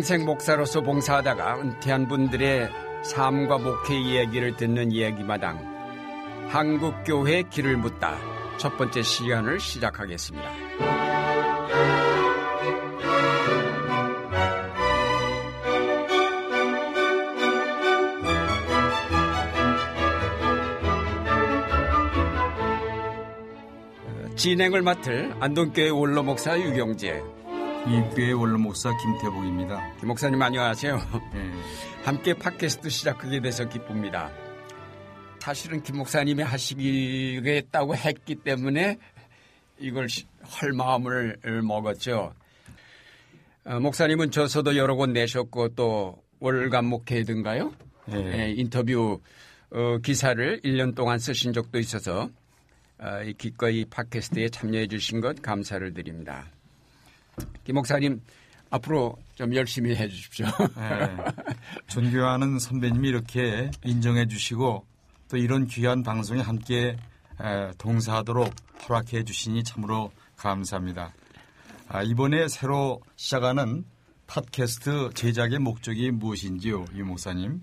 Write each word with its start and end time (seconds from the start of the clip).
평생 0.00 0.24
목사로서 0.24 0.80
봉사하다가 0.80 1.60
은퇴한 1.60 2.08
분들의 2.08 2.70
삶과 3.02 3.58
목회 3.58 3.98
이야기를 3.98 4.56
듣는 4.56 4.92
이야기마당 4.92 5.58
한국교회 6.48 7.42
길을 7.50 7.76
묻다 7.76 8.16
첫 8.56 8.78
번째 8.78 9.02
시간을 9.02 9.60
시작하겠습니다. 9.60 10.50
진행을 24.34 24.80
맡을 24.80 25.34
안동교회 25.40 25.90
원로 25.90 26.22
목사 26.22 26.58
유경재 26.58 27.39
이교회 27.86 28.32
원로 28.32 28.58
목사 28.58 28.94
김태복입니다. 28.96 29.96
김 29.98 30.08
목사님 30.08 30.40
안녕하세요. 30.40 30.96
네. 31.32 31.50
함께 32.04 32.34
팟캐스트 32.34 32.90
시작하게 32.90 33.40
돼서 33.40 33.66
기쁩니다. 33.68 34.30
사실은 35.38 35.82
김 35.82 35.96
목사님이 35.96 36.42
하시겠다고 36.42 37.96
했기 37.96 38.34
때문에 38.34 38.98
이걸 39.78 40.08
할 40.42 40.72
마음을 40.72 41.38
먹었죠. 41.62 42.34
어, 43.64 43.80
목사님은 43.80 44.30
저서도 44.30 44.76
여러 44.76 44.94
권 44.94 45.14
내셨고 45.14 45.70
또 45.70 46.22
월간 46.38 46.84
목회든가요? 46.84 47.72
네. 48.06 48.22
네, 48.22 48.50
인터뷰 48.52 49.20
어, 49.70 49.98
기사를 49.98 50.60
1년 50.60 50.94
동안 50.94 51.18
쓰신 51.18 51.54
적도 51.54 51.78
있어서 51.78 52.28
어, 52.98 53.22
이 53.24 53.32
기꺼이 53.32 53.86
팟캐스트에 53.86 54.50
참여해 54.50 54.88
주신 54.88 55.22
것 55.22 55.40
감사를 55.40 55.94
드립니다. 55.94 56.46
김 57.64 57.74
목사님 57.74 58.20
앞으로 58.70 59.16
좀 59.34 59.54
열심히 59.54 59.96
해 59.96 60.08
주십시오. 60.08 60.46
네. 60.76 61.16
존경하는 61.88 62.58
선배님이 62.58 63.08
이렇게 63.08 63.70
인정해 63.84 64.26
주시고 64.26 64.86
또 65.28 65.36
이런 65.36 65.66
귀한 65.66 66.02
방송에 66.02 66.40
함께 66.40 66.96
동사하도록 67.78 68.52
허락해 68.88 69.24
주시니 69.24 69.64
참으로 69.64 70.12
감사합니다. 70.36 71.12
아, 71.88 72.02
이번에 72.02 72.48
새로 72.48 73.00
시작하는 73.16 73.84
팟캐스트 74.26 75.10
제작의 75.14 75.58
목적이 75.58 76.12
무엇인지요, 76.12 76.84
유 76.94 77.04
목사님? 77.04 77.60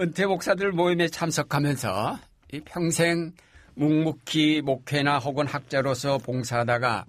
은퇴 0.00 0.26
목사들 0.26 0.72
모임에 0.72 1.08
참석하면서 1.08 2.18
평생 2.64 3.32
묵묵히 3.74 4.62
목회나 4.62 5.18
혹은 5.18 5.46
학자로서 5.46 6.18
봉사하다가 6.18 7.04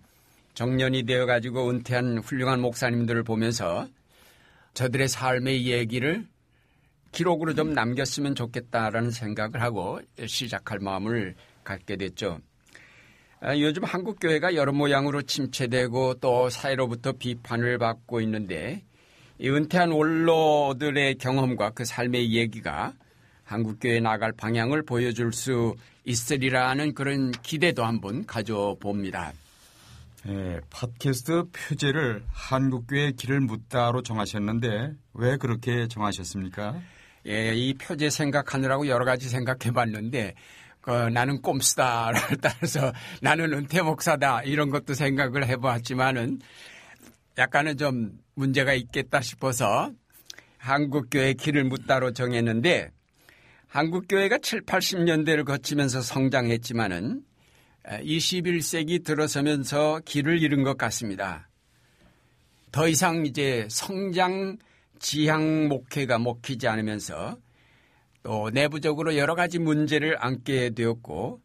정년이 0.53 1.03
되어 1.03 1.25
가지고 1.25 1.69
은퇴한 1.69 2.19
훌륭한 2.19 2.59
목사님들을 2.61 3.23
보면서 3.23 3.87
저들의 4.73 5.07
삶의 5.07 5.67
얘기를 5.67 6.27
기록으로 7.11 7.53
좀 7.53 7.73
남겼으면 7.73 8.35
좋겠다라는 8.35 9.11
생각을 9.11 9.61
하고 9.61 9.99
시작할 10.25 10.79
마음을 10.79 11.35
갖게 11.63 11.95
됐죠. 11.95 12.39
아, 13.41 13.57
요즘 13.57 13.83
한국 13.85 14.19
교회가 14.19 14.55
여러 14.55 14.73
모양으로 14.73 15.21
침체되고 15.21 16.15
또 16.15 16.49
사회로부터 16.49 17.13
비판을 17.13 17.77
받고 17.77 18.21
있는데 18.21 18.83
이 19.39 19.49
은퇴한 19.49 19.91
원로들의 19.91 21.15
경험과 21.15 21.69
그 21.69 21.85
삶의 21.85 22.33
얘기가 22.33 22.93
한국 23.45 23.79
교회 23.79 23.99
나갈 23.99 24.33
방향을 24.33 24.83
보여줄 24.83 25.31
수 25.31 25.75
있으리라는 26.03 26.93
그런 26.93 27.31
기대도 27.31 27.85
한번 27.85 28.25
가져봅니다. 28.25 29.33
예, 30.27 30.59
팟캐스트 30.69 31.45
표제를 31.51 32.23
한국교회 32.31 33.13
길을 33.13 33.39
묻다로 33.41 34.01
정하셨는데 34.01 34.93
왜 35.13 35.37
그렇게 35.37 35.87
정하셨습니까? 35.87 36.81
예, 37.27 37.53
이 37.55 37.73
표제 37.73 38.09
생각하느라고 38.09 38.87
여러 38.87 39.05
가지 39.05 39.29
생각해 39.29 39.71
봤는데 39.73 40.35
그 40.81 40.91
나는 40.91 41.41
꼼수다를 41.41 42.19
따라서 42.41 42.91
나는 43.21 43.53
은퇴 43.53 43.81
목사다 43.81 44.43
이런 44.43 44.69
것도 44.69 44.93
생각을 44.93 45.47
해보았지만은 45.47 46.39
약간은 47.37 47.77
좀 47.77 48.11
문제가 48.35 48.73
있겠다 48.73 49.21
싶어서 49.21 49.91
한국교회 50.57 51.33
길을 51.33 51.63
묻다로 51.65 52.11
정했는데 52.11 52.91
한국교회가 53.67 54.39
7, 54.39 54.63
80년대를 54.63 55.45
거치면서 55.45 56.01
성장했지만은 56.01 57.23
21세기 57.89 59.03
들어서면서 59.03 60.01
길을 60.05 60.41
잃은 60.41 60.63
것 60.63 60.77
같습니다. 60.77 61.49
더 62.71 62.87
이상 62.87 63.25
이제 63.25 63.67
성장 63.69 64.57
지향 64.99 65.67
목회가 65.67 66.19
먹히지 66.19 66.67
않으면서 66.67 67.37
또 68.21 68.49
내부적으로 68.51 69.17
여러 69.17 69.33
가지 69.33 69.59
문제를 69.59 70.17
안게 70.23 70.71
되었고 70.71 71.41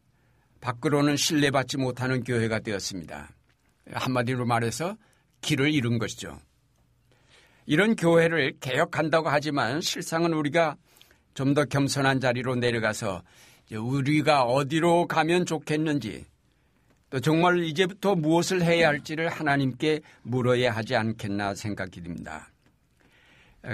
밖으로는 0.60 1.16
신뢰받지 1.16 1.78
못하는 1.78 2.24
교회가 2.24 2.60
되었습니다. 2.60 3.30
한마디로 3.92 4.44
말해서 4.44 4.96
길을 5.40 5.72
잃은 5.72 5.98
것이죠. 5.98 6.38
이런 7.66 7.96
교회를 7.96 8.58
개혁한다고 8.60 9.28
하지만 9.28 9.80
실상은 9.80 10.32
우리가 10.34 10.76
좀 11.34 11.54
더 11.54 11.64
겸손한 11.64 12.20
자리로 12.20 12.54
내려가서 12.56 13.22
우리가 13.72 14.44
어디로 14.44 15.06
가면 15.08 15.46
좋겠는지 15.46 16.24
또 17.14 17.20
정말 17.20 17.62
이제부터 17.62 18.16
무엇을 18.16 18.64
해야 18.64 18.88
할지를 18.88 19.28
하나님께 19.28 20.00
물어야 20.22 20.72
하지 20.72 20.96
않겠나 20.96 21.54
생각이 21.54 22.02
듭니다. 22.02 22.50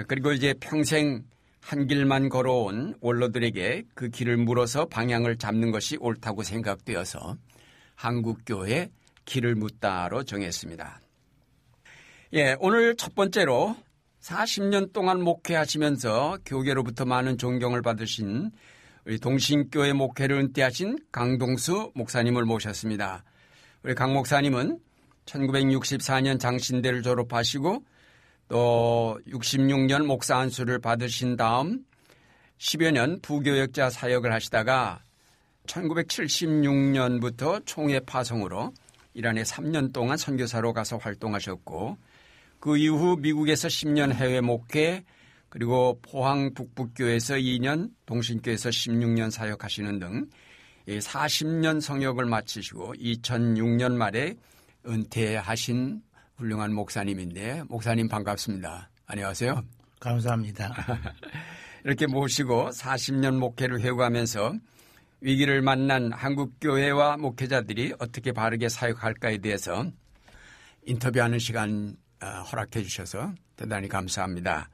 그리고 0.07 0.31
이제 0.31 0.53
평생 0.59 1.23
한 1.59 1.87
길만 1.87 2.29
걸어온 2.29 2.93
원로들에게 3.01 3.85
그 3.95 4.09
길을 4.09 4.37
물어서 4.37 4.85
방향을 4.85 5.37
잡는 5.37 5.71
것이 5.71 5.97
옳다고 5.99 6.43
생각되어서 6.43 7.35
한국교회 7.95 8.91
길을 9.25 9.55
묻다로 9.55 10.21
정했습니다. 10.21 11.01
예, 12.33 12.55
오늘 12.59 12.95
첫 12.95 13.15
번째로 13.15 13.75
40년 14.21 14.93
동안 14.93 15.19
목회하시면서 15.19 16.37
교계로부터 16.45 17.05
많은 17.05 17.39
존경을 17.39 17.81
받으신 17.81 18.51
우리 19.07 19.17
동신교회 19.19 19.93
목회를 19.93 20.37
은퇴하신 20.37 20.99
강동수 21.11 21.93
목사님을 21.95 22.45
모셨습니다. 22.45 23.23
우리 23.83 23.95
강 23.95 24.13
목사님은 24.13 24.79
1964년 25.25 26.39
장신대를 26.39 27.01
졸업하시고 27.01 27.83
또 28.47 29.19
66년 29.27 30.05
목사 30.05 30.37
안수를 30.37 30.79
받으신 30.79 31.35
다음 31.35 31.83
10여 32.59 32.91
년 32.91 33.19
부교역자 33.21 33.89
사역을 33.89 34.31
하시다가 34.31 35.01
1976년부터 35.65 37.65
총회 37.65 37.99
파송으로 37.99 38.71
이란에 39.15 39.41
3년 39.41 39.91
동안 39.91 40.15
선교사로 40.15 40.73
가서 40.73 40.97
활동하셨고 40.97 41.97
그 42.59 42.77
이후 42.77 43.17
미국에서 43.17 43.67
10년 43.67 44.13
해외 44.13 44.41
목회 44.41 45.03
그리고 45.49 45.97
포항 46.03 46.53
북북교에서 46.53 47.35
2년 47.35 47.89
동신교에서 48.05 48.69
16년 48.69 49.31
사역하시는 49.31 49.97
등 49.97 50.27
40년 50.87 51.81
성역을 51.81 52.25
마치시고 52.25 52.93
2006년 52.95 53.93
말에 53.93 54.35
은퇴하신 54.87 56.01
훌륭한 56.37 56.73
목사님인데 56.73 57.63
목사님 57.67 58.07
반갑습니다. 58.07 58.89
안녕하세요. 59.05 59.61
감사합니다. 59.99 60.73
이렇게 61.85 62.07
모시고 62.07 62.69
40년 62.69 63.37
목회를 63.37 63.81
회고하면서 63.81 64.53
위기를 65.21 65.61
만난 65.61 66.11
한국교회와 66.11 67.17
목회자들이 67.17 67.93
어떻게 67.99 68.31
바르게 68.31 68.69
사역할까에 68.69 69.37
대해서 69.37 69.85
인터뷰하는 70.83 71.37
시간 71.37 71.95
어, 72.21 72.25
허락해 72.25 72.81
주셔서 72.81 73.33
대단히 73.55 73.87
감사합니다. 73.87 74.69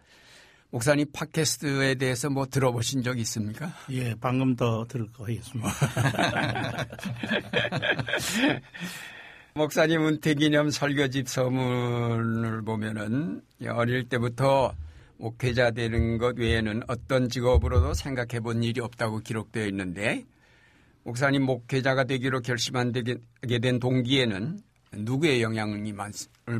목사님 0.70 1.08
팟캐스트에 1.14 1.96
대해서 1.96 2.30
뭐 2.30 2.46
들어보신 2.46 3.02
적 3.02 3.18
있습니까? 3.20 3.74
예, 3.92 4.14
방금 4.20 4.56
더 4.56 4.86
들을 4.86 5.10
거 5.12 5.30
있습니다. 5.30 5.70
목사님 9.56 10.06
은퇴 10.06 10.34
기념 10.36 10.70
설교집 10.70 11.30
서문을 11.30 12.64
보면은 12.64 13.42
어릴 13.70 14.08
때부터 14.08 14.76
목회자 15.18 15.72
되는 15.72 16.18
것 16.18 16.38
외에는 16.38 16.84
어떤 16.88 17.30
직업으로도 17.30 17.94
생각해 17.94 18.42
본 18.42 18.62
일이 18.62 18.82
없다고 18.82 19.20
기록되어 19.20 19.66
있는데 19.68 20.26
목사님 21.04 21.44
목회자가 21.44 22.04
되기로 22.04 22.42
결심하게 22.42 23.16
된 23.62 23.80
동기에는 23.80 24.60
누구의 24.94 25.42
영향을 25.42 25.82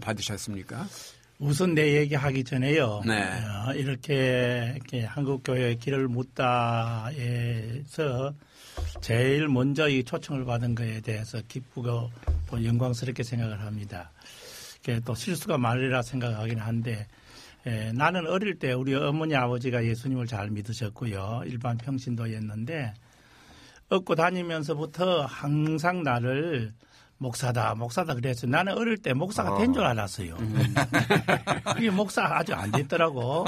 받으셨습니까? 0.02 0.88
우선 1.40 1.76
내 1.76 1.98
얘기하기 1.98 2.44
전에요. 2.44 3.04
네. 3.06 3.22
어, 3.22 3.74
이렇게, 3.74 4.74
이렇게 4.76 5.04
한국 5.06 5.44
교회의 5.44 5.78
길을 5.78 6.08
묻다에서 6.08 7.14
제일 9.02 9.48
먼저 9.48 9.88
이 9.88 10.04
초청을 10.04 10.46
받은 10.46 10.74
것에 10.74 11.02
대해서 11.02 11.40
기쁘고 11.48 12.10
또 12.50 12.66
영광스럽게 12.66 13.22
생각을 13.24 13.62
합니다. 13.62 14.12
또 15.04 15.14
실수가 15.14 15.58
말이라 15.58 16.02
생각하긴 16.02 16.60
한데 16.60 17.08
예, 17.66 17.92
나는 17.92 18.26
어릴 18.28 18.58
때 18.58 18.72
우리 18.72 18.96
어머니 18.96 19.36
아버지가 19.36 19.84
예수님을 19.84 20.26
잘 20.28 20.50
믿으셨고요. 20.50 21.42
일반 21.46 21.78
평신도였는데 21.78 22.94
얻고 23.90 24.16
다니면서부터 24.16 25.26
항상 25.26 26.04
나를 26.04 26.72
목사다, 27.20 27.76
목사다 27.76 28.14
그래서 28.16 28.46
나는 28.46 28.78
어릴 28.78 28.98
때 28.98 29.14
목사가 29.14 29.58
된줄 29.58 29.84
알았어요. 29.84 30.36
음. 30.36 30.76
그게 31.74 31.90
목사 31.90 32.24
아주 32.24 32.54
안 32.54 32.72
됐더라고. 32.72 33.46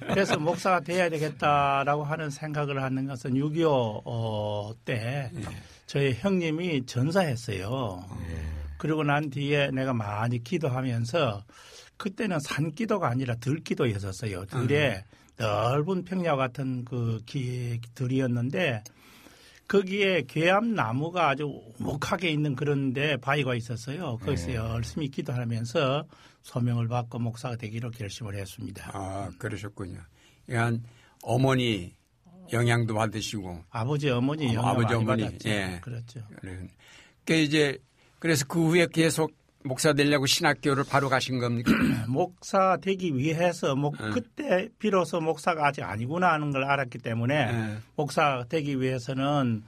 그래서 0.00 0.38
목사가 0.38 0.80
돼야 0.80 1.08
되겠다라고 1.08 2.04
하는 2.04 2.30
생각을 2.30 2.82
하는 2.82 3.06
것은 3.06 3.34
6.25때 3.34 4.04
어, 4.04 4.72
저희 5.86 6.14
형님이 6.14 6.86
전사했어요. 6.86 8.04
그리고 8.78 9.04
난 9.04 9.30
뒤에 9.30 9.70
내가 9.70 9.92
많이 9.92 10.42
기도하면서 10.42 11.44
그때는 11.96 12.40
산 12.40 12.72
기도가 12.72 13.08
아니라 13.08 13.36
들 13.36 13.60
기도였었어요. 13.62 14.46
들에 14.46 15.04
넓은 15.36 16.04
평야 16.04 16.34
같은 16.34 16.84
그 16.84 17.20
기, 17.26 17.80
들이었는데 17.94 18.82
거기에 19.72 20.24
괴암 20.28 20.74
나무가 20.74 21.30
아주 21.30 21.62
목하게 21.78 22.28
있는 22.28 22.54
그런데 22.54 23.16
바위가 23.16 23.54
있었어요. 23.54 24.18
거기서 24.18 24.46
네. 24.48 24.54
열심히 24.56 25.08
기도하면서 25.08 26.04
소명을 26.42 26.88
받고 26.88 27.18
목사가 27.18 27.56
되기로 27.56 27.90
결심을 27.90 28.34
했습니다. 28.34 28.90
아 28.92 29.30
그러셨군요. 29.38 29.98
그러니까 30.44 30.86
어머니 31.22 31.94
영향도 32.52 32.94
받으시고 32.94 33.64
아버지 33.70 34.10
어머니 34.10 34.48
영향 34.48 34.68
아버지 34.68 34.92
어머니 34.92 35.22
받았죠. 35.22 35.48
예 35.48 35.78
그렇죠. 35.80 36.20
그 37.24 37.32
이제 37.32 37.78
그래서 38.18 38.44
그 38.46 38.62
후에 38.62 38.88
계속 38.92 39.32
목사 39.64 39.92
되려고 39.92 40.26
신학교를 40.26 40.84
바로 40.88 41.08
가신 41.08 41.38
겁니까? 41.38 41.72
목사 42.08 42.76
되기 42.80 43.16
위해서 43.16 43.74
뭐 43.74 43.92
네. 43.98 44.10
그때 44.10 44.68
비로소 44.78 45.20
목사가 45.20 45.68
아직 45.68 45.82
아니구나 45.82 46.32
하는 46.32 46.50
걸 46.50 46.64
알았기 46.64 46.98
때문에 46.98 47.52
네. 47.52 47.76
목사 47.96 48.44
되기 48.48 48.80
위해서는 48.80 49.62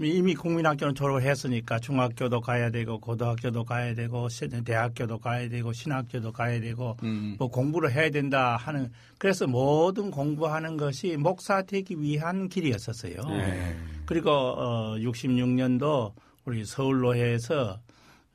이미 0.00 0.34
국민학교는 0.34 0.94
졸업을 0.94 1.22
했으니까 1.22 1.80
중학교도 1.80 2.40
가야 2.40 2.70
되고 2.70 3.00
고등학교도 3.00 3.64
가야 3.64 3.94
되고 3.94 4.28
대학교도 4.64 5.18
가야 5.18 5.48
되고 5.48 5.72
신학교도 5.72 6.30
가야 6.30 6.60
되고 6.60 6.96
음. 7.02 7.34
뭐 7.36 7.48
공부를 7.48 7.90
해야 7.92 8.08
된다 8.08 8.56
하는 8.56 8.92
그래서 9.18 9.48
모든 9.48 10.12
공부하는 10.12 10.76
것이 10.76 11.16
목사 11.16 11.62
되기 11.62 12.00
위한 12.00 12.48
길이었었어요. 12.48 13.14
네. 13.28 13.76
그리고 14.06 14.30
어 14.30 14.94
66년도 14.98 16.12
우리 16.44 16.64
서울로회에서 16.64 17.80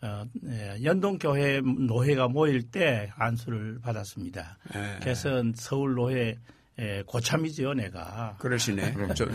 어, 0.04 0.26
예, 0.50 0.84
연동교회 0.84 1.62
노회가 1.62 2.28
모일 2.28 2.64
때 2.70 3.10
안수를 3.16 3.80
받았습니다. 3.82 4.58
네. 4.74 4.98
그래서 5.02 5.42
서울 5.56 5.94
노회 5.96 6.36
예, 6.80 7.04
고참이죠, 7.06 7.74
내가. 7.76 8.36
그러시네. 8.40 8.96
저, 9.16 9.26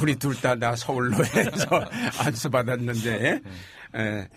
우리 0.00 0.16
둘 0.16 0.34
다 0.40 0.54
나 0.56 0.74
서울 0.74 1.10
노회에서 1.10 1.68
안수 2.24 2.50
받았는데, 2.50 3.40
예. 3.96 4.28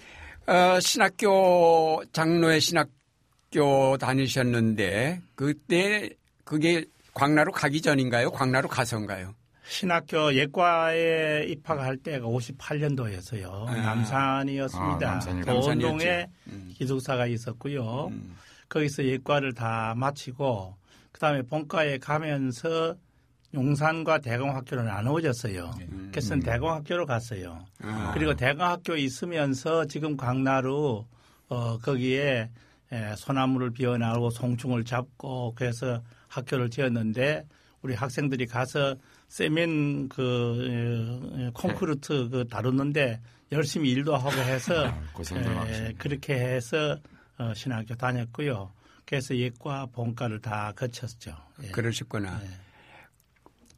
어, 0.51 0.79
신학교 0.81 2.03
장로의 2.11 2.59
신학교 2.59 3.97
다니셨는데 3.97 5.21
그때 5.35 6.09
그게 6.43 6.85
광나루 7.13 7.51
가기 7.53 7.81
전인가요? 7.81 8.29
광나루 8.31 8.67
가서인가요? 8.67 9.33
신학교 9.73 10.35
예과에 10.35 11.45
입학할 11.47 11.97
때가 11.97 12.27
58년도였어요. 12.27 13.65
아. 13.67 13.75
남산이었습니다. 13.75 15.11
아, 15.11 15.19
도원동에 15.45 16.27
음. 16.47 16.71
기숙사가 16.75 17.25
있었고요. 17.25 18.09
음. 18.11 18.35
거기서 18.69 19.03
예과를 19.03 19.53
다 19.53 19.95
마치고 19.97 20.75
그다음에 21.11 21.41
본과에 21.41 21.97
가면서 21.97 22.95
용산과 23.55 24.19
대공학교로 24.19 24.83
나누어졌어요. 24.83 25.71
음. 25.81 26.09
그래서 26.11 26.35
음. 26.35 26.39
대공학교로 26.41 27.07
갔어요. 27.07 27.65
아. 27.81 28.11
그리고 28.13 28.35
대공학교 28.35 28.95
있으면서 28.95 29.85
지금 29.85 30.15
강나루 30.15 31.03
어 31.49 31.77
거기에 31.79 32.49
에, 32.91 33.15
소나무를 33.15 33.71
비워나고 33.71 34.29
송충을 34.29 34.85
잡고 34.85 35.53
그래서 35.55 36.03
학교를 36.27 36.69
지었는데 36.69 37.45
우리 37.81 37.95
학생들이 37.95 38.45
가서 38.45 38.95
세멘 39.33 40.09
그 40.09 41.50
콘크리트 41.56 42.30
그 42.30 42.47
다루는데 42.47 43.19
열심히 43.51 43.89
일도 43.89 44.15
하고 44.15 44.30
해서 44.30 44.85
아, 44.85 45.68
에, 45.69 45.94
그렇게 45.97 46.35
해서 46.35 47.00
어, 47.39 47.51
신학교 47.56 47.95
다녔고요. 47.95 48.71
그래서 49.06 49.35
예과 49.35 49.88
본과를 49.88 50.39
다 50.39 50.71
거쳤죠. 50.75 51.35
예. 51.63 51.69
그러셨구나. 51.69 52.41
예. 52.44 52.47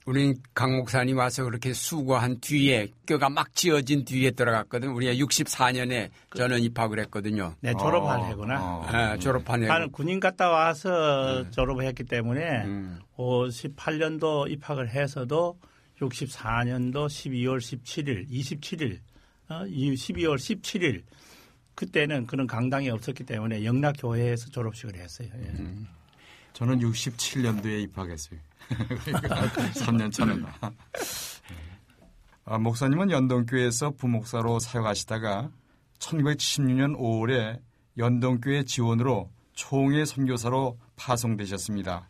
우리 0.05 0.35
강 0.53 0.75
목사님 0.75 1.17
와서 1.17 1.43
그렇게 1.43 1.73
수고한 1.73 2.39
뒤에 2.39 2.89
뼈가 3.07 3.27
막 3.27 3.55
지어진 3.55 4.05
뒤에 4.05 4.31
들어갔거든. 4.31 4.89
우리가 4.89 5.13
64년에 5.13 6.11
저는 6.35 6.59
입학을 6.61 6.99
했거든요. 6.99 7.55
네, 7.61 7.73
졸업한 7.73 8.19
어, 8.19 8.25
해구나. 8.25 8.63
어, 8.63 8.91
네, 8.91 9.17
졸업한 9.17 9.63
해. 9.63 9.67
나는 9.67 9.91
군인 9.91 10.19
갔다 10.19 10.51
와서 10.51 11.43
네. 11.43 11.49
졸업을 11.49 11.85
했기 11.85 12.03
때문에 12.03 12.65
음. 12.65 12.99
58년도 13.17 14.51
입학을 14.51 14.89
해서도 14.89 15.57
64년도 15.99 17.07
12월 17.07 17.57
17일, 17.57 18.29
27일, 18.29 18.99
어, 19.49 19.63
12월 19.63 20.35
17일 20.35 21.01
그때는 21.73 22.27
그런 22.27 22.45
강당이 22.45 22.91
없었기 22.91 23.23
때문에 23.23 23.65
영락교회에서 23.65 24.51
졸업식을 24.51 24.95
했어요. 24.97 25.29
예. 25.33 25.47
음. 25.59 25.87
저는 26.53 26.79
67년도에 26.79 27.83
입학했어요. 27.83 28.39
3년 28.69 30.11
차는. 30.11 30.45
아, 32.45 32.57
목사님은 32.57 33.11
연동교회에서 33.11 33.91
부목사로 33.91 34.59
사역하시다가 34.59 35.49
1976년 35.99 36.97
5월에 36.97 37.59
연동교회 37.97 38.63
지원으로 38.65 39.31
총회 39.53 40.05
선교사로 40.05 40.77
파송되셨습니다. 40.95 42.09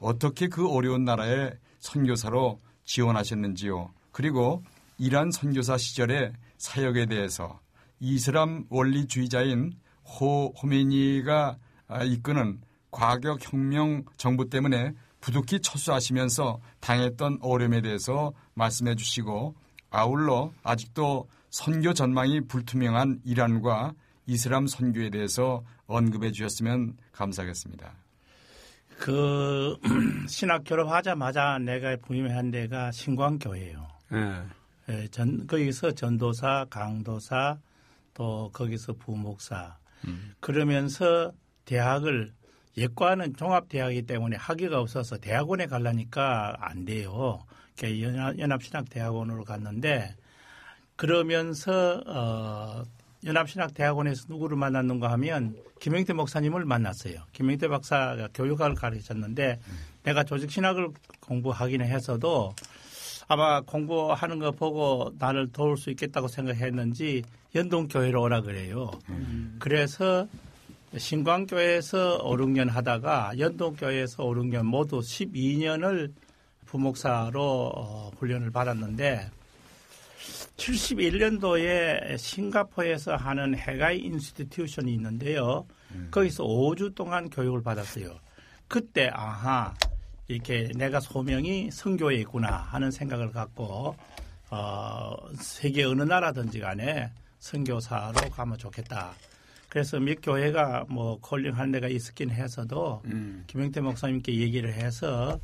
어떻게 0.00 0.48
그 0.48 0.68
어려운 0.68 1.04
나라에 1.04 1.52
선교사로 1.78 2.60
지원하셨는지요. 2.84 3.92
그리고 4.12 4.62
이란 4.98 5.30
선교사 5.30 5.78
시절의 5.78 6.32
사역에 6.58 7.06
대해서 7.06 7.60
이슬람 8.00 8.64
원리주의자인 8.68 9.72
호 10.04 10.52
호메니가 10.60 11.56
이끄는 12.06 12.60
과격 12.90 13.38
혁명 13.40 14.04
정부 14.16 14.50
때문에 14.50 14.92
부득이 15.20 15.60
철수하시면서 15.60 16.60
당했던 16.80 17.38
어려움에 17.42 17.80
대해서 17.80 18.32
말씀해 18.54 18.94
주시고 18.94 19.54
아울러 19.90 20.52
아직도 20.62 21.28
선교 21.50 21.92
전망이 21.92 22.42
불투명한 22.42 23.20
이란과 23.24 23.94
이슬람 24.26 24.66
선교에 24.66 25.10
대해서 25.10 25.64
언급해 25.86 26.30
주셨으면 26.30 26.96
감사하겠습니다. 27.12 27.92
그 28.98 29.76
신학 30.28 30.64
졸업하자마자 30.64 31.58
내가 31.58 31.96
부임한 31.96 32.50
데가 32.50 32.92
신광교회예요. 32.92 33.88
네. 34.12 34.42
네, 34.86 35.08
전 35.08 35.46
거기서 35.46 35.92
전도사, 35.92 36.66
강도사, 36.68 37.58
또 38.14 38.50
거기서 38.52 38.94
부목사. 38.94 39.76
음. 40.06 40.34
그러면서 40.40 41.32
대학을 41.64 42.32
예과는 42.76 43.36
종합대학이기 43.36 44.02
때문에 44.02 44.36
학위가 44.36 44.80
없어서 44.80 45.18
대학원에 45.18 45.66
가려니까 45.66 46.56
안 46.60 46.84
돼요. 46.84 47.40
연합신학대학원으로 47.82 49.44
갔는데 49.44 50.14
그러면서 50.96 52.02
어 52.06 52.82
연합신학대학원에서 53.24 54.26
누구를 54.28 54.56
만났는가 54.56 55.10
하면 55.12 55.56
김영태 55.80 56.12
목사님을 56.12 56.64
만났어요. 56.64 57.24
김영태 57.32 57.68
박사가 57.68 58.28
교육학을 58.34 58.74
가르쳤는데 58.74 59.58
음. 59.66 59.78
내가 60.02 60.24
조직신학을 60.24 60.88
공부하기는 61.20 61.86
해서도 61.86 62.54
아마 63.28 63.60
공부하는 63.60 64.38
거 64.38 64.50
보고 64.50 65.12
나를 65.18 65.52
도울 65.52 65.76
수 65.76 65.90
있겠다고 65.90 66.28
생각했는지 66.28 67.22
연동교회로 67.54 68.22
오라 68.22 68.40
그래요. 68.42 68.90
음. 69.08 69.56
그래서 69.58 70.26
신광교회에서 70.96 72.18
5, 72.22 72.36
6년 72.36 72.68
하다가 72.68 73.38
연동교회에서 73.38 74.24
5, 74.24 74.34
6년 74.34 74.62
모두 74.64 74.98
12년을 75.00 76.12
부목사로 76.66 77.72
어, 77.74 78.10
훈련을 78.18 78.50
받았는데 78.50 79.30
71년도에 80.56 82.18
싱가포르에서 82.18 83.16
하는 83.16 83.56
Haggai 83.56 83.98
Institution이 83.98 84.92
있는데요. 84.94 85.66
음. 85.92 86.08
거기서 86.10 86.44
5주 86.44 86.94
동안 86.94 87.30
교육을 87.30 87.62
받았어요. 87.62 88.18
그때 88.68 89.10
아하 89.12 89.74
이렇게 90.28 90.70
내가 90.76 91.00
소명이 91.00 91.70
선교에 91.72 92.16
있구나 92.16 92.56
하는 92.56 92.90
생각을 92.90 93.32
갖고 93.32 93.96
어, 94.50 95.16
세계 95.36 95.84
어느 95.84 96.02
나라든지 96.02 96.60
간에 96.60 97.10
선교사로 97.38 98.30
가면 98.30 98.58
좋겠다. 98.58 99.12
그래서 99.70 99.98
몇 100.00 100.18
교회가 100.20 100.84
뭐 100.88 101.18
calling하는 101.20 101.70
데가 101.70 101.88
있었긴 101.88 102.30
해서도 102.30 103.02
음. 103.06 103.44
김영태 103.46 103.80
목사님께 103.80 104.34
얘기를 104.34 104.74
해서 104.74 105.38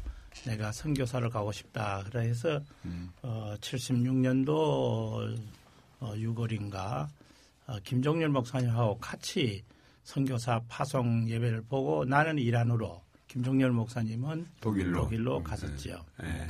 내가 0.45 0.73
선교사를 0.73 1.31
가고 1.31 1.53
싶다. 1.53 2.03
그래서 2.11 2.61
음. 2.85 3.09
어, 3.23 3.55
76년도 3.61 5.39
어, 6.01 6.13
6월인가 6.15 7.07
어, 7.69 7.79
김종렬 7.85 8.29
목사님하고 8.29 8.99
같이 8.99 9.63
선교사 10.03 10.61
파송 10.69 11.29
예배를 11.29 11.63
보고 11.63 12.05
나는 12.05 12.39
이란으로 12.39 13.01
김종렬 13.29 13.71
목사님은 13.71 14.47
독일로. 14.61 15.03
독일로 15.03 15.45
갔었지요. 15.45 16.05
예. 16.25 16.47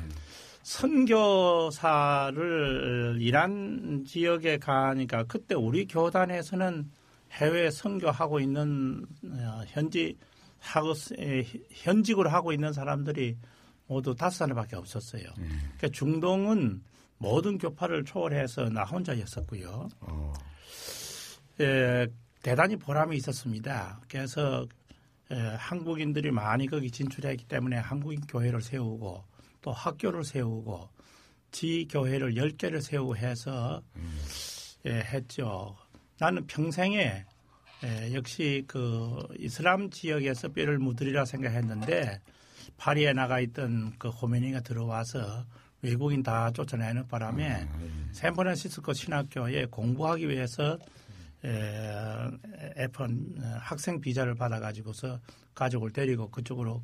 선교사를 0.63 2.39
이란 3.21 4.05
지역에 4.07 4.57
가니까 4.59 5.25
그때 5.25 5.55
우리 5.55 5.87
교단에서는 5.87 6.91
해외 7.37 7.71
선교하고 7.71 8.41
있는 8.41 9.07
어, 9.25 9.63
현지 9.69 10.19
하고 10.59 10.95
에, 11.19 11.45
현직으로 11.71 12.31
하고 12.31 12.53
있는 12.53 12.73
사람들이 12.73 13.37
모두 13.87 14.15
다섯 14.15 14.39
사람밖에 14.39 14.77
없었어요. 14.77 15.23
그러니까 15.35 15.89
중동은 15.89 16.83
모든 17.19 17.57
교파를 17.59 18.05
초월해서 18.05 18.69
나 18.71 18.85
혼자였었고요. 18.85 19.89
어. 20.01 20.33
에, 21.61 22.07
대단히 22.43 22.77
보람이 22.77 23.17
있었습니다. 23.17 24.01
그래서 24.09 24.67
에, 25.31 25.35
한국인들이 25.35 26.31
많이 26.31 26.67
거기 26.67 26.91
진출했기 26.91 27.47
때문에 27.47 27.77
한국인 27.77 28.21
교회를 28.23 28.63
세우고 28.63 29.25
또 29.63 29.73
학교를 29.73 30.25
세우고 30.25 30.89
지 31.53 31.87
교회를 31.91 32.35
10개를 32.35 32.81
세우고 32.81 33.17
해서 33.17 33.83
예, 34.87 35.01
했죠. 35.01 35.77
나는 36.19 36.47
평생에 36.47 37.25
예, 37.85 38.15
역시 38.15 38.65
그 38.67 39.19
이슬람 39.39 39.91
지역에서 39.91 40.49
뼈를 40.49 40.79
묻으리라 40.79 41.27
생각했는데 41.27 42.21
파리에 42.79 43.13
나가 43.13 43.39
있던 43.41 43.93
그 43.99 44.09
호메니가 44.09 44.61
들어와서 44.61 45.45
외국인 45.83 46.23
다 46.23 46.51
쫓아내는 46.53 47.07
바람에 47.07 47.69
샌프란시스코 48.13 48.95
신학교에 48.95 49.67
공부하기 49.67 50.29
위해서 50.29 50.79
에, 51.45 52.89
F1 52.89 53.41
학생 53.61 54.01
비자를 54.01 54.35
받아가지고서 54.35 55.21
가족을 55.55 55.93
데리고 55.93 56.31
그쪽으로 56.31 56.83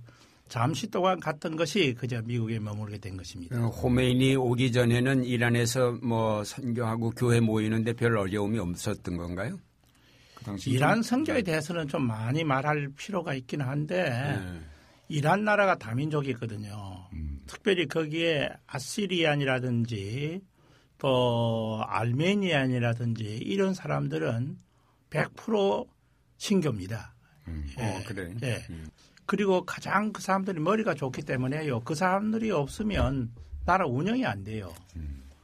잠시 0.52 0.86
동안 0.86 1.18
갔던 1.18 1.56
것이 1.56 1.94
그저 1.94 2.20
미국에 2.20 2.58
머물게 2.58 2.98
된 2.98 3.16
것입니다. 3.16 3.56
그 3.56 3.68
호메인이 3.68 4.36
오기 4.36 4.70
전에는 4.70 5.24
이란에서 5.24 5.92
뭐 6.02 6.44
선교하고 6.44 7.12
교회 7.12 7.40
모이는데 7.40 7.94
별 7.94 8.18
어려움이 8.18 8.58
없었던 8.58 9.16
건가요? 9.16 9.58
그 10.44 10.54
이란 10.66 11.02
선교에 11.02 11.40
대해서는 11.40 11.88
좀 11.88 12.06
많이 12.06 12.44
말할 12.44 12.90
필요가 12.98 13.32
있긴 13.32 13.62
한데 13.62 14.10
네. 14.10 14.60
이란 15.08 15.44
나라가 15.44 15.78
다민족이거든요. 15.78 17.08
특별히 17.46 17.88
거기에 17.88 18.50
아시리안이라든지 18.66 20.42
또 20.98 21.82
알메니안이라든지 21.86 23.38
이런 23.38 23.72
사람들은 23.72 24.58
100% 25.08 25.88
신교입니다. 26.36 27.14
어, 27.78 28.02
그래. 28.06 28.34
예. 28.42 28.62
그리고 29.26 29.64
가장 29.64 30.12
그 30.12 30.22
사람들이 30.22 30.60
머리가 30.60 30.94
좋기 30.94 31.22
때문에요. 31.22 31.80
그 31.80 31.94
사람들이 31.94 32.50
없으면 32.50 33.30
나라 33.64 33.86
운영이 33.86 34.26
안 34.26 34.44
돼요. 34.44 34.72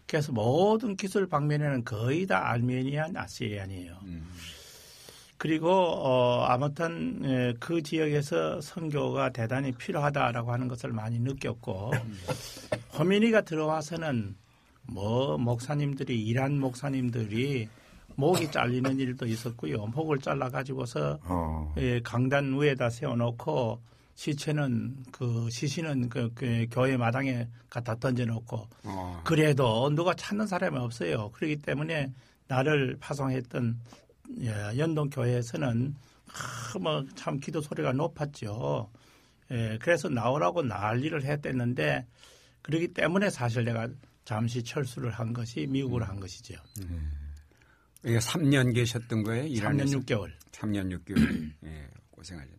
그래서 0.07 0.33
모든 0.33 0.97
기술 0.97 1.27
방면에는 1.29 1.85
거의 1.85 2.27
다 2.27 2.51
알메니안, 2.51 3.17
아시리안이에요. 3.17 3.99
그리고 5.39 5.71
어 5.71 6.45
아무튼 6.47 7.21
예, 7.25 7.55
그 7.61 7.81
지역에서 7.81 8.61
선교가 8.61 9.31
대단히 9.31 9.71
필요하다라고 9.71 10.53
하는 10.53 10.67
것을 10.67 10.93
많이 10.93 11.21
느꼈고 11.21 11.93
호미니가 12.99 13.43
들어와서는 13.43 14.35
뭐 14.83 15.39
목사님들이 15.39 16.21
이란 16.21 16.59
목사님들이 16.59 17.69
목이 18.17 18.51
잘리는 18.51 18.99
일도 18.99 19.27
있었고요. 19.27 19.87
목을 19.87 20.19
잘라 20.19 20.49
가지고서 20.49 21.19
어. 21.23 21.75
예, 21.79 22.01
강단 22.01 22.61
위에다 22.61 22.91
세워놓고 22.91 23.81
시체는 24.15 24.97
그 25.13 25.49
시신은 25.51 26.09
그, 26.09 26.33
그 26.35 26.67
교회 26.71 26.97
마당에 26.97 27.49
갖다 27.71 27.95
던져놓고 27.95 28.69
어. 28.85 29.21
그래도 29.25 29.89
누가 29.91 30.15
찾는 30.15 30.49
사람이 30.49 30.77
없어요. 30.77 31.31
그렇기 31.31 31.57
때문에 31.59 32.13
나를 32.49 32.97
파송했던 32.99 33.79
예, 34.41 34.79
연동 34.79 35.09
교회에서는 35.11 35.95
아, 36.27 36.79
뭐참 36.79 37.39
기도 37.39 37.61
소리가 37.61 37.93
높았죠. 37.93 38.91
예, 39.53 39.79
그래서 39.81 40.09
나오라고 40.09 40.63
난리를 40.63 41.25
했댔는데 41.25 42.07
그렇기 42.63 42.89
때문에 42.89 43.31
사실 43.31 43.65
내가 43.65 43.89
잠시 44.25 44.63
철수를 44.63 45.11
한 45.11 45.33
것이 45.33 45.67
미국으로 45.69 46.05
한 46.05 46.21
것이죠. 46.21 46.55
이 46.81 46.83
게 48.13 48.19
3년 48.19 48.75
계셨던 48.75 49.23
거예요? 49.23 49.45
3년 49.45 49.51
이란에서? 49.51 49.99
6개월. 49.99 50.33
3년 50.53 50.99
6개월. 50.99 51.53
예, 51.65 51.89
고생하셨. 52.11 52.51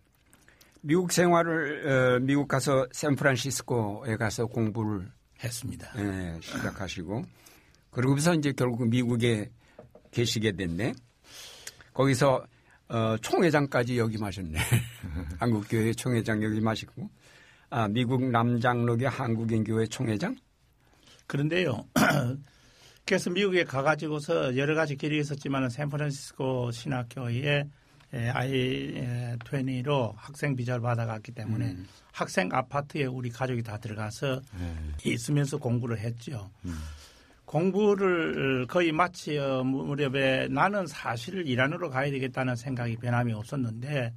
미국 0.82 1.12
생활을 1.12 1.88
어, 1.88 2.20
미국 2.20 2.48
가서 2.48 2.88
샌프란시스코에 2.92 4.16
가서 4.16 4.46
공부를 4.46 5.12
했습니다. 5.44 5.92
예, 5.98 6.40
시작하시고 6.42 7.24
그러고서 7.92 8.34
이제 8.34 8.54
결국 8.54 8.88
미국에 8.88 9.50
계시게 10.12 10.54
됐네. 10.54 10.94
거기서 11.94 12.46
어, 12.88 13.18
총회장까지 13.18 13.98
역임하셨네. 13.98 14.58
한국교회 15.40 15.94
총회장 15.94 16.42
역임하시고 16.44 17.10
아 17.72 17.88
미국 17.88 18.24
남장로교 18.24 19.08
한국인교회 19.08 19.88
총회장. 19.88 20.36
그런데요. 21.28 21.86
그래서 23.10 23.32
미국에 23.32 23.64
가가지고서 23.64 24.56
여러 24.56 24.76
가지 24.76 24.96
길이 24.96 25.18
있었지만 25.18 25.68
샌프란시스코 25.68 26.70
신학교에 26.70 27.68
I-20로 28.12 30.14
학생 30.16 30.56
비자를 30.56 30.82
받아갔기 30.82 31.32
때문에 31.32 31.76
학생 32.12 32.50
아파트에 32.52 33.06
우리 33.06 33.32
가족이 33.32 33.64
다 33.64 33.80
들어가서 33.80 34.42
있으면서 35.04 35.58
공부를 35.58 35.98
했죠. 35.98 36.52
공부를 37.46 38.68
거의 38.68 38.92
마치 38.92 39.40
무렵에 39.40 40.48
나는 40.50 40.86
사실 40.86 41.48
이란으로 41.48 41.90
가야 41.90 42.12
되겠다는 42.12 42.56
생각이 42.56 42.98
변함이 42.98 43.34
없었는데 43.34 44.14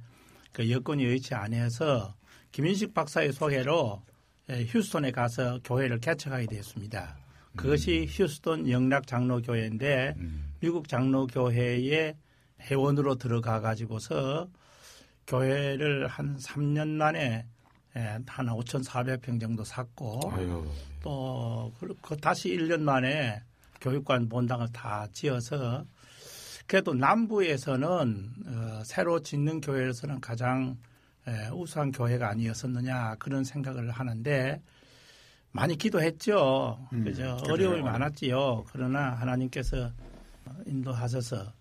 그 0.51 0.69
여건이 0.69 1.03
여의치 1.03 1.33
않아서 1.33 2.13
김인식 2.51 2.93
박사의 2.93 3.33
소개로 3.33 4.03
휴스턴에 4.47 5.09
가서 5.09 5.57
교회를 5.63 5.99
개척하게 5.99 6.45
되었습니다. 6.45 7.22
그것이 7.55 8.07
휴스턴 8.09 8.69
영락 8.69 9.05
장로교회인데 9.07 10.15
미국 10.59 10.87
장로교회의 10.87 12.15
회원으로 12.61 13.15
들어가 13.15 13.59
가지고서 13.59 14.49
교회를 15.27 16.07
한 16.07 16.37
3년 16.37 16.87
만에 16.89 17.45
한 17.93 18.47
5,400평 18.47 19.39
정도 19.39 19.63
샀고 19.63 20.31
아유. 20.33 20.65
또 21.03 21.71
그- 21.79 21.95
그 22.01 22.17
다시 22.17 22.49
1년 22.49 22.81
만에 22.81 23.41
교육관 23.81 24.29
본당을 24.29 24.67
다 24.73 25.07
지어서 25.11 25.85
그래도 26.65 26.93
남부에서는 26.93 28.29
어, 28.47 28.81
새로 28.85 29.21
짓는 29.21 29.61
교회에서는 29.61 30.21
가장 30.21 30.77
에, 31.27 31.49
우수한 31.49 31.91
교회가 31.91 32.29
아니었었느냐 32.29 33.15
그런 33.19 33.43
생각을 33.43 33.91
하는데 33.91 34.61
많이 35.53 35.77
기도했죠. 35.77 36.79
음, 36.93 37.03
그죠. 37.03 37.37
어려움이 37.47 37.81
많았지요. 37.81 38.65
그러나 38.71 39.11
하나님께서 39.11 39.91
인도하셔서 40.65 41.53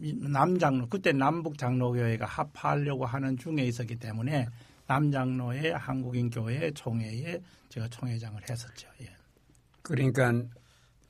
이 0.00 0.14
남장로 0.14 0.88
그때 0.88 1.12
남북 1.12 1.56
장로교회가 1.58 2.26
합하려고 2.26 3.06
하는 3.06 3.36
중에 3.36 3.64
있었기 3.64 3.96
때문에 3.96 4.46
남장로의 4.86 5.72
한국인 5.72 6.30
교회 6.30 6.70
총회에 6.70 7.40
제가 7.70 7.88
총회장을 7.88 8.40
했었죠. 8.48 8.88
예. 9.02 9.08
그러니까 9.82 10.32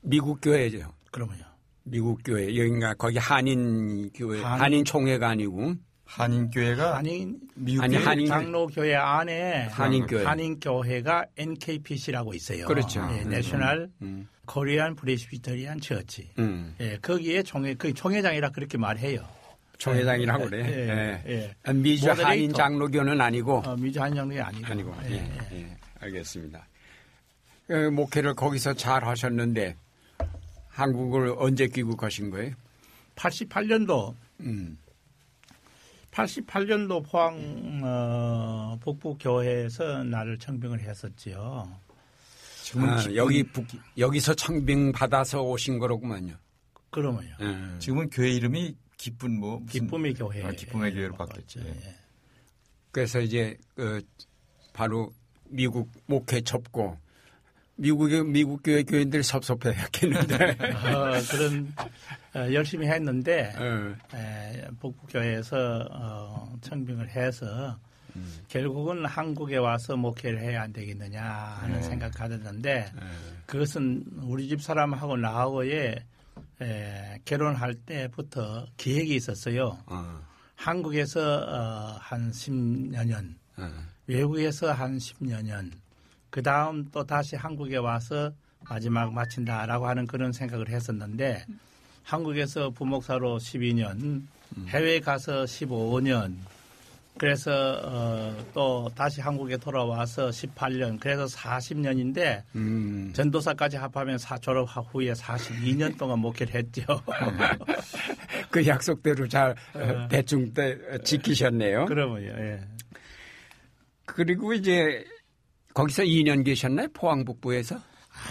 미국 0.02 0.38
교회죠. 0.40 0.92
그러면요. 1.10 1.44
미국 1.82 2.20
교회 2.24 2.44
여기가 2.56 2.94
거기 2.94 3.18
한인 3.18 4.10
교회 4.12 4.42
한인- 4.42 4.60
한인, 4.62 4.84
총회가 4.84 5.30
아니고 5.30 5.74
한인교회가 6.14 6.96
한인 6.96 7.38
미국 7.54 7.84
아니, 7.84 7.96
한인- 7.96 8.26
장로교회 8.26 8.96
안에 8.96 9.66
한인 9.68 10.06
교회. 10.08 10.24
한인 10.24 10.58
교회가 10.58 11.26
NKPC라고 11.36 12.34
있어요. 12.34 12.66
그렇죠. 12.66 13.00
예, 13.12 13.22
음. 13.22 13.30
National 13.30 13.88
음. 14.02 14.28
Korean 14.44 14.96
Presbyterian 14.96 15.80
Church. 15.80 16.28
음. 16.40 16.74
예, 16.80 16.98
거기에 17.00 17.44
총회 17.44 17.74
그 17.74 17.94
총회장이라 17.94 18.50
그렇게 18.50 18.76
말해요. 18.76 19.24
총회장이라고 19.78 20.44
예, 20.46 20.48
그래. 20.48 20.64
예, 20.66 21.30
예. 21.32 21.54
예. 21.68 21.72
미주 21.72 22.08
모더레이터. 22.08 22.28
한인 22.28 22.52
장로교는 22.52 23.20
아니고 23.20 23.58
어, 23.64 23.76
미주 23.76 24.00
한인 24.02 24.16
장로교 24.16 24.42
아니고. 24.42 24.66
아니고. 24.66 24.94
예, 25.10 25.14
예. 25.52 25.76
알겠습니다. 26.00 26.66
그 27.68 27.88
목회를 27.90 28.34
거기서 28.34 28.74
잘 28.74 29.04
하셨는데 29.04 29.76
한국을 30.70 31.34
언제 31.38 31.68
귀국하신 31.68 32.30
거예요? 32.30 32.52
88년도 33.14 34.14
음. 34.40 34.76
88년도 36.10 37.08
포항 37.08 37.80
어, 37.84 38.78
북부 38.80 39.16
교회에서 39.18 40.04
나를 40.04 40.38
청빙을 40.38 40.80
했었지요. 40.80 41.78
아, 42.76 43.04
여기 43.14 43.42
북, 43.42 43.66
여기서 43.98 44.34
청빙 44.34 44.92
받아서 44.92 45.42
오신 45.42 45.78
거로구만요. 45.78 46.34
그러면요. 46.90 47.34
음. 47.40 47.76
지금은 47.78 48.10
교회 48.10 48.30
이름이 48.30 48.76
기쁜 48.96 49.38
뭐 49.38 49.58
무슨 49.60 49.82
기쁨의 49.82 50.14
교회. 50.14 50.44
아, 50.44 50.50
기쁨의 50.50 50.94
교회로 50.94 51.14
바뀌었죠. 51.14 51.60
예. 51.60 51.96
그래서 52.90 53.20
이제 53.20 53.56
그 53.74 54.02
바로 54.72 55.12
미국 55.48 55.90
목회 56.06 56.40
접고 56.40 56.98
미국의 57.76 58.24
미국 58.24 58.62
교회 58.62 58.82
교인들이 58.82 59.22
섭섭해했겠는데. 59.22 60.34
어, 60.34 61.12
그런 61.30 61.72
어, 61.76 61.88
열심히 62.34 62.86
했는데 62.86 63.52
어. 63.56 64.16
에, 64.16 64.68
북부교회에서 64.78 65.88
어, 65.90 66.56
청빙을 66.60 67.10
해서 67.10 67.78
결국은 68.48 69.04
한국에 69.06 69.56
와서 69.56 69.96
목회를 69.96 70.40
해야 70.40 70.62
안 70.62 70.72
되겠느냐 70.72 71.22
하는 71.22 71.76
네. 71.76 71.82
생각하였는데 71.82 72.92
어. 72.96 73.06
그것은 73.46 74.04
우리 74.22 74.48
집 74.48 74.62
사람하고 74.62 75.16
나하고의 75.16 76.04
에, 76.62 77.18
결혼할 77.24 77.74
때부터 77.74 78.66
계획이 78.76 79.14
있었어요. 79.16 79.78
어. 79.86 80.20
한국에서 80.56 81.20
어, 81.20 81.96
한 82.00 82.30
10여 82.30 83.06
년, 83.06 83.36
어. 83.56 83.70
외국에서 84.06 84.72
한 84.72 84.98
10여 84.98 85.42
년, 85.42 85.72
그 86.28 86.42
다음 86.42 86.84
또 86.92 87.04
다시 87.04 87.34
한국에 87.36 87.76
와서 87.76 88.30
마지막 88.68 89.12
마친다라고 89.12 89.86
하는 89.86 90.06
그런 90.06 90.32
생각을 90.32 90.68
했었는데 90.68 91.46
한국에서 92.10 92.70
부목사로 92.70 93.38
12년, 93.38 94.22
해외에 94.68 94.98
가서 94.98 95.44
15년, 95.44 96.34
그래서 97.16 97.52
어, 97.84 98.44
또 98.52 98.90
다시 98.96 99.20
한국에 99.20 99.56
돌아와서 99.58 100.30
18년, 100.30 100.98
그래서 100.98 101.26
40년인데 101.26 102.42
음. 102.56 103.12
전도사까지 103.14 103.76
합하면 103.76 104.18
사, 104.18 104.38
졸업 104.38 104.64
후에 104.92 105.12
42년 105.12 105.96
동안 105.96 106.18
목회를 106.18 106.54
했죠. 106.54 106.82
그 108.50 108.66
약속대로 108.66 109.28
잘 109.28 109.54
어, 109.74 109.78
어. 109.78 110.08
대충 110.08 110.52
때 110.52 110.76
지키셨네요. 111.04 111.84
그러면요. 111.84 112.30
예. 112.38 112.60
그리고 114.04 114.52
이제 114.52 115.04
거기서 115.74 116.02
2년 116.02 116.44
계셨나요? 116.44 116.88
포항 116.92 117.24
북부에서? 117.24 117.76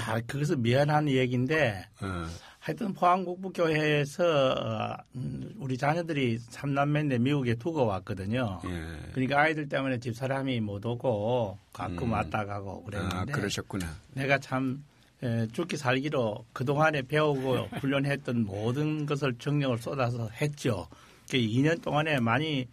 아, 0.08 0.20
그것은 0.28 0.62
미안한 0.62 1.08
얘기인데 1.08 1.86
어. 2.02 2.26
하여튼 2.70 2.94
포항국부교회에서 2.94 4.24
어, 4.52 4.98
음, 5.16 5.56
우리 5.58 5.76
자녀들이 5.76 6.38
삼남매인데 6.38 7.18
미국에 7.18 7.56
두고 7.56 7.88
왔거든요. 7.88 8.62
예. 8.64 9.12
그러니까 9.12 9.42
아이들 9.42 9.68
때문에 9.68 10.00
집사람이 10.00 10.60
못 10.60 10.86
오고 10.86 11.58
가끔 11.74 12.04
음. 12.04 12.12
왔다 12.12 12.46
가고 12.46 12.84
아, 12.84 12.86
그랬는데 12.86 13.32
그러셨구나. 13.32 13.88
내가 14.14 14.38
참 14.38 14.84
에, 15.24 15.48
죽기 15.48 15.78
살기로 15.78 16.46
그동안에 16.54 17.02
배우고 17.02 17.70
훈련했던 17.82 18.46
모든 18.46 19.08
것을 19.08 19.34
정력을 19.40 19.80
쏟아서 19.80 20.30
했죠. 20.40 20.88
그 21.28 21.38
2년 21.38 21.82
동안에 21.82 22.20
많이 22.20 22.68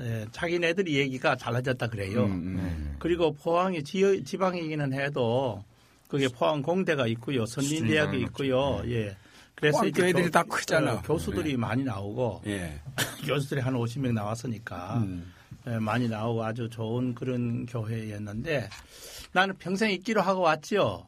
에, 0.00 0.26
자기네들이 0.32 0.96
얘기가 0.96 1.36
달라졌다 1.36 1.86
그래요. 1.86 2.24
음, 2.24 2.32
음. 2.32 2.56
네. 2.56 2.96
그리고 2.98 3.32
포항이 3.32 3.84
지, 3.84 4.24
지방이기는 4.24 4.92
해도 4.92 5.62
그게 6.08 6.28
포항 6.28 6.62
공대가 6.62 7.06
있고요. 7.08 7.46
선린대학이 7.46 8.06
수준이 8.12 8.22
있고요. 8.24 8.82
예. 8.86 9.16
그래서 9.54 9.86
이제 9.86 10.00
교회들이 10.02 10.24
교- 10.24 10.30
다 10.30 10.42
크잖아. 10.42 10.94
어, 10.94 11.02
교수들이 11.02 11.52
네. 11.52 11.56
많이 11.56 11.84
나오고 11.84 12.42
예. 12.46 12.80
교수들이 13.26 13.60
한 13.60 13.74
50명 13.74 14.12
나왔으니까 14.12 14.98
음. 14.98 15.32
예, 15.66 15.78
많이 15.78 16.08
나오고 16.08 16.44
아주 16.44 16.68
좋은 16.68 17.14
그런 17.14 17.64
교회였는데 17.66 18.68
나는 19.32 19.56
평생 19.58 19.90
있기로 19.92 20.20
하고 20.20 20.42
왔죠. 20.42 21.06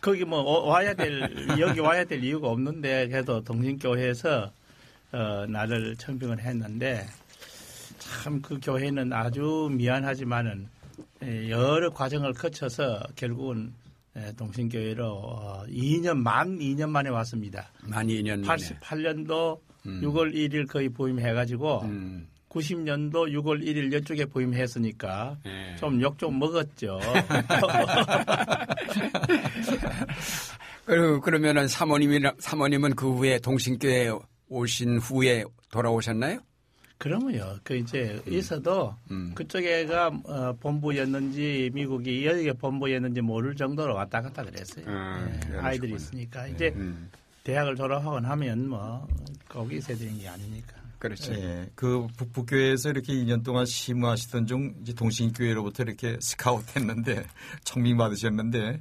거기 0.00 0.24
뭐 0.24 0.40
어, 0.40 0.68
와야 0.68 0.94
될 0.94 1.22
여기 1.58 1.80
와야 1.80 2.04
될 2.04 2.22
이유가 2.22 2.48
없는데 2.48 3.08
그래도 3.08 3.42
동신교회에서 3.42 4.52
어, 5.12 5.46
나를 5.48 5.96
청빙을 5.96 6.40
했는데 6.40 7.06
참 7.98 8.40
그 8.42 8.58
교회는 8.62 9.12
아주 9.12 9.68
미안하지만은 9.72 10.68
예, 11.24 11.50
여러 11.50 11.90
과정을 11.90 12.34
거쳐서 12.34 13.00
결국은 13.16 13.72
예, 13.74 13.81
동신교회로 14.36 15.06
어, 15.06 15.64
2년 15.68 16.18
만 16.18 16.58
2년 16.58 16.90
만에 16.90 17.10
왔습니다. 17.10 17.70
만 17.82 18.06
2년 18.06 18.44
만에. 18.44 18.62
88년도 18.62 19.60
음. 19.86 20.00
6월 20.02 20.34
1일 20.34 20.68
거의 20.68 20.88
부임해가지고 20.88 21.82
음. 21.82 22.28
90년도 22.52 23.32
6월 23.32 23.64
1일 23.64 23.92
이쪽에 23.94 24.26
부임했으니까 24.26 25.38
예. 25.46 25.74
좀욕좀 25.76 26.38
먹었죠. 26.38 27.00
그리고 30.84 31.20
그러면은 31.20 31.66
사모님이나 31.68 32.34
사모님은 32.38 32.94
그 32.94 33.10
후에 33.10 33.38
동신교회 33.38 34.10
오신 34.48 34.98
후에 34.98 35.44
돌아오셨나요? 35.70 36.40
그러면요. 37.02 37.56
그 37.64 37.74
이제 37.74 38.22
있어도 38.28 38.94
음. 39.10 39.32
그쪽에가 39.34 40.06
어, 40.24 40.52
본부였는지 40.60 41.72
미국이 41.74 42.24
여기가 42.24 42.52
본부였는지 42.60 43.20
모를 43.20 43.56
정도로 43.56 43.96
왔다 43.96 44.22
갔다 44.22 44.44
그랬어요. 44.44 44.84
아, 44.86 45.20
예, 45.20 45.30
그러셨구나. 45.40 45.66
아이들이 45.66 45.94
있으니까 45.96 46.46
이제 46.46 46.72
음. 46.76 47.10
대학을 47.42 47.74
졸업하고 47.74 48.20
나면 48.20 48.68
뭐 48.68 49.04
거기 49.48 49.78
있어야 49.78 49.96
되는 49.96 50.16
게 50.16 50.28
아니니까. 50.28 50.76
그렇죠. 51.00 51.34
예, 51.34 51.68
그 51.74 52.06
북부교회에서 52.16 52.90
이렇게 52.90 53.12
2년 53.14 53.42
동안 53.42 53.66
심무하시던 53.66 54.46
중 54.46 54.72
이제 54.82 54.94
동신교회로부터 54.94 55.82
이렇게 55.82 56.16
스카웃했는데 56.22 57.24
청빙 57.64 57.96
받으셨는데 57.96 58.80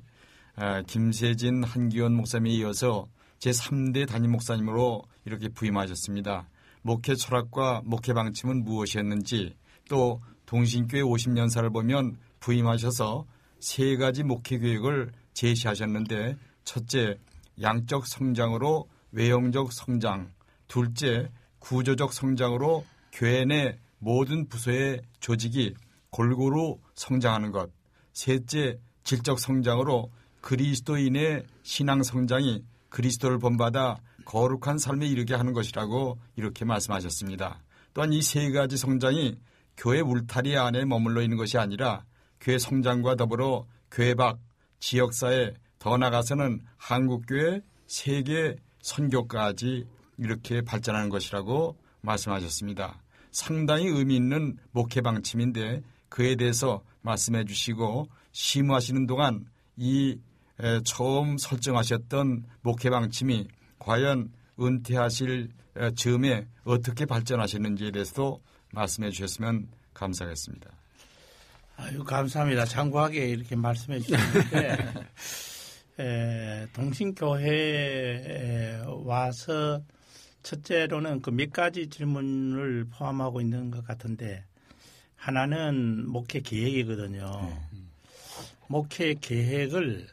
아, 0.58 0.84
김세진 0.84 1.64
한기원 1.64 2.14
목사님에 2.14 2.52
이어서 2.52 3.08
제 3.40 3.50
3대 3.50 4.08
담임 4.08 4.34
목사님으로 4.34 5.06
이렇게 5.26 5.50
부임하셨습니다. 5.50 6.48
목회 6.82 7.16
철학과 7.16 7.82
목회 7.86 8.14
방침은 8.14 8.64
무엇이었는지 8.64 9.56
또 9.90 10.22
동신교회 10.46 11.04
50년사를 11.04 11.72
보면 11.72 12.18
부임하셔서 12.40 13.26
세 13.60 13.96
가지 13.96 14.24
목회 14.24 14.58
계획을 14.58 15.12
제시하셨는데 15.34 16.38
첫째 16.64 17.18
양적 17.62 18.08
성장으로 18.08 18.90
외형적 19.12 19.72
성장, 19.72 20.32
둘째 20.68 21.30
구조적 21.60 22.14
성장으로 22.14 22.86
교회 23.12 23.46
내 23.46 23.78
모든 24.00 24.48
부서의 24.48 25.02
조직이 25.20 25.76
골고루 26.10 26.80
성장하는 26.96 27.52
것. 27.52 27.70
셋째, 28.14 28.80
질적 29.04 29.40
성장으로 29.40 30.12
그리스도인의 30.42 31.46
신앙 31.64 32.04
성장이 32.04 32.64
그리스도를 32.90 33.38
본받아 33.40 34.00
거룩한 34.26 34.78
삶에 34.78 35.08
이르게 35.08 35.36
하는 35.36 35.54
것이라고 35.54 36.20
이렇게 36.36 36.66
말씀하셨습니다. 36.66 37.62
또한 37.94 38.14
이 38.14 38.22
세 38.22 38.52
가지 38.52 38.78
성장이 38.78 39.38
교회 39.78 40.00
울타리 40.00 40.58
안에 40.58 40.86
머물러 40.86 41.22
있는 41.22 41.38
것이 41.38 41.58
아니라 41.58 42.06
교회 42.40 42.58
성장과 42.58 43.16
더불어 43.16 43.66
교회 43.92 44.14
밖 44.16 44.40
지역사회 44.80 45.54
더 45.80 45.98
나가서는 45.98 46.62
한국교회 46.78 47.62
세계 47.88 48.56
선교까지 48.82 49.86
이렇게 50.18 50.62
발전하는 50.62 51.10
것이라고 51.10 51.78
말씀하셨습니다. 52.02 53.02
상당히 53.32 53.88
의미 53.88 54.16
있는 54.16 54.58
목회 54.72 55.02
방침인데 55.02 55.82
그에 56.10 56.36
대해서 56.36 56.84
말씀해 57.02 57.46
주시고 57.46 58.08
심호하시는 58.32 59.08
동안 59.08 59.46
이 59.78 60.18
에, 60.60 60.82
처음 60.84 61.38
설정하셨던 61.38 62.46
목회 62.62 62.90
방침이 62.90 63.48
과연 63.82 64.32
은퇴하실 64.60 65.50
에, 65.78 65.92
즈음에 65.96 66.48
어떻게 66.64 67.06
발전하셨는지에 67.06 67.92
대해서도 67.92 68.42
말씀해 68.74 69.10
주셨으면 69.10 69.68
감사하겠습니다. 69.94 70.70
아유 71.78 72.04
감사합니다. 72.04 72.66
장구하게 72.66 73.30
이렇게 73.30 73.56
말씀해 73.56 74.00
주셨는데 74.02 74.78
에, 76.00 76.68
동신교회에 76.74 78.04
와서 79.04 79.82
첫째로는 80.44 81.22
그 81.22 81.32
몇 81.32 81.52
가지 81.52 81.88
질문을 81.90 82.86
포함하고 82.92 83.42
있는 83.42 83.72
것 83.72 83.84
같은데 83.86 84.44
하나는 85.16 86.08
목회 86.08 86.40
계획이거든요. 86.42 87.52
목회 88.68 89.14
계획을 89.16 90.08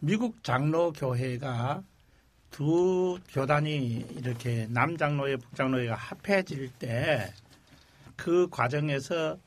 미국 0.00 0.42
장로 0.44 0.92
교회가 0.92 1.82
두 2.50 3.18
교단이 3.32 4.06
이렇게 4.16 4.66
남장로회 4.70 5.36
북장로회가 5.36 5.94
합해질 5.94 6.70
때 6.78 7.32
그 8.20 8.46
과정에서 8.50 9.38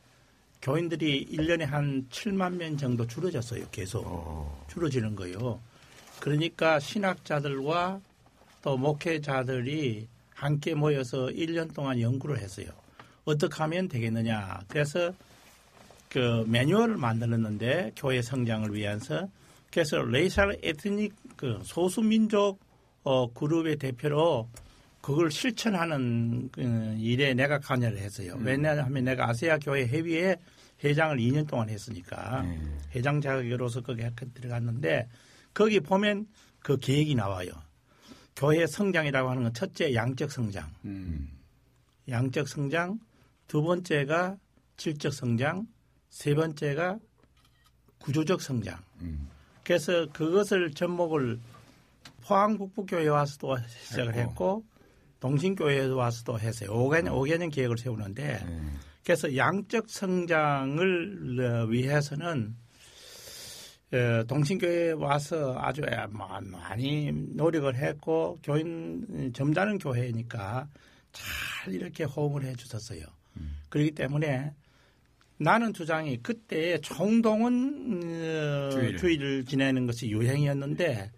교인들이 0.61 1.27
1년에 1.27 1.63
한 1.63 2.07
7만 2.09 2.55
명 2.55 2.75
정도 2.75 3.05
줄어졌어요. 3.05 3.67
계속 3.71 4.65
줄어지는 4.67 5.15
거요. 5.15 5.61
그러니까 6.19 6.79
신학자들과 6.79 8.01
또 8.63 8.77
목회자들이 8.77 10.07
함께 10.33 10.73
모여서 10.73 11.27
1년 11.27 11.71
동안 11.73 12.01
연구를 12.01 12.39
했어요. 12.39 12.67
어떻게 13.25 13.55
하면 13.57 13.87
되겠느냐. 13.87 14.61
그래서 14.67 15.13
그 16.09 16.43
매뉴얼을 16.47 16.97
만들었는데 16.97 17.91
교회 17.95 18.23
성장을 18.23 18.73
위해서 18.73 19.27
그래서 19.71 20.01
racial 20.01 20.57
ethnic 20.63 21.13
그 21.35 21.59
소수민족 21.63 22.59
어 23.03 23.31
그룹의 23.33 23.77
대표로 23.77 24.49
그걸 25.01 25.29
실천하는 25.31 26.49
그 26.51 26.61
일에 26.97 27.33
내가 27.33 27.59
관여를 27.59 27.97
했어요. 27.97 28.35
음. 28.37 28.45
왜냐하면 28.45 29.03
내가 29.03 29.29
아세아 29.29 29.57
교회 29.59 29.85
회의에 29.85 30.37
회장을 30.83 31.17
2년 31.17 31.47
동안 31.47 31.69
했으니까 31.69 32.41
음. 32.41 32.79
회장 32.95 33.19
자격으로서 33.19 33.81
거기 33.81 34.03
들어갔는데 34.33 35.09
거기 35.53 35.79
보면 35.79 36.27
그 36.59 36.77
계획이 36.77 37.15
나와요. 37.15 37.51
교회 38.35 38.65
성장이라고 38.65 39.29
하는 39.29 39.43
건 39.43 39.53
첫째 39.53 39.93
양적 39.93 40.31
성장, 40.31 40.69
음. 40.85 41.29
양적 42.09 42.47
성장, 42.47 42.99
두 43.47 43.61
번째가 43.61 44.37
질적 44.77 45.13
성장, 45.13 45.67
세 46.09 46.33
번째가 46.33 46.97
구조적 47.99 48.41
성장. 48.41 48.79
음. 49.01 49.29
그래서 49.63 50.07
그것을 50.11 50.71
접목을 50.71 51.39
포항북부교회 52.25 53.07
와서도 53.07 53.57
시작을 53.88 54.15
했고 54.15 54.63
동신교회에 55.19 55.86
와서도 55.86 56.39
했어요. 56.39 56.71
5개년, 56.71 57.09
5개년 57.12 57.51
계획을 57.51 57.77
세우는데 57.77 58.41
음. 58.43 58.79
그래서 59.03 59.36
양적 59.36 59.89
성장을 59.89 61.39
어, 61.39 61.65
위해서는 61.65 62.55
어, 63.93 64.23
동신교회에 64.27 64.91
와서 64.93 65.55
아주 65.59 65.81
많이 66.09 67.12
노력을 67.12 67.73
했고 67.75 68.39
교인 68.43 69.31
점잖은 69.33 69.77
교회니까 69.77 70.67
잘 71.12 71.73
이렇게 71.73 72.03
호응을 72.03 72.43
해 72.43 72.55
주셨어요. 72.55 73.05
음. 73.38 73.55
그렇기 73.69 73.91
때문에 73.91 74.53
나는 75.38 75.73
주장이 75.73 76.17
그때 76.23 76.79
총동원 76.79 78.01
어, 78.03 78.69
주의를. 78.71 78.97
주의를 78.97 79.45
지내는 79.45 79.86
것이 79.86 80.09
유행이었는데 80.09 81.12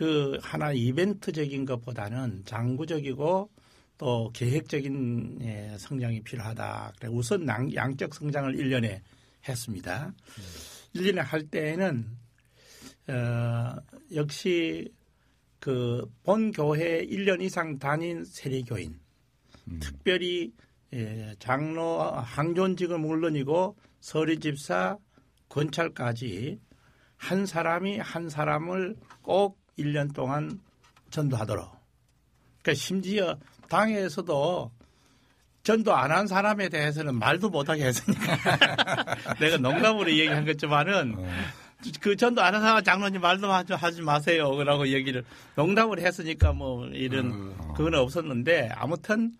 그 0.00 0.38
하나 0.40 0.72
이벤트적인 0.72 1.66
것보다는 1.66 2.46
장구적이고 2.46 3.50
또 3.98 4.30
계획적인 4.32 5.40
예, 5.42 5.76
성장이 5.78 6.22
필요하다. 6.22 6.94
그래 6.98 7.10
우선 7.12 7.46
양적 7.46 8.14
성장을 8.14 8.50
1년에 8.56 9.02
했습니다. 9.46 10.06
음. 10.06 10.94
1년에 10.94 11.16
할 11.16 11.42
때에는 11.48 12.06
어, 13.08 13.76
역시 14.14 14.90
그 15.58 16.06
본 16.22 16.50
교회 16.52 17.06
1년 17.06 17.42
이상 17.42 17.78
다닌 17.78 18.24
세례교인 18.24 18.98
음. 19.68 19.80
특별히 19.82 20.54
예, 20.94 21.34
장로 21.38 22.00
항존직은 22.00 23.02
물론이고 23.02 23.76
서리집사 24.00 24.96
권찰까지 25.50 26.58
한 27.16 27.44
사람이 27.44 27.98
한 27.98 28.30
사람을 28.30 28.96
꼭 29.20 29.59
1년 29.82 30.14
동안 30.14 30.60
전도하도록. 31.10 31.70
그러니까 32.62 32.74
심지어 32.80 33.36
당에서도 33.68 34.70
전도 35.62 35.94
안 35.94 36.10
한 36.10 36.26
사람에 36.26 36.68
대해서는 36.68 37.14
말도 37.16 37.50
못하게 37.50 37.84
했으니까 37.86 38.36
내가 39.40 39.56
농담으로 39.58 40.10
얘기한 40.10 40.44
거지만은 40.44 41.14
어. 41.18 41.28
그 42.00 42.16
전도 42.16 42.42
안 42.42 42.54
한 42.54 42.62
사람 42.62 42.82
장로님 42.84 43.20
말도 43.20 43.50
하지 43.50 44.02
마세요. 44.02 44.50
그러고 44.50 44.88
얘기를 44.88 45.24
농담으로 45.56 46.00
했으니까 46.02 46.52
뭐 46.52 46.86
이런 46.88 47.54
어. 47.58 47.74
그건 47.74 47.94
없었는데 47.94 48.70
아무튼 48.74 49.32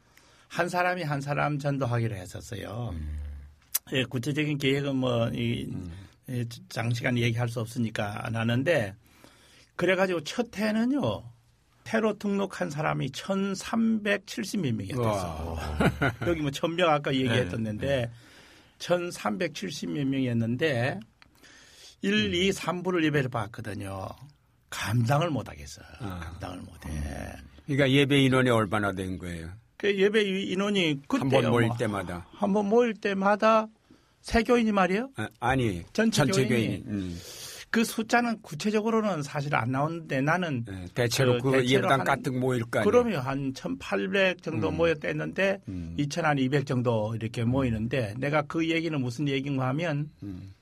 한 0.49 0.69
사람이 0.69 1.03
한 1.05 1.21
사람 1.21 1.59
전도하기로 1.59 2.17
했었어요. 2.17 2.91
음. 2.93 3.21
예, 3.93 4.05
구체적인 4.05 4.59
계획은 4.59 4.97
뭐, 4.97 5.29
이, 5.31 5.65
음. 5.69 5.91
장시간 6.69 7.19
얘기할 7.19 7.49
수 7.49 7.59
없으니까 7.61 8.25
안 8.25 8.37
하는데, 8.37 8.95
그래가지고 9.81 10.23
첫 10.25 10.55
해는요, 10.59 11.23
테러 11.85 12.13
등록한 12.19 12.69
사람이 12.69 13.09
1,370몇 13.13 14.75
명이었어요. 14.75 15.57
여기 16.29 16.43
뭐 16.43 16.51
1,000명 16.51 16.83
아까 16.87 17.15
얘기했었는데, 17.15 17.87
네. 17.87 18.11
1,370몇 18.79 20.05
명이었는데, 20.05 21.01
1, 22.03 22.35
2, 22.35 22.51
3부를 22.51 23.05
예배를 23.05 23.31
봤거든요. 23.31 24.07
감당을 24.69 25.31
못 25.31 25.49
하겠어. 25.49 25.81
아. 26.01 26.21
감당을 26.21 26.59
못 26.61 26.87
해. 26.87 27.33
그러니까 27.65 27.91
예배 27.91 28.21
인원이 28.21 28.51
얼마나 28.51 28.93
된 28.93 29.17
거예요? 29.19 29.49
그 29.79 29.99
예배 29.99 30.23
인원이 30.23 31.01
그때 31.09 31.21
한번 31.21 31.51
모일 31.51 31.69
뭐, 31.69 31.77
때마다 31.79 32.27
한 32.33 32.53
번 32.53 32.69
모일 32.69 32.93
때마다 32.93 33.67
세 34.21 34.43
교인이 34.43 34.73
말이에요? 34.73 35.11
아, 35.41 35.57
니 35.57 35.83
전체, 35.95 36.25
전체 36.25 36.47
교인. 36.47 36.85
음. 36.87 37.19
그 37.71 37.85
숫자는 37.85 38.43
구체적으로는 38.43 39.23
사실 39.23 39.55
안 39.55 39.71
나오는데 39.71 40.21
나는 40.23 40.65
네, 40.67 40.87
대체로 40.93 41.39
그, 41.39 41.53
그 41.53 41.65
예배당 41.65 42.03
가득 42.03 42.37
모일 42.37 42.65
거 42.65 42.81
아니에요? 42.81 42.91
그러면 42.91 43.23
한1,800 43.25 44.43
정도 44.43 44.71
음. 44.71 44.77
모였댔는데 44.77 45.61
음. 45.69 45.95
2,200 45.97 46.67
정도 46.67 47.15
이렇게 47.15 47.45
모이는데 47.45 48.15
내가 48.19 48.43
그 48.43 48.69
얘기는 48.69 49.01
무슨 49.01 49.29
얘기인가 49.29 49.69
하면 49.69 50.11
음. 50.25 50.53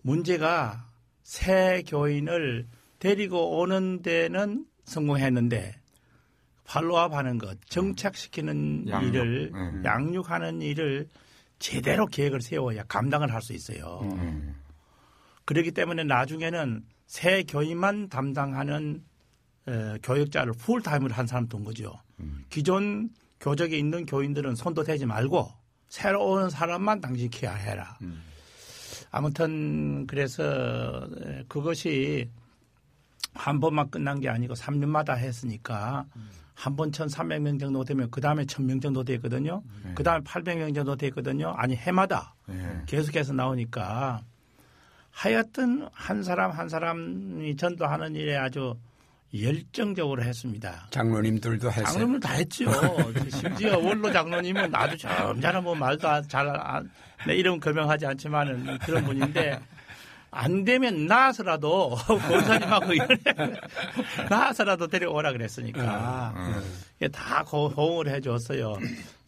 문제가 0.00 0.88
새 1.22 1.82
교인을 1.86 2.66
데리고 2.98 3.58
오는 3.58 4.00
데는 4.00 4.64
성공했는데 4.84 5.74
팔로업 6.64 7.12
하는 7.12 7.36
것, 7.36 7.58
정착시키는 7.68 8.88
양육. 8.88 9.14
일을 9.14 9.50
음. 9.54 9.82
양육하는 9.84 10.62
일을 10.62 11.08
제대로 11.58 12.06
계획을 12.06 12.40
세워야 12.40 12.84
감당을 12.84 13.32
할 13.32 13.42
수 13.42 13.52
있어요. 13.52 14.00
음. 14.04 14.54
그렇기 15.44 15.72
때문에 15.72 16.04
나중에는 16.04 16.84
새 17.06 17.42
교인만 17.42 18.08
담당하는 18.08 19.04
에, 19.68 19.98
교육자를 20.02 20.52
풀타임으로 20.54 21.14
한 21.14 21.26
사람 21.26 21.48
둔 21.48 21.64
거죠. 21.64 21.94
음. 22.20 22.44
기존 22.48 23.10
교적에 23.40 23.76
있는 23.76 24.06
교인들은 24.06 24.54
손도 24.54 24.84
대지 24.84 25.06
말고 25.06 25.50
새로 25.88 26.24
오는 26.24 26.48
사람만 26.48 27.00
당신 27.00 27.28
케어 27.30 27.52
해라. 27.52 27.98
음. 28.02 28.22
아무튼 29.10 30.06
그래서 30.06 31.06
그것이 31.48 32.30
한 33.34 33.60
번만 33.60 33.90
끝난 33.90 34.20
게 34.20 34.28
아니고 34.28 34.54
3년마다 34.54 35.16
했으니까 35.16 36.06
음. 36.16 36.30
한번 36.54 36.90
1,300명 36.90 37.58
정도 37.58 37.84
되면 37.84 38.10
그 38.10 38.20
다음에 38.20 38.44
1,000명 38.44 38.80
정도 38.80 39.04
되거든요. 39.04 39.62
네. 39.84 39.92
그 39.94 40.02
다음에 40.02 40.22
800명 40.22 40.74
정도 40.74 40.96
되거든요. 40.96 41.52
아니 41.56 41.74
해마다 41.74 42.34
네. 42.46 42.82
계속해서 42.86 43.32
나오니까 43.32 44.22
하여튼 45.12 45.86
한 45.92 46.22
사람 46.22 46.50
한 46.50 46.68
사람이 46.68 47.56
전도하는 47.56 48.14
일에 48.16 48.36
아주 48.36 48.76
열정적으로 49.40 50.22
했습니다. 50.22 50.88
장로님들도 50.90 51.70
했어요. 51.70 51.84
장로님 51.86 52.20
다 52.20 52.32
했죠. 52.32 52.70
심지어 53.30 53.78
원로 53.78 54.12
장로님은 54.12 54.74
아주 54.74 54.98
점잖은 54.98 55.62
뭐 55.62 55.74
말도 55.74 56.22
잘, 56.28 56.52
내 57.26 57.34
이름 57.36 57.60
거명하지 57.60 58.06
않지만은 58.06 58.78
그런 58.78 59.04
분인데 59.04 59.58
안 60.30 60.64
되면 60.64 61.06
나와서라도 61.06 61.96
권사님하고 62.08 62.86
나와서라도 64.28 64.86
데려오라 64.88 65.32
그랬으니까 65.32 66.32
음. 66.36 67.08
다 67.12 67.42
호응을 67.42 68.08
해줬어요. 68.08 68.74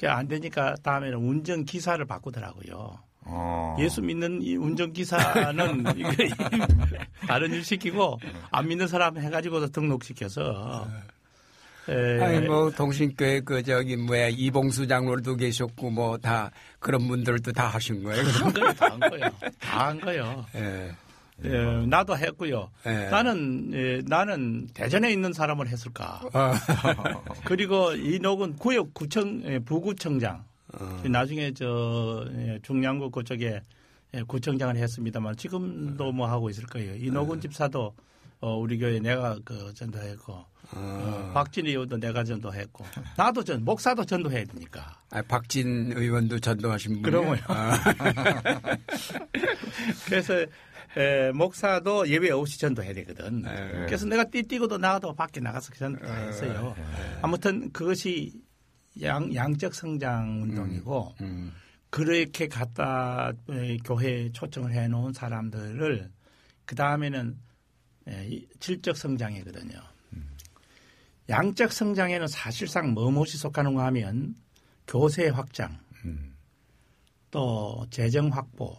안 0.06 0.28
되니까 0.28 0.74
다음에는 0.82 1.16
운전 1.18 1.64
기사를 1.64 2.02
바꾸더라고요. 2.04 2.98
어. 3.26 3.76
예수 3.80 4.02
믿는 4.02 4.42
이 4.42 4.56
운전기사는 4.56 5.84
다른 7.26 7.52
일 7.52 7.64
시키고 7.64 8.18
안 8.50 8.68
믿는 8.68 8.86
사람 8.88 9.18
해가지고서 9.18 9.68
등록시켜서 9.68 10.86
에. 11.88 12.20
아니 12.20 12.46
뭐 12.46 12.70
동신교회 12.70 13.40
그 13.40 13.62
저기 13.62 13.96
뭐야 13.96 14.28
이봉수 14.28 14.86
장로도 14.86 15.36
계셨고 15.36 15.90
뭐 15.90 16.16
다 16.18 16.50
그런 16.78 17.06
분들도 17.08 17.52
다 17.52 17.66
하신 17.68 18.02
거예요. 18.02 18.22
다한 18.24 18.52
거예요, 18.52 18.72
다 18.74 18.86
한 18.86 19.00
거예요, 19.00 19.30
다한 19.60 20.00
거예요. 20.00 20.46
예. 20.54 20.90
예, 21.44 21.84
나도 21.86 22.16
했고요. 22.16 22.70
예. 22.86 23.08
나는 23.10 23.70
예, 23.74 24.00
나는 24.06 24.68
대전에 24.72 25.10
있는 25.12 25.32
사람을 25.32 25.66
했을까. 25.68 26.22
아. 26.32 26.54
그리고 27.44 27.92
이녹은 27.92 28.56
구역 28.56 28.94
구청 28.94 29.42
예, 29.44 29.58
부구청장. 29.58 30.44
어. 30.80 31.02
나중에 31.08 31.52
저 31.52 32.26
예, 32.36 32.58
중량구 32.62 33.10
그쪽에 33.10 33.60
예, 34.14 34.22
구청장을 34.22 34.76
했습니다만 34.76 35.36
지금도 35.36 36.12
뭐 36.12 36.28
하고 36.28 36.50
있을 36.50 36.64
거예요. 36.66 36.94
이녹은 36.94 37.40
집사도 37.40 37.92
어, 38.40 38.56
우리 38.56 38.78
교회 38.78 38.98
내가 39.00 39.38
그 39.44 39.72
전도했고 39.74 40.44
아. 40.70 40.76
어, 40.76 41.30
박진 41.34 41.66
의원도 41.66 41.98
내가 41.98 42.24
전도했고 42.24 42.84
나도 43.16 43.42
전 43.42 43.64
목사도 43.64 44.04
전도해야 44.04 44.44
되니까. 44.44 44.98
아, 45.10 45.22
박진 45.22 45.92
의원도 45.96 46.38
전도하신 46.40 47.02
분이요. 47.02 47.20
그럼요. 47.22 47.36
아. 47.48 47.74
그래서 50.06 50.44
에, 50.96 51.32
목사도 51.32 52.08
예배 52.08 52.30
없이 52.30 52.58
전도해야 52.60 52.94
되거든. 52.94 53.42
네. 53.42 53.84
그래서 53.86 54.06
내가 54.06 54.24
띠뛰고도 54.24 54.78
나가도 54.78 55.14
밖에 55.14 55.40
나가서 55.40 55.72
전도했어요. 55.74 56.74
아무튼 57.22 57.70
그것이 57.72 58.32
양, 59.02 59.34
양적 59.34 59.74
성장 59.74 60.42
운동이고 60.42 61.14
음. 61.20 61.52
그렇게 61.90 62.48
갖다 62.48 63.32
에, 63.48 63.76
교회에 63.78 64.32
초청을 64.32 64.72
해 64.72 64.88
놓은 64.88 65.12
사람들을 65.12 66.10
그 66.64 66.74
다음에는 66.74 67.38
질적 68.60 68.96
성장이거든요. 68.96 69.80
양적 71.28 71.72
성장에는 71.72 72.26
사실상 72.26 72.92
뭐뭇이 72.92 73.30
속하는가 73.30 73.86
하면 73.86 74.34
교세 74.86 75.28
확장, 75.28 75.78
또 77.30 77.86
재정 77.90 78.28
확보, 78.28 78.76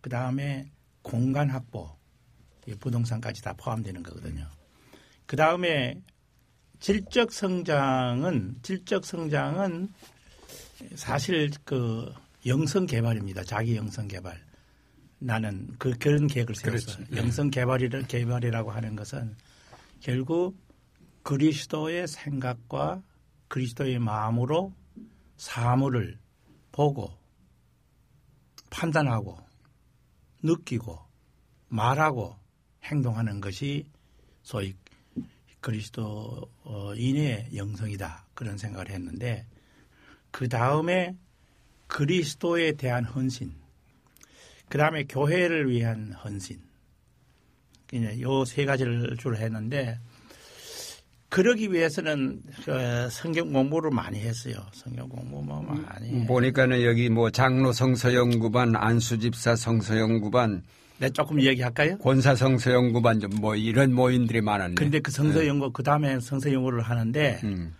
그 0.00 0.08
다음에 0.08 0.70
공간 1.02 1.50
확보, 1.50 1.90
이 2.66 2.74
부동산까지 2.74 3.42
다 3.42 3.52
포함되는 3.54 4.02
거거든요. 4.02 4.48
그 5.26 5.36
다음에 5.36 6.00
질적 6.80 7.32
성장은 7.32 8.56
질적 8.62 9.04
성장은 9.04 9.92
사실 10.94 11.50
그 11.64 12.12
영성 12.46 12.86
개발입니다. 12.86 13.44
자기 13.44 13.76
영성 13.76 14.08
개발. 14.08 14.44
나는 15.18 15.74
그 15.78 15.96
그런 15.98 16.26
계획을 16.26 16.54
세웠어. 16.54 16.96
그렇지. 16.98 17.16
영성 17.16 17.50
개발이라 17.50 18.02
개발이라고 18.02 18.70
하는 18.70 18.96
것은 18.96 19.34
결국 20.00 20.56
그리스도의 21.22 22.06
생각과 22.06 23.02
그리스도의 23.48 23.98
마음으로 23.98 24.74
사물을 25.36 26.18
보고 26.72 27.10
판단하고 28.70 29.38
느끼고 30.42 30.98
말하고 31.68 32.36
행동하는 32.84 33.40
것이 33.40 33.90
소위 34.42 34.74
그리스도인의 35.66 37.48
영성이다 37.56 38.26
그런 38.34 38.56
생각을 38.56 38.90
했는데 38.90 39.46
그 40.30 40.48
다음에 40.48 41.16
그리스도에 41.88 42.72
대한 42.72 43.04
헌신, 43.04 43.52
그 44.68 44.78
다음에 44.78 45.04
교회를 45.04 45.68
위한 45.68 46.12
헌신, 46.12 46.60
요세 48.20 48.64
가지를 48.64 49.16
주로 49.16 49.36
했는데 49.36 49.98
그러기 51.30 51.72
위해서는 51.72 52.42
그 52.64 53.08
성경 53.10 53.52
공부를 53.52 53.90
많이 53.90 54.20
했어요. 54.20 54.54
성경 54.72 55.08
공부 55.08 55.42
뭐 55.42 55.60
많이. 55.62 56.20
해. 56.20 56.26
보니까는 56.26 56.84
여기 56.84 57.08
뭐 57.08 57.30
장로 57.30 57.72
성서 57.72 58.14
연구반, 58.14 58.76
안수 58.76 59.18
집사 59.18 59.56
성서 59.56 59.98
연구반, 59.98 60.62
내 60.98 61.10
조금 61.10 61.40
얘기할까요? 61.40 61.98
권사 61.98 62.34
성서 62.34 62.72
연구반 62.72 63.20
좀뭐 63.20 63.56
이런 63.56 63.92
모임들이 63.92 64.40
많았네. 64.40 64.74
근데 64.76 64.98
그 65.00 65.10
성서 65.10 65.46
연구 65.46 65.70
그 65.70 65.82
다음에 65.82 66.18
성서 66.20 66.52
연구를 66.52 66.82
하는데 66.82 67.40
음. 67.44 67.74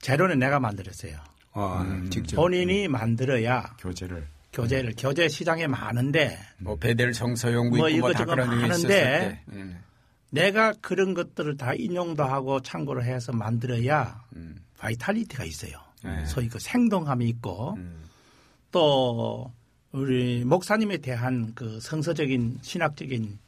재료는 0.00 0.38
내가 0.38 0.60
만들었어요. 0.60 1.16
어, 1.52 1.84
직접 2.10 2.36
본인이 2.36 2.86
만들어야 2.88 3.74
교제를 3.80 4.26
교재를 4.52 4.94
교재 4.96 5.28
시장에 5.28 5.66
많은데 5.66 6.38
뭐 6.58 6.76
베델 6.76 7.14
성서 7.14 7.52
연구 7.52 7.78
뭐 7.78 7.88
있고 7.88 8.00
뭐다 8.00 8.22
이것저것 8.22 8.34
그런 8.34 8.50
게 8.50 8.66
있었을 8.66 8.88
많은데 8.88 9.42
때. 9.48 9.56
음. 9.56 9.78
내가 10.30 10.72
그런 10.80 11.14
것들을 11.14 11.56
다 11.56 11.72
인용도 11.74 12.24
하고 12.24 12.60
참고를 12.60 13.04
해서 13.04 13.32
만들어야 13.32 14.22
음. 14.36 14.56
vitality가 14.78 15.44
있어요. 15.44 15.72
네. 16.02 16.24
소위 16.26 16.48
그 16.48 16.58
생동감이 16.58 17.26
있고 17.28 17.74
음. 17.76 18.04
또 18.70 19.52
우리 19.92 20.44
목사님에 20.44 20.98
대한 20.98 21.52
그 21.54 21.80
성서적인 21.80 22.58
신학적인 22.62 23.38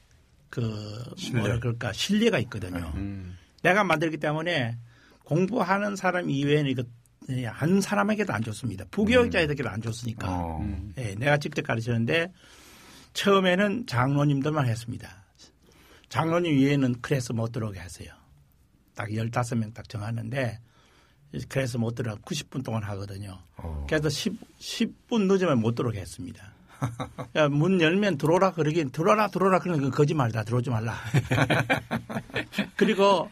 그 0.50 0.61
뭐라 1.35 1.59
그럴까 1.61 1.92
신뢰가 1.92 2.38
있거든요. 2.40 2.92
음. 2.96 3.37
내가 3.62 3.85
만들기 3.85 4.18
때문에 4.18 4.76
공부하는 5.24 5.96
사람 5.96 6.28
이외에는 6.28 6.70
이거 6.70 6.83
한 7.46 7.81
사람에게도 7.81 8.33
안 8.33 8.42
좋습니다. 8.42 8.85
부교육자에게도 8.90 9.68
안 9.68 9.81
좋으니까. 9.81 10.26
어. 10.28 10.92
예, 10.98 11.14
내가 11.14 11.38
직접 11.38 11.62
가르치는데 11.62 12.33
처음에는 13.14 13.87
장로님들만 13.87 14.66
했습니다. 14.66 15.24
장로님 16.09 16.55
위에는 16.57 17.00
클래스 17.00 17.33
못 17.33 17.52
들어오게 17.52 17.78
했어요. 17.81 18.09
딱 18.94 19.09
15명 19.09 19.72
딱 19.72 19.88
정하는데 19.88 20.59
클래스 21.48 21.76
못 21.78 21.94
들어 21.94 22.14
90분 22.16 22.64
동안 22.64 22.82
하거든요. 22.84 23.38
어. 23.56 23.86
그래서 23.88 24.08
10, 24.08 24.36
10 24.58 25.08
분 25.08 25.28
늦으면 25.28 25.60
못 25.60 25.74
들어오게 25.74 26.00
했습니다. 26.00 26.52
야, 27.36 27.48
문 27.48 27.80
열면 27.80 28.18
들어오라 28.18 28.52
그러긴 28.52 28.90
들어오라 28.90 29.28
들어오라 29.28 29.60
그러는 29.60 29.82
건 29.82 29.90
거짓말이다. 29.90 30.42
들어오지 30.44 30.70
말라. 30.70 30.94
그리고 32.76 33.30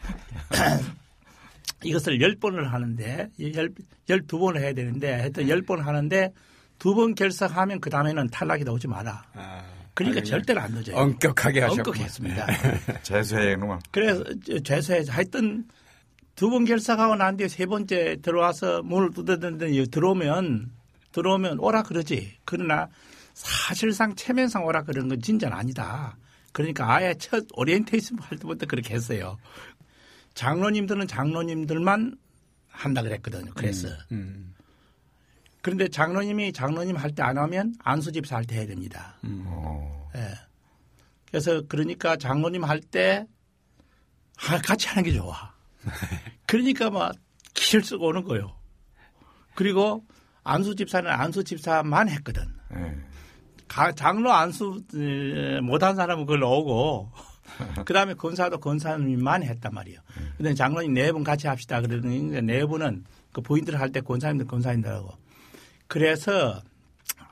이것을 1.83 2.19
10번을 2.19 2.65
하는데 2.65 3.29
10, 3.39 3.75
12번을 4.09 4.59
해야 4.61 4.73
되는데 4.73 5.13
하여튼 5.15 5.47
10번 5.47 5.79
하는데 5.81 6.33
두 6.79 6.95
번 6.95 7.15
결석하면 7.15 7.81
그 7.81 7.91
다음에는 7.91 8.29
탈락이 8.29 8.65
나오지 8.65 8.89
마라. 8.89 9.23
아, 9.35 9.63
그러니까 9.95 10.23
절대로 10.23 10.61
안 10.63 10.73
늦어요. 10.73 10.97
엄격하게 10.97 11.61
하셨고. 11.61 11.91
엄격했습니다. 11.91 12.47
재수해 13.03 13.57
그만. 13.57 13.79
그래서 13.91 14.25
죄수해서 14.65 15.13
하여튼 15.13 15.65
두 16.41 16.49
번 16.49 16.65
결석하고 16.65 17.17
난 17.17 17.37
뒤에 17.37 17.49
세 17.49 17.67
번째 17.67 18.17
들어와서 18.23 18.83
문을 18.83 19.11
두드렸는데 19.13 19.85
들어오면 19.91 20.71
들어오면 21.13 21.59
오라 21.59 21.83
그러지. 21.83 22.39
그러나 22.47 22.89
사실상 23.35 24.15
체면상 24.15 24.65
오라 24.65 24.85
그러는 24.85 25.11
건 25.11 25.21
진짜는 25.21 25.55
아니다. 25.55 26.17
그러니까 26.53 26.91
아예 26.95 27.13
첫 27.19 27.45
오리엔테이션 27.53 28.19
할 28.21 28.39
때부터 28.39 28.65
그렇게 28.65 28.95
했어요. 28.95 29.37
장로님들은 30.33 31.09
장로님들만 31.09 32.17
한다 32.69 33.03
그랬거든요. 33.03 33.53
그래서 33.55 33.89
음. 34.11 34.55
그런데 35.61 35.89
장로님이 35.89 36.55
장로님 36.55 36.97
할 36.97 37.11
때 37.15 37.23
안 37.23 37.37
하면 37.37 37.75
안수집사 37.85 38.37
할 38.37 38.47
때 38.47 38.57
해야 38.57 38.67
됩니다. 38.67 39.19
어. 39.45 40.11
예. 40.17 40.21
그래서 41.29 41.61
그러니까 41.69 42.17
장로님 42.17 42.65
할 42.65 42.81
때 42.81 43.27
같이 44.67 44.89
하는 44.89 45.03
게 45.03 45.13
좋아. 45.13 45.53
그러니까 46.47 46.91
막 46.91 47.13
기를 47.55 47.83
쓰고 47.85 48.07
오는 48.09 48.25
거요. 48.25 48.55
그리고 49.55 50.05
안수 50.45 50.75
집사는 50.75 51.11
안수 51.11 51.45
집사만 51.45 52.09
했거든. 52.09 52.43
예. 52.77 52.95
가- 53.69 53.93
장로 53.93 54.33
안수 54.33 54.83
에, 54.97 55.61
못한 55.61 55.95
사람은 55.97 56.27
그걸 56.27 56.43
오고 56.43 57.13
그 57.85 57.93
다음에 57.93 58.15
권사도 58.15 58.59
권사님만 58.59 59.43
했단 59.43 59.73
말이에요. 59.75 60.01
근데 60.37 60.55
장로님 60.55 60.95
네 60.95 61.13
분 61.13 61.23
같이 61.25 61.47
합시다. 61.47 61.81
그러더니 61.81 62.21
네 62.43 62.65
분은 62.65 63.05
그 63.33 63.41
부인들 63.43 63.79
할 63.79 63.91
때 63.93 64.01
권사님들 64.01 64.47
권사님들하고 64.47 65.11
그래서 65.87 66.61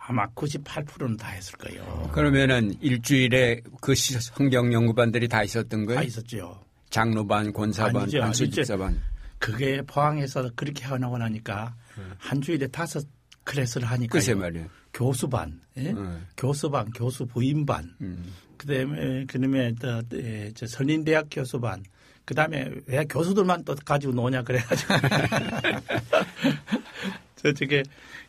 아마 0.06 0.26
98%는 0.28 1.16
다 1.16 1.28
했을 1.28 1.56
거예요. 1.58 2.10
그러면은 2.12 2.74
일주일에 2.80 3.60
그 3.80 3.94
시- 3.94 4.18
성경 4.20 4.72
연구반들이 4.72 5.28
다 5.28 5.42
있었던 5.42 5.84
거예요? 5.86 6.00
다 6.00 6.04
있었죠. 6.04 6.64
장로반, 6.90 7.52
권사반, 7.52 8.02
아니죠. 8.02 8.22
안수집사반. 8.22 9.00
그게 9.38 9.82
포항에서 9.82 10.50
그렇게 10.56 10.84
하고 10.84 11.18
나니까 11.18 11.74
한 12.18 12.40
주일에 12.40 12.66
다섯 12.68 13.06
클래스를 13.44 13.88
하니까 13.88 14.12
글쎄 14.12 14.34
말이에요. 14.34 14.66
교수반, 14.92 15.60
예? 15.76 15.90
음. 15.90 16.26
교수반, 16.36 16.90
교수 16.90 17.26
부인반, 17.26 17.94
음. 18.00 18.32
그다음에 18.56 19.24
그다음에 19.26 19.72
또, 19.74 20.02
예, 20.14 20.50
저 20.54 20.66
선인대학 20.66 21.28
교수반, 21.30 21.82
그다음에 22.24 22.70
왜 22.86 23.04
교수들만 23.04 23.64
또 23.64 23.74
가지고 23.84 24.12
노냐 24.12 24.42
그래가지고 24.42 24.94
저쪽에 27.36 27.82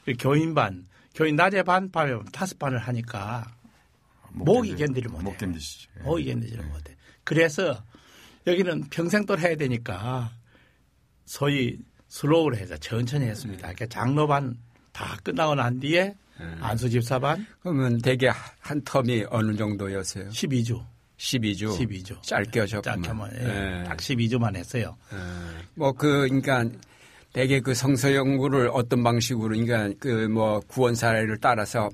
그 0.05 0.13
교인반, 0.19 0.85
교인 1.15 1.35
낮에 1.35 1.63
반, 1.63 1.91
밤에 1.91 2.13
다섯 2.31 2.59
반을 2.59 2.77
하니까 2.77 3.47
목이 4.31 4.75
견디를 4.75 5.09
못해. 5.09 5.23
못 5.23 5.37
견디시죠. 5.37 5.89
예. 5.99 6.03
목이 6.03 6.25
견디지를 6.25 6.65
못해. 6.65 6.95
그래서 7.23 7.83
여기는 8.51 8.85
평생 8.89 9.25
또 9.25 9.37
해야 9.37 9.55
되니까 9.55 10.31
소위 11.25 11.77
슬로우로 12.07 12.55
해서 12.57 12.75
천천히 12.77 13.25
했습니다. 13.25 13.61
그러니까 13.61 13.85
장로반 13.87 14.57
다 14.91 15.17
끝나고 15.23 15.55
난 15.55 15.79
뒤에 15.79 16.15
안수 16.61 16.89
집사반 16.89 17.45
그러면 17.61 17.99
대개 17.99 18.29
한 18.59 18.81
텀이 18.83 19.27
어느 19.29 19.55
정도였어요? 19.55 20.29
12주. 20.29 20.83
12주. 21.17 21.77
12주. 21.77 22.21
짧게 22.23 22.61
하셨구만. 22.61 23.01
짧게만, 23.03 23.31
예, 23.41 23.79
예. 23.81 23.83
딱 23.83 23.97
12주만 23.97 24.55
했어요. 24.55 24.95
뭐그 25.75 26.27
그러니까 26.29 26.65
대개 27.33 27.59
그 27.59 27.73
성서 27.73 28.15
연구를 28.15 28.69
어떤 28.73 29.03
방식으로 29.03 29.49
그러니까 29.49 29.89
그 29.99 30.29
뭐 30.29 30.61
구원 30.61 30.95
사례를 30.95 31.37
따라서 31.39 31.89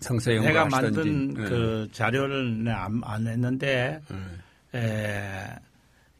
성서 0.00 0.32
연구 0.32 0.48
내가. 0.48 0.66
만든 0.66 1.30
예. 1.38 1.42
그 1.48 1.88
자료를 1.92 2.68
안, 2.68 3.00
안 3.02 3.26
했는데, 3.26 4.00
예. 4.74 4.78
에, 4.78 5.54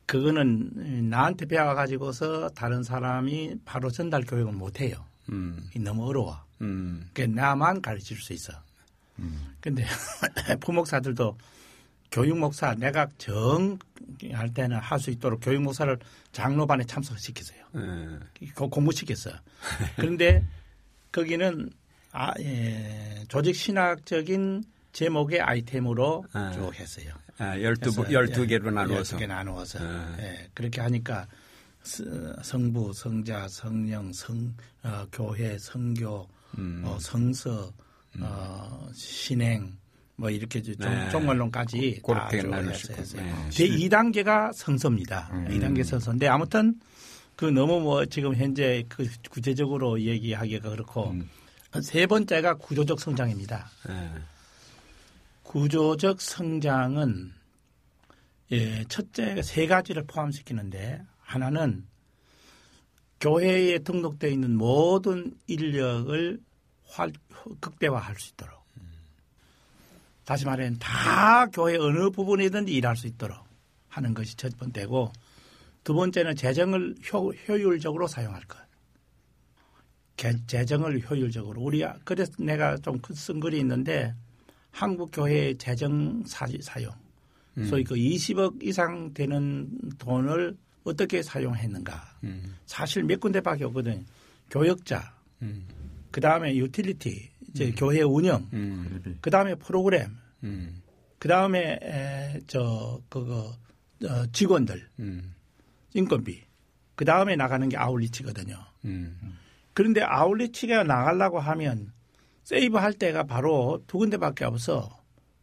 그거는 0.09 1.11
나한테 1.11 1.45
배워가지고서 1.45 2.49
다른 2.51 2.83
사람이 2.83 3.57
바로 3.67 3.91
전달 3.91 4.23
교육을 4.23 4.53
못해요. 4.53 5.05
음. 5.29 5.69
너무 5.77 6.09
어려워. 6.09 6.43
음. 6.63 7.11
그 7.13 7.23
나만 7.23 7.83
가르칠 7.83 8.17
수 8.17 8.33
있어. 8.33 8.55
근데 9.61 9.85
부목사들도 10.61 11.37
교육 12.11 12.39
목사 12.39 12.75
내가 12.75 13.07
정할 13.19 14.55
때는 14.55 14.79
할 14.79 14.99
수 14.99 15.11
있도록 15.11 15.41
교육 15.43 15.63
목사를 15.63 15.99
장로반에 16.33 16.85
참석시켰어요. 16.85 17.59
예. 17.77 18.49
공부시켰어요. 18.55 19.35
그런데 19.97 20.43
거기는 21.13 21.71
아, 22.13 22.33
예, 22.41 23.25
조직 23.29 23.55
신학적인 23.55 24.65
제목의 24.93 25.43
아이템으로 25.43 26.25
아. 26.33 26.51
쭉 26.53 26.75
했어요. 26.75 27.13
아, 27.39 27.61
열두, 27.61 27.93
열두 28.11 28.43
예, 28.43 28.47
개로 28.47 28.71
나누어서. 28.71 28.97
열두 28.99 29.17
개 29.19 29.27
나누어서. 29.27 29.79
아. 29.81 30.17
예, 30.21 30.49
그렇게 30.55 30.81
하니까 30.81 31.27
스- 31.83 32.35
성부, 32.43 32.93
성자, 32.93 33.49
성령, 33.49 34.13
성, 34.13 34.55
어, 34.83 35.07
교회, 35.13 35.57
성교, 35.59 36.29
음. 36.59 36.83
어, 36.85 36.99
성서, 37.01 37.73
어, 38.21 38.89
신행, 38.93 39.77
뭐 40.17 40.31
이렇게 40.31 40.61
좀 40.61 40.75
네. 40.79 41.09
종말론까지 41.11 42.01
그렇게 42.05 42.43
다 42.43 42.49
나누시고. 42.49 42.95
했어요. 42.95 43.23
네. 43.23 43.51
제 43.51 43.69
2단계가 43.69 44.53
성서입니다. 44.53 45.31
음. 45.33 45.47
2단계 45.49 45.85
성서인데 45.85 46.27
아무튼 46.27 46.75
그 47.37 47.45
너무 47.45 47.79
뭐 47.81 48.05
지금 48.07 48.35
현재 48.35 48.85
그 48.89 49.09
구체적으로 49.31 50.01
얘기하기가 50.01 50.71
그렇고 50.71 51.11
음. 51.11 51.31
세 51.83 52.07
번째가 52.07 52.55
구조적 52.55 52.99
성장입니다. 52.99 53.71
예. 53.91 54.11
구조적 55.49 56.21
성장은 56.21 57.33
예, 58.53 58.85
첫째 58.85 59.41
세 59.41 59.67
가지를 59.67 60.05
포함시키는데 60.07 61.03
하나는 61.21 61.87
교회에 63.19 63.79
등록되어 63.79 64.29
있는 64.29 64.57
모든 64.59 65.35
인력을 65.47 66.39
활, 66.85 67.13
극대화할 67.61 68.17
수 68.19 68.33
있도록 68.33 68.63
다시 70.27 70.45
말하면 70.45 70.79
다 70.79 71.47
교회 71.47 71.79
어느 71.79 72.11
부분이든지 72.11 72.71
일할 72.75 72.95
수 72.99 73.07
있도록 73.07 73.39
하는 73.89 74.13
것이 74.13 74.37
첫 74.37 74.55
번째고 74.59 75.13
두 75.83 75.95
번째는 75.95 76.37
재정을 76.37 76.95
효, 77.11 77.31
효율적으로 77.49 78.07
사용할 78.07 78.43
것. 78.45 78.59
개- 80.19 80.47
재정을 80.47 81.01
효율적으로 81.09 81.63
우리 81.63 81.83
그래서 82.05 82.33
내가 82.39 82.77
좀 82.77 83.01
쓴 83.15 83.41
글이 83.41 83.59
있는데 83.61 84.15
한국 84.71 85.11
교회의 85.13 85.57
재정 85.59 86.23
사, 86.27 86.47
사용 86.61 86.93
소위 87.67 87.83
그 87.83 87.95
20억 87.95 88.63
이상 88.63 89.13
되는 89.13 89.69
돈을 89.99 90.57
어떻게 90.85 91.23
사용했는가 91.23 92.19
음. 92.25 92.57
사실 92.67 93.03
몇 93.03 93.19
군데밖에 93.21 93.65
없거든 93.65 94.07
교역자 94.51 95.15
음. 95.43 95.67
그 96.11 96.21
다음에 96.21 96.55
유틸리티 96.57 97.31
이제 97.51 97.73
교회 97.73 98.03
운영 98.03 98.49
음. 98.53 99.01
비그 99.05 99.31
다음에 99.31 99.55
프로그램 99.57 100.17
음. 100.45 100.83
그 101.19 101.29
다음에 101.29 102.41
저 102.47 103.01
그거 103.09 103.57
어, 104.05 104.27
직원들 104.33 104.89
음. 105.01 105.35
인건비 105.95 106.45
그 106.95 107.05
다음에 107.05 107.37
나가는 107.37 107.69
게 107.69 107.77
아울리치거든요. 107.77 108.57
음. 108.85 109.37
그런데 109.73 110.03
아울리치가 110.03 110.83
나가려고 110.85 111.39
하면 111.39 111.93
세이브 112.49 112.79
할 112.79 112.95
때가 112.95 113.25
바로 113.25 113.83
두 113.87 113.99
군데밖에 113.99 114.47
없어 114.47 114.89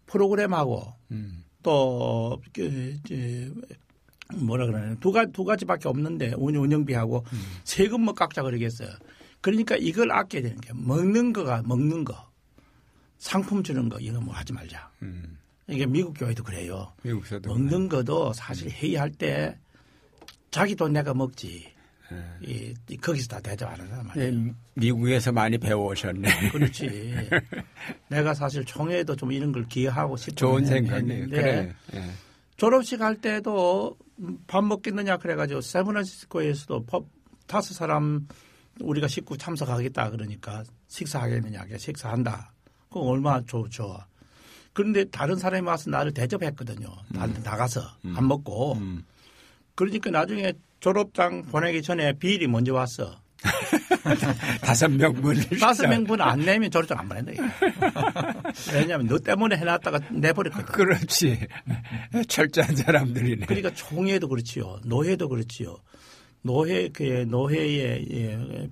프로그램하고 0.07 0.91
음. 1.11 1.43
또 1.61 2.41
그, 2.51 2.97
저, 3.07 4.35
뭐라 4.35 4.65
그러냐 4.65 4.95
두 4.95 5.11
가지 5.11 5.31
두 5.31 5.43
가지밖에 5.43 5.87
없는데 5.87 6.33
운영 6.35 6.63
운영비하고 6.63 7.23
세금 7.63 8.01
뭐 8.01 8.15
깎자 8.15 8.41
그러겠어요. 8.41 8.89
그러니까 9.41 9.75
이걸 9.75 10.11
아껴야 10.11 10.41
되는 10.41 10.59
게 10.59 10.71
먹는 10.73 11.31
거가 11.31 11.61
먹는 11.63 12.05
거 12.05 12.15
상품 13.19 13.61
주는 13.61 13.87
거 13.87 13.99
이거 13.99 14.19
뭐 14.19 14.33
하지 14.33 14.53
말자. 14.53 14.89
음. 15.03 15.37
이게 15.67 15.85
미국 15.85 16.15
교회도 16.17 16.43
그래요. 16.43 16.91
미국에서도. 17.03 17.47
먹는 17.53 17.87
것도 17.87 18.33
사실 18.33 18.71
회의할 18.71 19.11
때 19.11 19.59
자기 20.49 20.75
돈 20.75 20.93
내가 20.93 21.13
먹지. 21.13 21.74
예. 22.11 22.23
이, 22.47 22.73
이 22.89 22.97
거기서 22.97 23.27
다 23.27 23.39
대접하는 23.39 23.87
사람 23.87 24.09
아니에요. 24.11 24.27
예, 24.47 24.53
미국에서 24.75 25.31
많이 25.31 25.57
배워오셨네. 25.57 26.49
그렇지. 26.51 27.29
내가 28.09 28.33
사실 28.33 28.63
총회에도 28.65 29.15
좀 29.15 29.31
이런 29.31 29.51
걸 29.51 29.65
기여하고 29.67 30.17
싶은 30.17 30.35
좋은 30.35 30.65
생각이에요. 30.65 31.27
그래. 31.29 31.73
예. 31.93 32.11
졸업식 32.57 33.01
할 33.01 33.15
때도 33.17 33.97
밥 34.47 34.63
먹겠느냐 34.63 35.17
그래가지고 35.17 35.61
세브란시스코에서도 35.61 36.85
법- 36.85 37.07
다섯 37.47 37.73
사람 37.73 38.27
우리가 38.81 39.07
식구 39.07 39.37
참석하겠다 39.37 40.09
그러니까 40.11 40.63
식사하겠느냐 40.87 41.65
식사한다. 41.77 42.53
그거 42.89 43.01
얼마나 43.01 43.41
좋, 43.45 43.69
좋아. 43.69 44.05
그런데 44.73 45.05
다른 45.05 45.35
사람이 45.37 45.65
와서 45.67 45.89
나를 45.89 46.13
대접했거든요. 46.13 46.87
나, 47.09 47.27
나가서 47.27 47.81
밥 48.13 48.23
먹고. 48.23 48.73
음. 48.75 49.03
그러니까 49.75 50.09
나중에 50.09 50.53
졸업장 50.79 51.43
보내기 51.43 51.81
전에 51.81 52.13
비일이 52.13 52.47
먼저 52.47 52.73
왔어. 52.73 53.19
다섯 54.61 54.89
명분을. 54.89 55.59
다섯 55.59 55.87
명분 55.87 56.21
안 56.21 56.39
내면 56.39 56.71
졸업장 56.71 56.99
안 56.99 57.09
보낸다. 57.09 57.31
왜냐하면 58.73 59.07
너 59.07 59.17
때문에 59.17 59.57
해놨다가 59.57 59.99
내버렸거든. 60.11 60.65
그렇지. 60.65 61.47
철저한 62.27 62.75
사람들이네. 62.75 63.45
그러니까 63.45 63.73
총회도 63.73 64.27
그렇지요. 64.27 64.79
노회도 64.85 65.29
그렇지요. 65.29 65.77
노회, 66.41 66.89
그, 66.89 67.25
노회에, 67.27 68.05
예, 68.11 68.69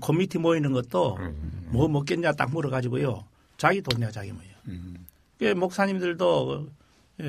커미티 0.00 0.38
모이는 0.38 0.72
것도 0.72 1.18
뭐 1.66 1.86
먹겠냐 1.88 2.32
딱 2.32 2.50
물어가지고요. 2.50 3.24
자기 3.58 3.82
돈 3.82 4.00
내가 4.00 4.10
자기 4.10 4.32
뭐예요. 4.32 4.54
음. 4.68 5.06
그 5.38 5.44
목사님들도, 5.52 6.68
에, 7.20 7.24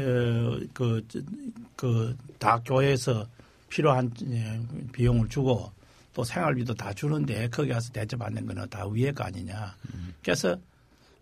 그, 0.74 1.06
그, 1.76 2.16
다 2.40 2.62
교회에서 2.64 3.28
필요한 3.74 4.14
예, 4.30 4.62
비용을 4.92 5.28
주고 5.30 5.72
또 6.14 6.24
생활비도 6.24 6.76
다 6.76 6.94
주는데 6.94 7.50
거기 7.50 7.70
가서 7.70 7.92
대접받는 7.92 8.46
거는 8.46 8.70
다거 8.70 8.94
아니냐. 9.18 9.76
그래서 10.22 10.56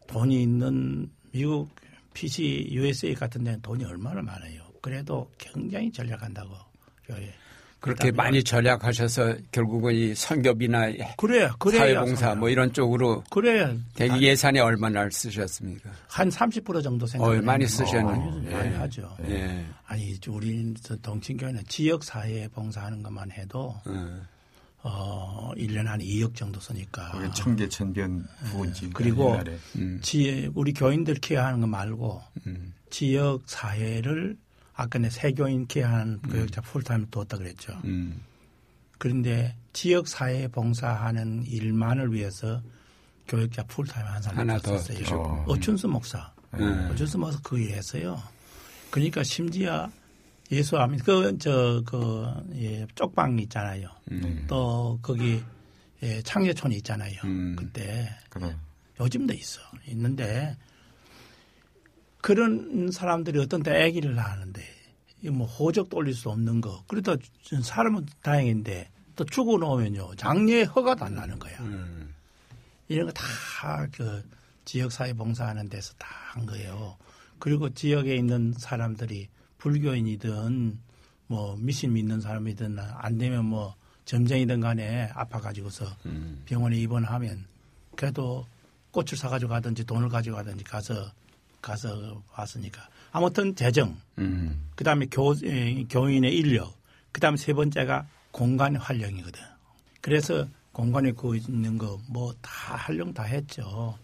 돈이 0.06 0.44
있는 0.44 1.10
미국 1.32 1.70
PC 2.14 2.68
USA 2.72 3.14
같은 3.14 3.46
데는 3.46 3.62
돈이 3.62 3.86
얼마나 3.86 4.22
많아요. 4.22 4.64
그래도 4.82 5.32
굉장히 5.38 5.90
전략한다고 5.94 6.54
교회. 7.06 7.34
그렇게 7.82 8.12
많이 8.12 8.44
절약하셔서 8.44 9.36
결국은 9.52 9.94
이 9.96 10.14
선교비나 10.14 10.92
그래, 11.18 11.50
그래야 11.58 11.80
사회봉사 11.80 12.36
뭐 12.36 12.48
이런 12.50 12.72
쪽으로 12.72 13.24
그래야 13.32 13.76
대기 13.96 14.22
예산에 14.22 14.60
얼마나 14.60 15.10
쓰셨습니까? 15.10 15.90
한 16.08 16.30
30% 16.30 16.84
정도 16.84 17.08
생각. 17.08 17.28
어, 17.28 17.42
많이 17.42 17.66
쓰셨네. 17.66 18.04
많이, 18.04 18.46
예. 18.46 18.52
많이 18.52 18.76
하죠. 18.76 19.18
예. 19.28 19.66
아니 19.88 20.16
우리 20.28 20.74
동친교회는 21.02 21.64
지역 21.68 22.04
사회에 22.04 22.48
봉사하는 22.50 23.02
것만 23.02 23.32
해도 23.32 23.76
어. 23.86 24.22
어 24.84 25.52
1년에 25.58 25.86
한 25.86 26.00
2억 26.00 26.36
정도 26.36 26.60
쓰니까. 26.60 27.10
거기 27.10 27.34
청계 27.34 27.68
천변 27.68 28.28
부근지 28.52 28.92
그리고 28.94 29.32
옛날에. 29.32 29.58
음. 29.78 30.00
지 30.04 30.52
우리 30.54 30.72
교인들 30.74 31.16
케어하는 31.16 31.62
거 31.62 31.68
말고 31.68 32.22
음. 32.46 32.74
지역 32.92 33.42
사회를 33.48 34.38
아까 34.82 34.98
내 34.98 35.10
새교인 35.12 35.68
care하는 35.68 36.22
교역자 36.24 36.60
full-time 36.62 37.08
뒀다 37.12 37.38
그랬죠. 37.38 37.72
음. 37.86 38.22
그런데 38.98 39.56
지역 39.74 40.08
사회에 40.08 40.48
봉사하는 40.48 41.44
일만을 41.46 42.12
위해서 42.14 42.62
교육자 43.28 43.64
풀타임 43.64 44.08
한 44.08 44.22
사람 44.22 44.40
하나 44.40 44.58
더 44.58 44.78
썼어요. 44.78 44.98
두셨군요. 44.98 45.46
어춘수 45.48 45.88
목사. 45.88 46.32
음. 46.56 46.90
어춘수 46.92 47.18
목사 47.20 47.40
그 47.42 47.60
일 47.60 47.72
했어요. 47.74 48.20
그러니까 48.90 49.24
심지어 49.24 49.90
예수 50.52 50.78
아멘 50.78 51.00
그저그 51.00 52.26
예, 52.56 52.88
쪽방 52.96 53.38
있잖아요. 53.40 53.88
음. 54.12 54.46
또 54.48 54.98
거기 55.04 55.42
예, 56.04 56.22
창녀촌이 56.24 56.76
있잖아요. 56.78 57.14
음. 57.26 57.56
그때 57.56 58.10
그래. 58.30 58.56
요즘도 59.00 59.34
있어. 59.36 59.62
있는데 59.90 60.58
그런 62.22 62.92
사람들이 62.92 63.40
어떤 63.40 63.64
때 63.64 63.84
아기를 63.84 64.16
낳았는데 64.16 64.64
이뭐 65.24 65.46
호적도 65.46 65.98
올릴 65.98 66.14
수 66.14 66.30
없는 66.30 66.62
거. 66.62 66.84
그래도 66.88 67.18
사람은 67.64 68.06
다행인데 68.22 68.90
또 69.16 69.24
죽어 69.26 69.58
놓으면요 69.58 70.16
장례 70.16 70.64
허가도 70.64 71.06
안 71.06 71.16
나는 71.16 71.38
거야. 71.40 71.58
음. 71.62 72.14
이런 72.88 73.08
거 73.08 73.14
다 73.14 73.88
그 73.92 74.24
지역사회 74.66 75.14
봉사하는 75.14 75.70
데서 75.70 75.94
다 75.98 76.08
한 76.34 76.46
거예요. 76.46 76.96
그리고 77.40 77.70
지역에 77.74 78.16
있는 78.16 78.54
사람들이 78.58 79.28
불교인이든 79.58 80.80
뭐 81.28 81.56
미신 81.58 81.94
믿는 81.94 82.22
사람이든 82.22 82.78
안 82.80 83.18
되면 83.18 83.46
뭐 83.46 83.76
점쟁이든 84.06 84.62
간에 84.62 85.10
아파가지고서 85.14 85.86
음. 86.06 86.42
병원에 86.46 86.78
입원하면 86.78 87.46
그래도 87.96 88.46
꽃을 88.92 89.18
사가지고 89.18 89.50
가든지 89.50 89.84
돈을 89.86 90.08
가지고 90.10 90.38
가든지 90.38 90.64
가서 90.64 91.12
가서 91.62 92.24
왔으니까 92.36 92.88
아무튼 93.12 93.56
재정 93.56 93.98
음. 94.18 94.70
그 94.76 94.84
다음에 94.84 95.06
교, 95.12 95.34
에, 95.44 95.84
교인의 95.90 96.36
인력 96.36 96.74
그 97.12 97.20
다음에 97.22 97.38
세 97.38 97.54
번째가 97.54 98.08
공간 98.32 98.76
활용이거든. 98.78 99.42
그래서 100.02 100.48
공간에 100.72 101.12
그 101.12 101.36
있는 101.36 101.78
거 101.78 102.00
뭐 102.10 102.34
다 102.42 102.76
활용 102.76 103.14
다 103.14 103.24
했죠. 103.24 103.98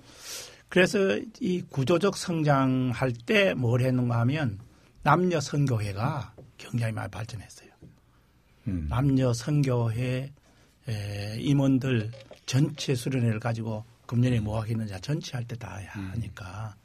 그래서 0.70 1.18
이 1.40 1.62
구조적 1.70 2.18
성장할 2.18 3.14
때 3.26 3.54
뭘 3.54 3.82
했는가 3.82 4.20
하면 4.20 4.60
남녀 5.04 5.40
선교회가 5.40 6.34
굉장히 6.58 6.92
많이 6.92 7.10
발전했어요. 7.10 7.70
음. 8.68 8.88
남녀 8.90 9.32
선교회 9.34 10.32
에, 10.90 11.38
임원들 11.40 12.12
전체 12.46 12.94
수련회를 12.96 13.40
가지고 13.40 13.86
금년에 14.06 14.40
뭐 14.42 14.60
하겠느냐 14.62 15.00
전체 15.00 15.34
할 15.38 15.46
때 15.48 15.56
다 15.56 15.80
하니까 15.94 16.76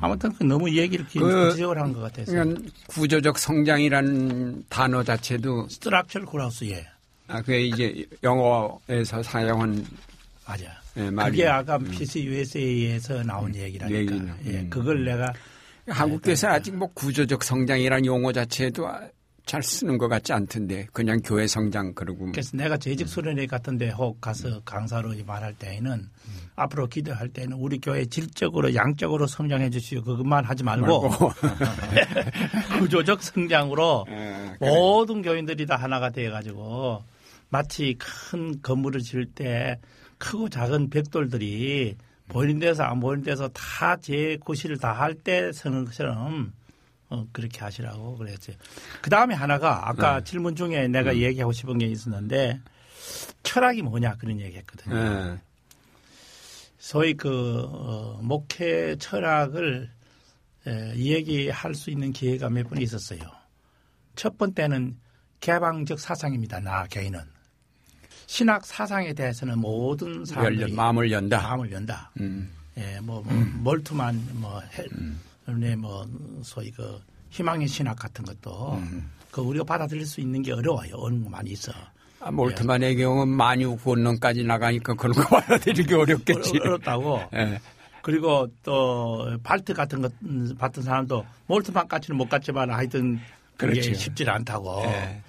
아무튼 0.00 0.32
그 0.34 0.44
너무 0.44 0.70
얘기를 0.70 1.06
긴 1.06 1.22
그- 1.22 1.44
구체적으로 1.48 1.80
한것 1.80 2.02
같아서 2.02 2.32
그러니까 2.32 2.70
구조적 2.88 3.38
성장이라는 3.38 4.64
단어 4.68 5.02
자체도 5.02 5.68
스트럭처럴 5.68 6.26
그라우스 6.26 6.64
예 6.66 6.86
아, 7.26 7.40
그게 7.40 7.62
이제 7.62 8.04
영어에서 8.22 9.22
사용한 9.22 9.86
맞아. 10.46 10.64
예, 10.98 11.10
말이 11.10 11.30
그게 11.30 11.46
아까 11.48 11.78
PC 11.78 12.24
USA에서 12.24 13.22
나온 13.22 13.54
얘기라니까. 13.54 13.98
얘기는, 13.98 14.34
예, 14.46 14.50
음. 14.60 14.70
그걸 14.70 15.04
내가 15.04 15.32
한국에서 15.88 16.48
아직 16.48 16.76
뭐 16.76 16.88
구조적 16.94 17.42
성장이라는 17.42 18.04
용어 18.06 18.30
자체도 18.32 18.86
잘 19.46 19.62
쓰는 19.62 19.98
것 19.98 20.08
같지 20.08 20.32
않던데. 20.32 20.86
그냥 20.92 21.20
교회 21.22 21.46
성장 21.46 21.92
그러고. 21.94 22.30
그래서 22.32 22.56
내가 22.56 22.76
재직 22.78 23.08
수련회 23.08 23.46
같은 23.46 23.76
데 23.76 23.90
혹 23.90 24.20
가서 24.20 24.60
강사로 24.64 25.12
말할 25.26 25.54
때에는 25.54 26.08
앞으로 26.56 26.86
기도할 26.86 27.28
때는 27.28 27.56
우리 27.58 27.78
교회 27.78 28.06
질적으로 28.06 28.74
양적으로 28.74 29.26
성장해 29.26 29.68
주시오. 29.70 30.02
그것만 30.02 30.44
하지 30.44 30.64
말고 30.64 31.10
구조적 32.78 33.22
성장으로 33.22 34.06
예, 34.08 34.56
모든 34.60 35.22
교인들이 35.22 35.66
다 35.66 35.76
하나가 35.76 36.10
돼 36.10 36.30
가지고 36.30 37.02
마치 37.50 37.94
큰 37.98 38.60
건물을 38.62 39.00
지을 39.00 39.26
때 39.26 39.78
크고 40.18 40.48
작은 40.48 40.90
벽돌들이 40.90 41.96
보이는 42.28 42.58
데서 42.58 42.84
안 42.84 43.00
보이는 43.00 43.22
데서 43.22 43.48
다제 43.48 44.38
구실을 44.44 44.78
다할 44.78 45.14
때 45.14 45.52
서는 45.52 45.84
것처럼 45.84 46.52
어, 47.14 47.26
그렇게 47.32 47.60
하시라고 47.60 48.16
그랬어요. 48.16 48.56
그 49.00 49.10
다음에 49.10 49.34
하나가 49.34 49.88
아까 49.88 50.18
네. 50.18 50.24
질문 50.24 50.56
중에 50.56 50.88
내가 50.88 51.16
얘기하고 51.16 51.52
싶은 51.52 51.78
게 51.78 51.86
있었는데 51.86 52.60
철학이 53.42 53.82
뭐냐 53.82 54.16
그런 54.16 54.40
얘기 54.40 54.56
했거든요. 54.58 54.96
예. 54.96 55.38
소위 56.78 57.14
그 57.14 57.62
어, 57.70 58.18
목회 58.22 58.96
철학을 58.96 59.90
에, 60.66 60.96
얘기할 60.96 61.74
수 61.74 61.90
있는 61.90 62.12
기회가 62.12 62.48
몇 62.50 62.68
번 62.68 62.80
있었어요. 62.80 63.20
첫 64.16 64.36
번째는 64.38 64.96
개방적 65.40 66.00
사상입니다. 66.00 66.60
나 66.60 66.86
개인은 66.86 67.20
신학 68.26 68.64
사상에 68.64 69.12
대해서는 69.12 69.58
모든 69.58 70.24
사람들이 70.24 70.62
열려 70.62 70.74
마음을 70.74 71.10
연다. 71.12 71.42
마음을 71.42 71.70
연다. 71.72 72.10
음. 72.20 72.50
예, 72.78 72.98
뭐, 73.00 73.22
뭐 73.22 73.32
멀투만 73.62 74.26
뭐, 74.32 74.60
헬, 75.48 75.60
네, 75.60 75.76
뭐 75.76 76.06
소위 76.42 76.70
그 76.70 77.00
희망의 77.30 77.68
신학 77.68 77.96
같은 77.98 78.24
것도 78.24 78.80
그 79.30 79.40
우리가 79.40 79.64
받아들일 79.64 80.06
수 80.06 80.20
있는 80.20 80.42
게 80.42 80.52
어려워요. 80.52 80.94
어려운 80.96 81.24
거 81.24 81.30
많이 81.30 81.50
있어. 81.50 81.72
아, 82.20 82.30
몰트만의 82.30 82.96
경우는 82.96 83.34
만유 83.34 83.76
권론까지 83.76 84.44
나가니까 84.44 84.94
그런 84.94 85.14
거 85.14 85.24
받아들이기 85.28 85.92
어렵겠지. 85.94 86.58
어려, 86.60 86.72
웠다고 86.72 87.20
예. 87.34 87.60
그리고 88.00 88.46
또 88.62 89.36
발트 89.42 89.74
같은 89.74 90.00
것 90.00 90.12
음, 90.22 90.54
봤던 90.58 90.84
사람도 90.84 91.26
몰트만까지는 91.46 92.16
못 92.16 92.28
갔지만 92.28 92.70
하여튼 92.70 93.18
그게 93.56 93.80
그렇죠. 93.80 93.94
쉽지 93.94 94.28
않다고 94.28 94.82
예. 94.84 95.22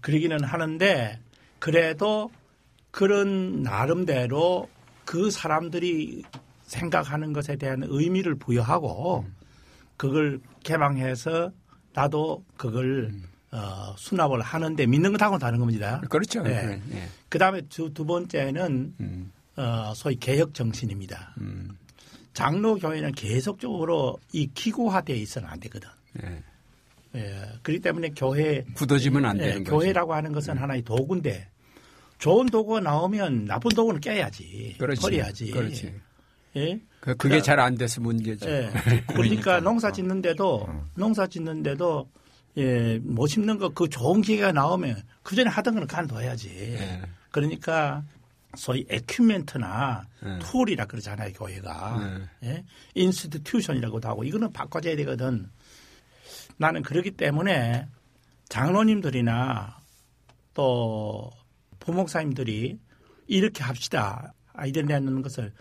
그러기는 0.00 0.44
하는데 0.44 1.18
그래도 1.58 2.30
그런 2.90 3.62
나름대로 3.62 4.68
그 5.04 5.30
사람들이 5.30 6.22
생각하는 6.62 7.32
것에 7.32 7.56
대한 7.56 7.82
의미를 7.84 8.36
부여하고 8.36 9.26
그걸 10.00 10.40
개방해서 10.64 11.52
나도 11.92 12.42
그걸 12.56 13.12
어, 13.52 13.94
수납을 13.98 14.40
하는데 14.40 14.86
믿는 14.86 15.12
것하고는 15.12 15.38
다른 15.38 15.58
겁니다. 15.58 16.00
그렇죠. 16.08 16.42
예. 16.46 16.80
예. 16.92 17.08
그 17.28 17.38
다음에 17.38 17.60
두, 17.68 17.92
두 17.92 18.06
번째는 18.06 18.94
음. 18.98 19.30
어, 19.56 19.92
소위 19.94 20.16
개혁 20.16 20.54
정신입니다. 20.54 21.34
음. 21.42 21.76
장로 22.32 22.76
교회는 22.76 23.12
계속적으로 23.12 24.18
이 24.32 24.46
기고화되어 24.54 25.16
있어는 25.16 25.46
안 25.46 25.60
되거든. 25.60 25.90
예. 26.22 26.42
예, 27.16 27.52
그렇기 27.62 27.82
때문에 27.82 28.10
교회 28.16 28.64
굳어지면 28.72 29.26
안 29.26 29.38
예, 29.40 29.48
되는 29.48 29.64
거죠. 29.64 29.76
교회라고 29.76 30.14
하는 30.14 30.32
것은 30.32 30.56
하나의 30.56 30.80
도구인데 30.80 31.46
좋은 32.16 32.46
도구가 32.46 32.80
나오면 32.80 33.44
나쁜 33.44 33.68
도구는 33.72 34.00
깨야지, 34.00 34.76
그렇지. 34.78 35.02
버려야지. 35.02 35.50
그렇지. 35.50 35.94
예, 36.56 36.80
그- 37.00 37.16
그게 37.16 37.40
잘안 37.40 37.76
돼서 37.76 38.00
문제죠. 38.00 38.48
예. 38.50 38.70
그러니까 39.08 39.60
농사 39.60 39.90
짓는데도 39.90 40.68
농사 40.94 41.26
짓는데도 41.26 42.08
예, 42.56 42.98
못 43.02 43.26
심는 43.28 43.58
거 43.58 43.70
그 43.70 43.88
좋은 43.88 44.20
기회가 44.22 44.52
나오면 44.52 45.02
그 45.22 45.34
전에 45.36 45.48
하던 45.48 45.74
거는 45.74 45.86
간둬야지. 45.86 46.48
예. 46.50 47.02
그러니까 47.30 48.02
소위 48.56 48.84
equipment나 48.90 50.04
예. 50.26 50.38
tool이라 50.40 50.86
그러잖아요 50.86 51.32
교회가 51.32 52.20
예? 52.42 52.64
institution이라고도 52.94 54.08
하고 54.08 54.24
이거는 54.24 54.52
바꿔줘야 54.52 54.96
되거든. 54.96 55.48
나는 56.58 56.82
그렇기 56.82 57.12
때문에 57.12 57.86
장로님들이나 58.48 59.78
또 60.54 61.30
부목사님들이 61.78 62.78
이렇게 63.28 63.62
합시다 63.62 64.34
아이디어 64.52 64.82
내는 64.82 65.22
것을 65.22 65.52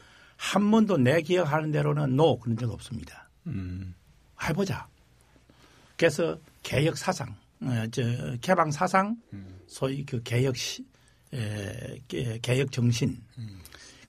한 0.42 0.72
번도 0.72 0.98
내 0.98 1.22
기억하는 1.22 1.70
대로는 1.72 2.16
노 2.16 2.40
그런 2.40 2.58
적 2.58 2.72
없습니다. 2.72 3.30
음. 3.48 3.94
해보자. 4.42 4.88
그래서 5.98 6.40
개혁 6.64 6.98
사상, 6.98 7.36
어, 7.62 7.86
저 7.92 8.02
개방 8.42 8.72
사상, 8.72 9.18
소위 9.68 10.06
그 10.06 10.24
개혁 10.24 10.56
시, 10.56 10.86
에, 11.34 12.00
개- 12.08 12.40
개혁 12.40 12.72
정신. 12.72 13.22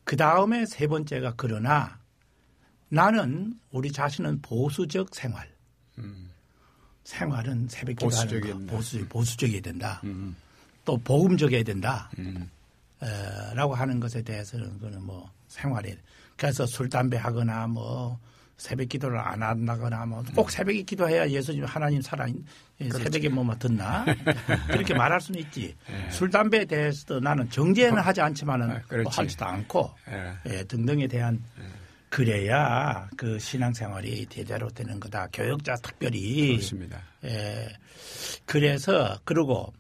그 0.05 0.17
다음에 0.17 0.65
세 0.67 0.87
번째가 0.87 1.35
그러나 1.37 1.99
나는 2.89 3.59
우리 3.73 3.91
자신은 3.91 4.41
보수적 4.41 5.13
생활. 5.15 5.51
생활은 7.05 7.67
새벽 7.69 7.97
기도하는 7.99 8.67
거. 8.67 8.77
보수 8.77 9.05
보수적이어야 9.09 9.61
된다. 9.63 10.01
음. 10.05 10.37
또 10.85 10.97
복음적이어야 10.99 11.65
된다. 11.65 12.09
음. 12.19 12.49
에, 13.03 13.55
라고 13.55 13.75
하는 13.75 13.99
것에 13.99 14.23
대해서는 14.23 14.79
그는 14.79 15.03
뭐 15.03 15.29
생활에 15.51 15.97
그래서 16.37 16.65
술 16.65 16.89
담배 16.89 17.19
하거나 17.19 17.67
뭐 17.67 18.19
새벽 18.57 18.89
기도를 18.89 19.19
안 19.19 19.43
한다거나 19.43 20.07
뭐 20.07 20.21
음. 20.21 20.35
꼭 20.35 20.51
새벽에 20.51 20.83
기도해야 20.83 21.29
예수님 21.29 21.65
하나님 21.65 22.01
살아 22.01 22.27
예, 22.81 22.91
새벽에 22.91 23.29
뭐뭐 23.29 23.57
듣나 23.59 24.05
그렇게 24.69 24.95
말할 24.95 25.21
수는 25.21 25.41
있지 25.41 25.75
술 26.11 26.31
담배에 26.31 26.67
대해서도 26.67 27.21
나는 27.21 27.49
정죄는 27.51 27.99
하지 27.99 28.21
않지만은 28.21 28.69
네. 28.69 28.75
아. 28.75 29.03
뭐 29.03 29.11
하지도 29.11 29.45
않고 29.45 29.91
예. 30.11 30.35
예, 30.47 30.65
등등에 30.65 31.07
대한 31.07 31.43
그래야 32.11 33.09
그 33.17 33.39
신앙생활이 33.39 34.27
제대로 34.27 34.69
되는 34.69 35.01
거다 35.01 35.29
교역자 35.33 35.77
특별히 35.77 36.49
그렇습니다. 36.49 37.01
예, 37.25 37.69
그래서 38.45 39.19
그리고 39.25 39.73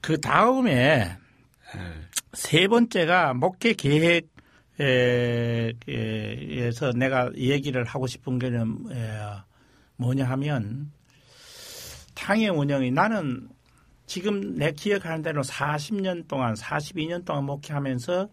그 0.00 0.18
다음에 0.20 1.16
예. 1.74 1.80
세 2.32 2.66
번째가 2.66 3.34
목회 3.34 3.74
계획 3.74 4.35
에서 4.78 6.92
내가 6.92 7.30
얘기를 7.36 7.84
하고 7.84 8.06
싶은 8.06 8.38
게는 8.38 8.90
에, 8.90 9.20
뭐냐 9.96 10.26
하면 10.26 10.92
탕의 12.14 12.50
운영이 12.50 12.90
나는 12.90 13.48
지금 14.06 14.56
내 14.56 14.72
기억하는 14.72 15.22
대로 15.22 15.42
40년 15.42 16.28
동안 16.28 16.54
42년 16.54 17.24
동안 17.24 17.44
목회하면서 17.44 18.28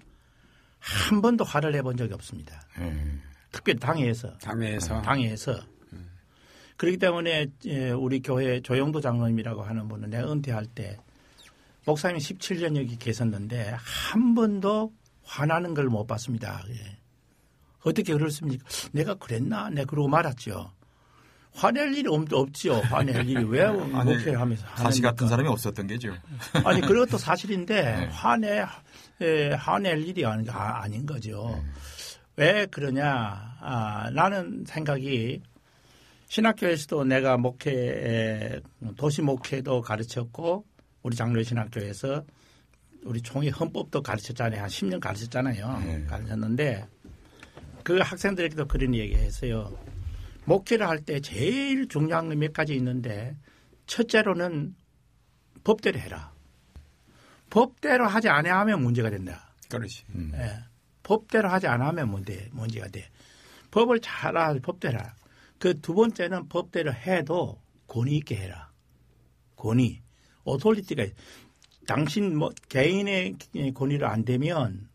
한 0.80 1.22
번도 1.22 1.46
화를 1.46 1.72
내본 1.72 1.98
적이 1.98 2.14
없습니다. 2.14 2.62
예. 2.80 2.94
특별히 3.52 3.80
당회에서 3.80 4.38
당회에서 4.40 5.02
당회에서 5.02 5.62
그렇기 6.78 6.98
때문에 6.98 7.48
예, 7.66 7.92
우리 7.92 8.22
교회 8.22 8.60
조영도 8.60 9.00
장로님이라고 9.00 9.64
하는 9.64 9.88
분은 9.88 10.10
내가 10.10 10.32
은퇴할 10.32 10.66
때 10.66 10.98
목사님 11.86 12.18
17년 12.18 12.76
여기 12.78 12.98
계셨는데 12.98 13.76
한 13.78 14.36
번도 14.36 14.92
화나는 15.24 15.74
걸 15.74 15.88
못 15.90 16.06
봤습니다. 16.08 16.62
예. 16.70 16.98
어떻게 17.84 18.14
그렇습니까? 18.14 18.64
내가 18.92 19.16
그랬나? 19.16 19.70
내가 19.70 19.86
그러고 19.90 20.08
말았죠. 20.08 20.72
화낼 21.56 21.94
일이 21.94 22.08
없, 22.10 22.32
없지요. 22.32 22.76
화낼 22.80 23.28
일이 23.30 23.44
왜 23.44 23.68
목회하면서 23.70 24.66
다시 24.66 24.82
화냅니까? 24.84 25.10
같은 25.12 25.28
사람이 25.28 25.50
없었던 25.50 25.88
게죠. 25.88 26.14
아니 26.66 26.82
그것도 26.82 27.18
사실인데 27.18 27.82
네. 27.82 28.08
화내 28.08 28.66
에, 29.22 29.50
화낼 29.54 30.02
일이 30.08 30.26
아닌, 30.26 30.50
아, 30.50 30.82
아닌 30.82 31.06
거죠. 31.06 31.62
왜 32.38 32.66
그러냐? 32.66 33.58
아, 33.60 34.10
나는 34.14 34.64
생각이 34.66 35.42
신학교에서도 36.28 37.04
내가 37.04 37.38
목회 37.38 37.72
에, 37.72 38.60
도시 38.98 39.22
목회도 39.22 39.82
가르쳤고 39.82 40.66
우리 41.04 41.16
장로 41.16 41.44
신학교에서 41.44 42.24
우리 43.06 43.22
총회 43.22 43.50
헌법도 43.50 44.02
가르쳤잖아요. 44.02 44.62
한 44.62 44.70
10년 44.70 45.00
가르쳤잖아요. 45.00 45.80
네. 45.80 46.06
가르쳤는데 46.06 46.88
그 47.84 47.98
학생들에게도 48.00 48.68
그런 48.68 48.96
얘기 48.96 49.16
했어요. 49.16 49.72
목회를 50.46 50.88
할 50.88 51.00
때 51.00 51.20
제일 51.22 51.88
중요한 51.88 52.30
게 52.30 52.36
몇 52.36 52.54
가지 52.54 52.74
있는데 52.76 53.36
첫째로는 53.88 54.76
법대로 55.64 56.00
해라. 56.00 56.34
법대로 57.50 58.08
하지 58.08 58.30
않으면 58.30 58.82
문제가 58.82 59.10
된다. 59.10 59.54
그렇지. 59.70 60.04
음. 60.16 60.32
예. 60.36 60.60
법대로 61.04 61.50
하지 61.50 61.68
않으면 61.68 62.10
문제, 62.10 62.50
문제가 62.52 62.88
돼. 62.88 63.10
법을 63.72 64.00
잘 64.02 64.38
하, 64.38 64.54
법대로 64.56 65.00
해라. 65.00 65.16
그두 65.60 65.94
번째는 65.94 66.48
법대로 66.50 66.94
해도 66.94 67.62
권위 67.88 68.18
있게 68.18 68.36
해라. 68.36 68.72
권위. 69.56 70.02
authority가 70.46 71.06
당신 71.86 72.38
뭐 72.38 72.52
개인의 72.70 73.36
권위를 73.74 74.08
안 74.08 74.26
되면 74.26 74.88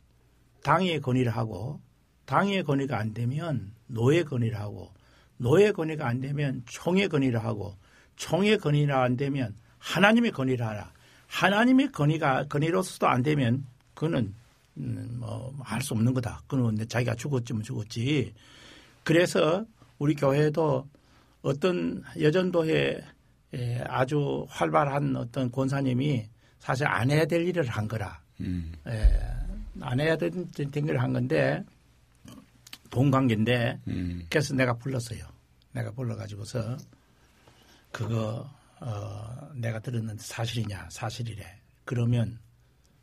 당회 0.62 1.00
권위를 1.00 1.36
하고 1.36 1.80
당회 2.24 2.62
권위가 2.62 2.98
안 2.98 3.14
되면 3.14 3.72
노회 3.86 4.22
권위를 4.22 4.58
하고 4.58 4.92
노예 5.36 5.72
권위가 5.72 6.06
안 6.06 6.20
되면 6.20 6.62
총의 6.66 7.08
권위를 7.08 7.42
하고 7.42 7.74
총의 8.16 8.58
권위가 8.58 9.02
안 9.02 9.16
되면 9.16 9.54
하나님의 9.78 10.32
권위를 10.32 10.66
하라. 10.66 10.92
하나님의 11.28 11.92
권위가 11.92 12.46
권위로서도 12.48 13.06
안 13.06 13.22
되면 13.22 13.64
그거는 13.94 14.34
음, 14.78 15.16
뭐할 15.20 15.82
수 15.82 15.94
없는 15.94 16.14
거다. 16.14 16.42
그건 16.46 16.76
자기가 16.88 17.14
죽었지면 17.14 17.62
죽었지. 17.62 18.34
그래서 19.04 19.64
우리 19.98 20.14
교회도 20.14 20.88
어떤 21.42 22.02
여전도에 22.20 23.04
에, 23.54 23.80
아주 23.86 24.46
활발한 24.48 25.16
어떤 25.16 25.50
권사님이 25.50 26.28
사실 26.58 26.86
안 26.86 27.10
해야 27.10 27.24
될 27.24 27.46
일을 27.46 27.66
한 27.68 27.88
거라. 27.88 28.20
음. 28.40 28.72
에, 28.86 29.10
안 29.80 30.00
해야 30.00 30.16
될, 30.16 30.30
될 30.52 30.68
일을 30.74 31.00
한 31.00 31.12
건데 31.12 31.64
돈 32.90 33.10
관계인데 33.10 33.80
음. 33.88 34.26
그래서 34.28 34.54
내가 34.54 34.74
불렀어요. 34.74 35.24
내가 35.72 35.90
불러가지고서 35.92 36.76
그거 37.92 38.50
어, 38.80 39.50
내가 39.54 39.80
들었는데 39.80 40.22
사실이냐 40.22 40.88
사실이래. 40.90 41.44
그러면 41.84 42.38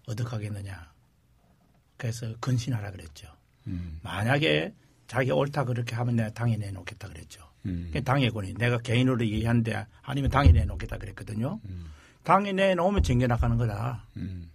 어떻게 0.08 0.30
하겠느냐. 0.30 0.94
그래서 1.98 2.36
근신하라 2.40 2.92
그랬죠. 2.92 3.28
음. 3.68 4.00
만약에 4.04 4.74
자기 5.08 5.32
옳다 5.32 5.66
그렇게 5.66 5.96
하면 5.96 6.16
내가 6.16 6.30
당에 6.30 6.58
내놓겠다 6.58 7.08
그랬죠. 7.08 7.42
음. 7.66 7.92
당의 8.04 8.30
권위. 8.30 8.54
내가 8.54 8.78
개인으로 8.78 9.26
얘기하는데 9.26 9.86
아니면 10.02 10.30
당에 10.30 10.52
내놓겠다 10.52 10.98
그랬거든요. 10.98 11.60
당에 12.26 12.52
내놓으면 12.54 13.04
징계 13.04 13.28
나가는 13.28 13.56
거다. 13.58 14.06
음. 14.18 14.52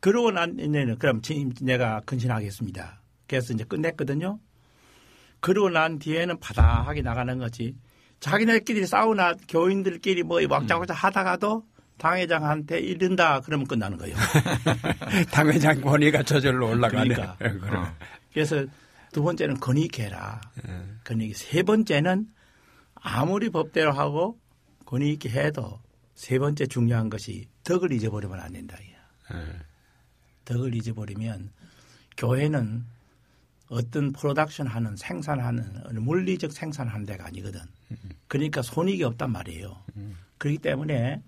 그러고 0.00 0.30
난 0.30 0.54
이제는 0.58 0.98
그럼 0.98 1.20
진- 1.20 1.52
내가 1.60 2.00
근신하겠습니다. 2.06 3.02
그래서 3.26 3.52
이제 3.52 3.64
끝냈거든요. 3.64 4.38
그러고 5.40 5.68
난 5.70 5.98
뒤에는 5.98 6.38
바닥하게 6.40 7.02
나가는 7.02 7.36
거지. 7.38 7.76
자기네끼리 8.20 8.86
싸우나 8.86 9.34
교인들끼리 9.48 10.22
뭐 10.22 10.40
왁자왁자 10.48 10.94
하다가도 10.94 11.64
당회장한테 11.98 12.80
이른다 12.80 13.40
그러면 13.40 13.66
끝나는 13.66 13.98
거예요. 13.98 14.16
당회장 15.32 15.80
권위가 15.80 16.22
저절로 16.22 16.68
올라가네. 16.70 17.14
그러니까. 17.14 17.36
그래. 17.36 17.80
그래서 18.32 18.64
두 19.12 19.22
번째는 19.22 19.60
권위 19.60 19.82
있게 19.82 20.04
해라. 20.04 20.40
권위 21.04 21.26
있게. 21.26 21.34
세 21.34 21.62
번째는 21.62 22.26
아무리 22.94 23.50
법대로 23.50 23.92
하고 23.92 24.38
권위 24.86 25.10
있게 25.12 25.28
해도 25.30 25.80
세 26.20 26.38
번째 26.38 26.66
중요한 26.66 27.08
것이 27.08 27.48
덕을 27.64 27.92
잊어버리면 27.92 28.38
안 28.38 28.52
된다. 28.52 28.76
예. 28.78 29.40
덕을 30.44 30.74
잊어버리면 30.74 31.50
교회는 32.18 32.84
어떤 33.70 34.12
프로덕션 34.12 34.66
하는 34.66 34.96
생산하는 34.96 36.02
물리적 36.02 36.52
생산하는 36.52 37.06
데가 37.06 37.24
아니거든. 37.24 37.62
그러니까 38.28 38.60
손익이 38.60 39.02
없단 39.02 39.32
말이에요. 39.32 39.82
그렇기 40.36 40.58
때문에 40.58 41.22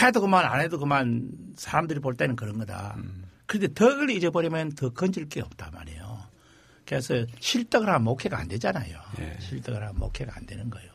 해도 0.00 0.20
그만 0.20 0.44
안 0.44 0.60
해도 0.60 0.78
그만 0.78 1.32
사람들이 1.56 1.98
볼 1.98 2.14
때는 2.14 2.36
그런 2.36 2.58
거다. 2.58 2.96
그런데 3.46 3.74
덕을 3.74 4.10
잊어버리면 4.10 4.76
더 4.76 4.90
건질 4.90 5.28
게 5.28 5.40
없단 5.40 5.72
말이에요. 5.72 6.28
그래서 6.86 7.26
실덕을 7.40 7.88
하면 7.88 8.04
목회가 8.04 8.38
안 8.38 8.46
되잖아요. 8.46 9.00
예. 9.18 9.36
실덕을 9.40 9.82
하면 9.82 9.98
목회가 9.98 10.32
안 10.36 10.46
되는 10.46 10.70
거예요. 10.70 10.91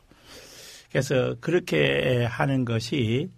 그래서 0.90 1.36
그렇게 1.40 2.26
하는 2.26 2.66
것이 2.66 3.30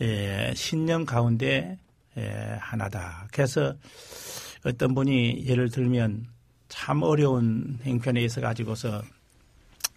에, 0.00 0.54
신념 0.54 1.04
가운데 1.04 1.78
에, 2.16 2.30
하나다. 2.60 3.28
그래서 3.32 3.74
어떤 4.64 4.94
분이 4.94 5.46
예를 5.46 5.70
들면 5.70 6.26
참 6.68 7.02
어려운 7.02 7.78
행편에 7.82 8.22
있어 8.22 8.40
가지고서 8.40 9.02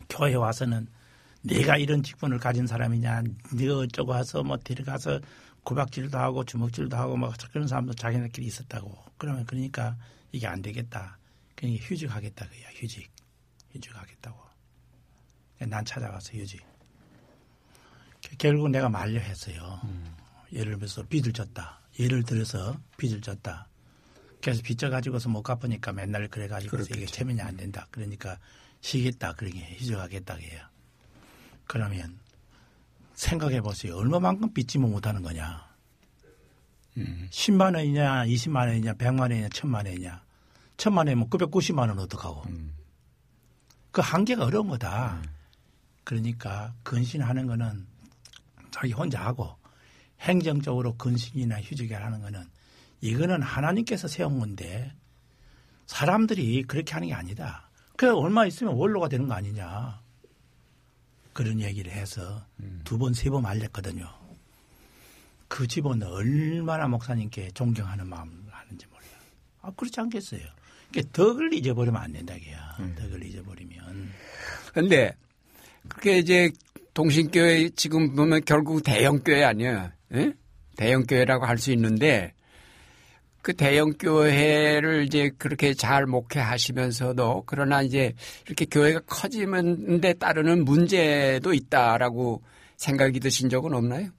교회 0.09 0.35
와서는 0.35 0.87
내가 1.41 1.77
이런 1.77 2.03
직분을 2.03 2.39
가진 2.39 2.65
사람이냐, 2.67 3.23
네가 3.53 3.77
어쩌고 3.79 4.11
와서 4.11 4.43
뭐 4.43 4.57
데려가서 4.57 5.19
구박질도 5.63 6.17
하고 6.17 6.43
주먹질도 6.43 6.95
하고 6.95 7.17
막 7.17 7.33
그런 7.51 7.67
사람도 7.67 7.93
자기네끼리 7.93 8.47
있었다고. 8.47 8.95
그러면 9.17 9.45
그러니까 9.45 9.95
이게 10.31 10.47
안 10.47 10.61
되겠다. 10.61 11.17
그러니까 11.55 11.85
휴직하겠다 11.85 12.47
그야 12.47 12.67
휴직, 12.75 13.09
휴직하겠다고. 13.73 14.37
난 15.67 15.85
찾아가서 15.85 16.33
휴직. 16.33 16.72
결국 18.43 18.67
내가 18.71 18.89
만려했어요. 18.89 19.79
예를 20.51 20.75
들어서 20.75 21.01
빚을 21.03 21.31
졌다. 21.31 21.79
예를 21.97 22.23
들어서 22.23 22.77
빚을 22.97 23.21
졌다. 23.21 23.69
그래서 24.41 24.61
빚져 24.61 24.89
가지고서 24.89 25.29
못 25.29 25.43
갚으니까 25.43 25.93
맨날 25.93 26.27
그래 26.27 26.49
가지고 26.49 26.81
이게. 26.81 27.05
체면이 27.05 27.39
안 27.39 27.55
된다. 27.55 27.87
그러니까 27.89 28.37
쉬겠다. 28.81 29.31
그러게 29.31 29.59
휴직하겠다 29.77 30.33
해요. 30.35 30.61
그러면 31.67 32.19
생각해 33.13 33.61
보세요. 33.61 33.95
얼마만큼 33.95 34.53
빚지면 34.53 34.91
못하는 34.91 35.21
거냐? 35.21 35.65
음. 36.97 37.29
10만 37.31 37.75
원이냐, 37.75 38.25
20만 38.25 38.67
원이냐, 38.67 38.95
100만 38.95 39.21
원이냐, 39.21 39.47
1000만 39.47 39.87
원이냐. 39.87 40.21
1000만 40.75 40.97
원이면 40.97 41.29
990만 41.29 41.87
원 41.87 41.97
어떡하고. 41.97 42.43
그 43.91 44.01
한계가 44.01 44.43
어려운 44.43 44.67
거다. 44.67 45.21
그러니까 46.03 46.73
근신하는 46.83 47.47
거는 47.47 47.92
자기 48.73 48.91
혼자 48.91 49.23
하고 49.23 49.55
행정적으로 50.19 50.95
근신이나 50.97 51.61
휴직을 51.61 52.03
하는 52.03 52.21
거는 52.21 52.43
이거는 53.01 53.41
하나님께서 53.41 54.07
세운 54.07 54.39
건데 54.39 54.91
사람들이 55.85 56.63
그렇게 56.63 56.93
하는 56.93 57.07
게 57.09 57.13
아니다. 57.13 57.69
그래 57.97 58.09
얼마 58.11 58.45
있으면 58.45 58.73
원로가 58.73 59.07
되는 59.09 59.27
거 59.27 59.33
아니냐. 59.35 60.01
그런 61.33 61.59
얘기를 61.61 61.91
해서 61.91 62.45
두 62.83 62.97
번, 62.97 63.13
세 63.13 63.29
번 63.29 63.45
알렸거든요. 63.45 64.07
그 65.47 65.67
집은 65.67 66.01
얼마나 66.01 66.87
목사님께 66.87 67.51
존경하는 67.51 68.07
마음을 68.07 68.33
하는지 68.49 68.87
몰라요. 68.87 69.11
아, 69.61 69.71
그렇지 69.71 69.99
않겠어요. 69.99 70.41
그러니까 70.91 71.11
덕을 71.13 71.53
잊어버리면 71.53 72.01
안 72.01 72.11
된다, 72.13 72.33
게야. 72.35 72.75
덕을 72.95 73.23
잊어버리면. 73.23 74.11
근데 74.73 75.15
그게 75.87 76.17
이제 76.19 76.51
동신교회 76.93 77.69
지금 77.75 78.15
보면 78.15 78.41
결국 78.45 78.83
대형교회 78.83 79.43
아니야. 79.43 79.93
예? 80.13 80.33
대형교회라고 80.77 81.45
할 81.45 81.57
수 81.57 81.71
있는데 81.71 82.33
그 83.41 83.53
대형교회를 83.53 85.03
이제 85.05 85.31
그렇게 85.37 85.73
잘 85.73 86.05
목회하시면서도 86.05 87.43
그러나 87.45 87.81
이제 87.81 88.13
이렇게 88.45 88.65
교회가 88.65 89.01
커지는 89.01 90.01
데 90.01 90.13
따르는 90.13 90.63
문제도 90.65 91.53
있다라고 91.53 92.41
생각이 92.77 93.19
드신 93.19 93.49
적은 93.49 93.73
없나요? 93.73 94.09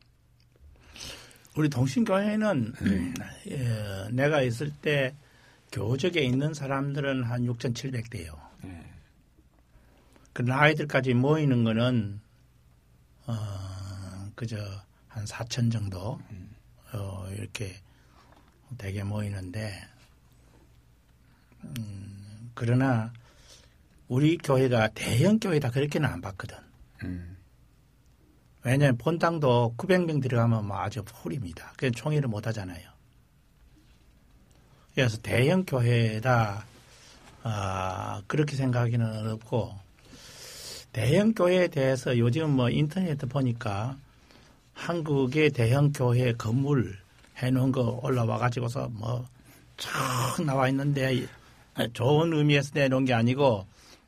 우리 1.57 1.69
동신교회는 1.69 2.73
예, 3.51 4.09
내가 4.13 4.43
있을 4.43 4.71
때 4.83 5.15
교적에 5.73 6.21
있는 6.21 6.53
사람들은 6.53 7.23
한 7.25 7.47
6,700대요. 7.47 8.37
그 10.33 10.43
나이들까지 10.43 11.15
모이는 11.15 11.65
거는 11.65 12.21
어 13.27 14.31
그저 14.35 14.57
한 15.09 15.25
4천 15.25 15.73
정도 15.73 16.21
어 16.93 17.29
이렇게 17.31 17.75
되게 18.77 19.03
모이는데 19.03 19.81
음 21.63 22.51
그러나 22.55 23.13
우리 24.09 24.37
교회가 24.37 24.89
대형 24.89 25.39
교회다 25.39 25.71
그렇게는 25.71 26.09
안 26.09 26.21
봤거든. 26.21 26.57
왜냐하면 28.63 28.97
본당도 28.97 29.75
900명 29.77 30.23
들어가면 30.23 30.67
뭐 30.67 30.79
아주 30.79 31.01
홀입니다. 31.01 31.73
그냥 31.77 31.93
총회를 31.93 32.29
못 32.29 32.47
하잖아요. 32.47 32.89
그래서 34.95 35.19
대형 35.19 35.65
교회다 35.65 36.65
아, 37.43 38.23
그렇게 38.27 38.57
생각하기는 38.57 39.19
어렵고 39.19 39.79
대형 40.95 41.35
교회에 41.35 41.69
대해서 41.69 42.17
요즘 42.17 42.51
뭐 42.57 42.71
인터넷 42.71 43.19
보니까 43.19 43.99
한국의 44.73 45.51
대형 45.51 45.93
교회 45.93 46.33
건물 46.33 46.97
해놓은 47.37 47.71
거 47.71 48.01
올라와 48.03 48.39
가지고서 48.39 48.89
뭐 48.89 49.35
쫙 49.77 50.43
나와 50.45 50.69
있는데 50.69 51.27
좋은 51.93 52.33
의미에서 52.33 52.71
내놓은 52.75 53.05
게 53.05 53.15
아니고 53.15 53.67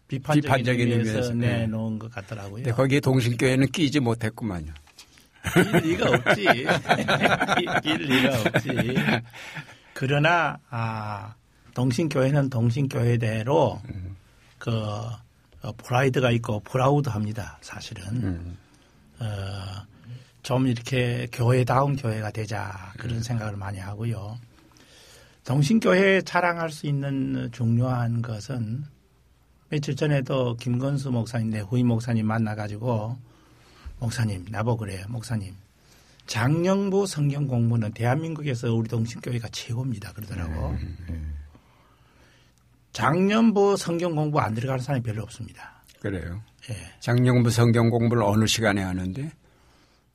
비판적인, 0.08 0.42
비판적인 0.42 0.92
의미에서, 0.92 1.10
의미에서, 1.10 1.34
네. 1.34 1.58
내놓은 1.58 1.98
것 1.98 2.10
같더라고요. 2.12 2.56
근데 2.56 2.72
거기에 2.72 3.00
동신교회는 3.00 3.68
끼지 3.72 4.00
못했구만요. 4.00 4.72
낄 5.52 5.80
리가 5.82 6.10
없지. 6.10 6.44
낄 7.82 7.96
리가 8.02 8.40
없지. 8.40 8.70
그러나 9.94 10.58
아 10.70 11.34
동신교회는 11.74 12.50
동신교회대로 12.50 13.80
그 14.58 14.70
어, 15.66 15.72
프라이드가 15.76 16.30
있고 16.30 16.60
프라우드합니다. 16.60 17.58
사실은 17.60 18.04
음. 18.22 18.56
어, 19.18 19.26
좀 20.42 20.68
이렇게 20.68 21.26
교회다운 21.32 21.96
교회가 21.96 22.30
되자 22.30 22.92
그런 22.98 23.20
생각을 23.20 23.56
많이 23.56 23.78
하고요. 23.78 24.38
동신교회 25.44 26.22
자랑할 26.22 26.70
수 26.70 26.86
있는 26.86 27.50
중요한 27.52 28.22
것은 28.22 28.84
며칠 29.68 29.96
전에도 29.96 30.56
김건수 30.56 31.10
목사님, 31.10 31.50
내 31.50 31.60
후임 31.60 31.88
목사님 31.88 32.26
만나가지고 32.26 33.18
목사님, 33.98 34.46
나보고 34.48 34.78
그래요. 34.78 35.04
목사님. 35.08 35.54
장영부 36.26 37.06
성경 37.06 37.46
공부는 37.46 37.92
대한민국에서 37.92 38.72
우리 38.72 38.88
동신교회가 38.88 39.48
최고입니다. 39.48 40.12
그러더라고. 40.12 40.76
장년부 42.96 43.76
성경 43.76 44.14
공부 44.14 44.40
안 44.40 44.54
들어가는 44.54 44.82
사람이 44.82 45.02
별로 45.02 45.22
없습니다. 45.24 45.82
그래요. 46.00 46.40
예. 46.70 46.74
장영부 47.00 47.50
성경 47.50 47.90
공부를 47.90 48.22
어느 48.22 48.46
시간에 48.46 48.82
하는데? 48.82 49.30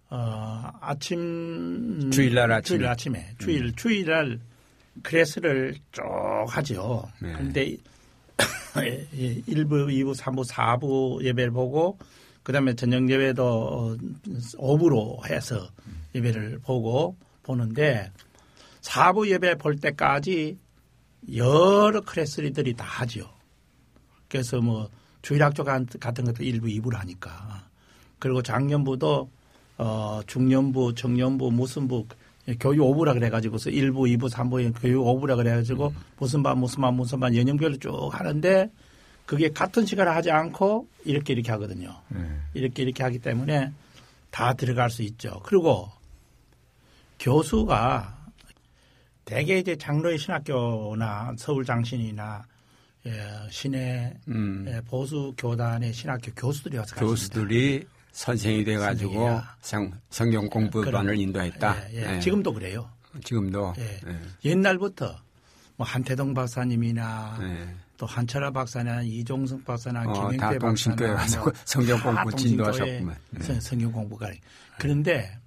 어, 0.10 0.64
아침 0.82 2.10
주일날 2.12 2.52
아침에. 2.52 2.78
주일 2.78 2.88
아침에 2.88 3.30
주일 3.38 3.76
주일날 3.76 4.40
클래스를 5.04 5.76
쭉 5.92 6.02
하죠. 6.48 7.08
네. 7.22 7.34
그런데 7.34 7.78
1부, 8.74 9.88
2부, 9.88 10.18
3부, 10.18 10.50
4부 10.50 11.24
예배를 11.24 11.52
보고 11.52 12.00
그다음에 12.42 12.74
저녁 12.74 13.08
예배도 13.08 14.00
5부로 14.58 15.30
해서 15.30 15.70
예배를 16.16 16.62
보고 16.64 17.16
보는데 17.44 18.10
4부 18.82 19.30
예배 19.30 19.60
볼 19.60 19.76
때까지 19.76 20.58
여러 21.36 22.02
클래스들이 22.02 22.74
다 22.74 22.86
하죠. 22.86 23.30
그래서 24.28 24.60
뭐 24.60 24.90
주일학교 25.22 25.64
같은 25.64 26.26
것도 26.26 26.44
1부, 26.44 26.64
2부를 26.82 26.96
하니까. 26.96 27.68
그리고 28.20 28.42
작년부도 28.42 29.30
어, 29.78 30.22
중년부, 30.28 30.94
청년부, 30.96 31.52
무슨 31.52 31.88
부, 31.88 32.06
교육 32.60 32.86
오부라 32.86 33.14
그래가지고서 33.14 33.70
1부, 33.70 34.18
2부, 34.18 34.30
3부 34.30 34.82
교육 34.82 35.06
오부라 35.06 35.36
그래가지고 35.36 35.94
무슨 36.18 36.44
반, 36.44 36.58
무슨 36.58 36.82
반, 36.82 36.94
무슨 36.94 37.20
반 37.20 37.36
연령별로 37.36 37.78
쭉 37.78 38.10
하는데 38.12 38.70
그게 39.26 39.50
같은 39.50 39.86
시간을 39.86 40.14
하지 40.14 40.32
않고 40.32 40.88
이렇게 41.06 41.34
이렇게 41.34 41.52
하거든요. 41.52 42.02
이렇게 42.54 42.84
이렇게 42.84 43.04
하기 43.04 43.20
때문에 43.20 43.72
다 44.30 44.54
들어갈 44.54 44.90
수 44.90 45.04
있죠. 45.04 45.42
그리고 45.46 45.90
교수가 47.20 48.21
대개 49.26 49.60
이제 49.60 49.76
장로의 49.76 50.18
신학교나 50.18 51.34
서울 51.38 51.64
장신이나 51.66 52.44
예, 53.08 53.12
시내 53.50 54.14
음. 54.28 54.66
예, 54.68 54.80
보수 54.82 55.34
교단의 55.38 55.92
신학교 55.94 56.32
교수들이 56.34 56.78
와서 56.78 56.96
가르칩니다. 56.96 57.10
교수들이 57.10 57.88
선생이 58.12 58.64
돼 58.64 58.78
가지고 58.78 59.14
선생이야. 59.14 59.56
성, 59.62 59.92
성경 60.10 60.50
공부반을. 60.50 61.18
인도했다. 61.18 61.92
예, 61.94 61.96
예. 61.96 62.16
예. 62.16 62.20
지금도 62.20 62.54
그래요. 62.54 62.90
지금도. 63.24 63.74
예. 63.80 64.00
예. 64.08 64.20
옛날부터 64.50 65.16
뭐 65.78 65.88
한태동 65.88 66.34
박사님이나 66.34 67.40
예. 67.42 67.76
또 67.98 68.06
한철아 68.06 68.52
박사나 68.52 69.02
이종석 69.04 69.66
박사나 69.66 70.04
어, 70.08 70.30
김영태 70.30 70.60
박사나 70.60 70.96
뭐 71.40 71.52
성경 71.66 71.98
다 72.00 72.24
공부 72.24 72.36
진도하셨구만. 72.36 73.16
성경 73.60 73.92
공부가 73.92 74.30
그런데 74.78 75.38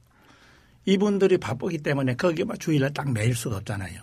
이분들이 0.87 1.39
바쁘기 1.39 1.79
때문에 1.79 2.15
거기만 2.17 2.59
주일날 2.59 2.93
딱 2.93 3.11
매일 3.13 3.35
수가 3.35 3.57
없잖아요. 3.57 4.01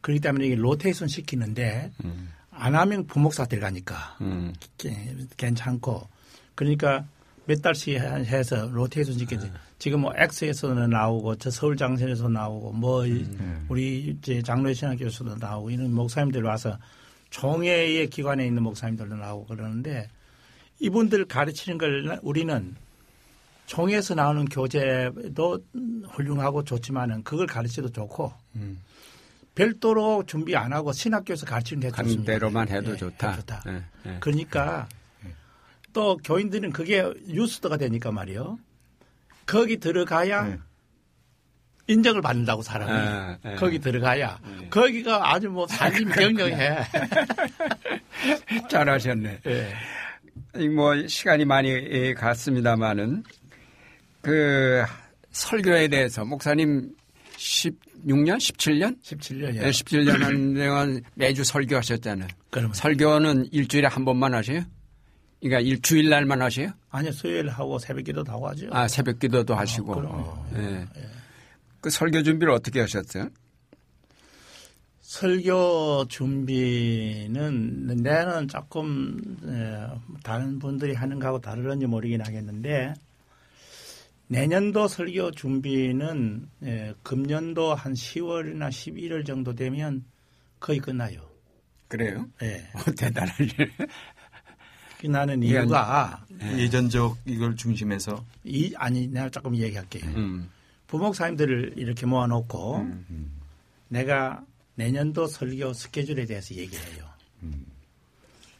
그렇기 0.00 0.20
때문에 0.20 0.46
이게 0.46 0.54
로테이션 0.54 1.08
시키는데 1.08 1.90
안 2.50 2.74
하면 2.74 3.06
부목사 3.06 3.46
들어가니까 3.46 4.16
음. 4.20 4.52
게- 4.78 5.14
괜찮고 5.36 6.06
그러니까 6.54 7.04
몇 7.46 7.60
달씩 7.62 7.98
해서 7.98 8.68
로테이션 8.72 9.18
시키지. 9.18 9.50
지금 9.78 10.00
뭐 10.02 10.12
엑스에서는 10.16 10.90
나오고 10.90 11.36
저 11.36 11.50
서울 11.50 11.76
장신에서 11.76 12.28
나오고 12.28 12.72
뭐 12.72 13.04
이- 13.06 13.26
우리 13.68 14.16
이제 14.18 14.40
장로의 14.42 14.74
신학교에서도 14.76 15.36
나오고 15.36 15.70
이런 15.70 15.92
목사님들 15.92 16.42
와서 16.42 16.78
종회의 17.30 18.08
기관에 18.10 18.46
있는 18.46 18.62
목사님들도 18.62 19.16
나오고 19.16 19.46
그러는데 19.46 20.08
이분들 20.78 21.24
가르치는 21.24 21.78
걸 21.78 22.18
우리는 22.22 22.76
종에서 23.66 24.14
나오는 24.14 24.44
교재도 24.46 25.58
훌륭하고 26.10 26.64
좋지만은 26.64 27.22
그걸 27.24 27.46
가르쳐도 27.46 27.90
좋고 27.90 28.32
별도로 29.54 30.24
준비 30.26 30.56
안 30.56 30.72
하고 30.72 30.92
신학교에서 30.92 31.46
가르치는 31.46 31.80
게간 31.82 32.04
좋습니다. 32.06 32.32
대로만 32.32 32.68
해도 32.68 32.92
예, 32.92 32.96
좋다. 32.96 33.36
좋다. 33.36 33.62
예, 33.68 33.82
예. 34.06 34.16
그러니까 34.20 34.88
또 35.92 36.16
교인들은 36.18 36.72
그게 36.72 37.04
뉴스가 37.26 37.76
되니까 37.76 38.10
말이요. 38.12 38.58
거기 39.44 39.78
들어가야 39.78 40.44
네. 40.44 40.58
인정을 41.88 42.22
받는다고 42.22 42.62
사람이 42.62 42.92
아, 42.92 43.38
예. 43.44 43.54
거기 43.56 43.78
들어가야 43.78 44.38
거기가 44.70 45.32
아주 45.32 45.50
뭐 45.50 45.66
살림 45.66 46.08
경영해. 46.08 46.78
잘하셨네. 48.70 49.40
예. 49.46 49.72
이뭐 50.58 51.06
시간이 51.08 51.44
많이 51.44 51.68
예, 51.70 52.14
갔습니다만은 52.14 53.24
그 54.22 54.82
설교에 55.30 55.88
대해서 55.88 56.24
목사님 56.24 56.94
16년, 57.36 58.36
17년? 58.38 59.00
17년이요. 59.02 59.56
예, 59.56 59.70
17년 59.70 60.18
한 60.20 60.54
동안 60.54 61.02
매주 61.14 61.42
설교하셨잖아요. 61.44 62.28
설교는 62.72 63.48
일주일에 63.50 63.88
한 63.88 64.04
번만 64.04 64.32
하세요? 64.34 64.62
그러니까 65.40 65.60
일주일 65.60 66.08
날만 66.08 66.40
하세요? 66.40 66.70
아니요 66.90 67.10
수요일 67.10 67.48
하고 67.48 67.78
새벽기도 67.78 68.22
하고 68.28 68.48
하죠. 68.50 68.68
아, 68.70 68.86
새벽 68.86 69.18
기도도 69.18 69.56
하시고. 69.56 69.94
그럼요. 69.94 70.46
예. 70.56 70.86
그 71.80 71.90
설교 71.90 72.22
준비를 72.22 72.52
어떻게 72.52 72.78
하셨어요? 72.80 73.28
설교 75.00 76.06
준비는 76.08 77.86
내는 78.02 78.46
조금 78.46 79.18
에, 79.44 79.86
다른 80.22 80.60
분들이 80.60 80.94
하는 80.94 81.18
거하고 81.18 81.40
다르는지 81.40 81.86
모르긴 81.86 82.20
하겠는데 82.20 82.94
내년도 84.32 84.88
설교 84.88 85.32
준비는 85.32 86.48
에, 86.62 86.94
금년도 87.02 87.74
한 87.74 87.92
10월이나 87.92 88.70
11월 88.70 89.26
정도 89.26 89.54
되면 89.54 90.04
거의 90.58 90.78
끝나요. 90.78 91.20
그래요? 91.88 92.26
예. 92.42 92.66
어, 92.74 92.90
대단하네. 92.96 93.48
그 95.00 95.06
나는 95.08 95.42
예, 95.44 95.48
이유가 95.48 96.24
예전적 96.56 97.18
이걸 97.26 97.54
중심해서 97.56 98.24
이 98.44 98.72
아니 98.76 99.06
내가 99.06 99.28
조금 99.28 99.54
얘기할게요. 99.54 100.04
음. 100.16 100.48
부목사님들을 100.86 101.74
이렇게 101.76 102.06
모아놓고 102.06 102.86
내가 103.88 104.42
내년도 104.76 105.26
설교 105.26 105.74
스케줄에 105.74 106.24
대해서 106.24 106.54
얘기를 106.54 106.82
해요. 106.94 107.04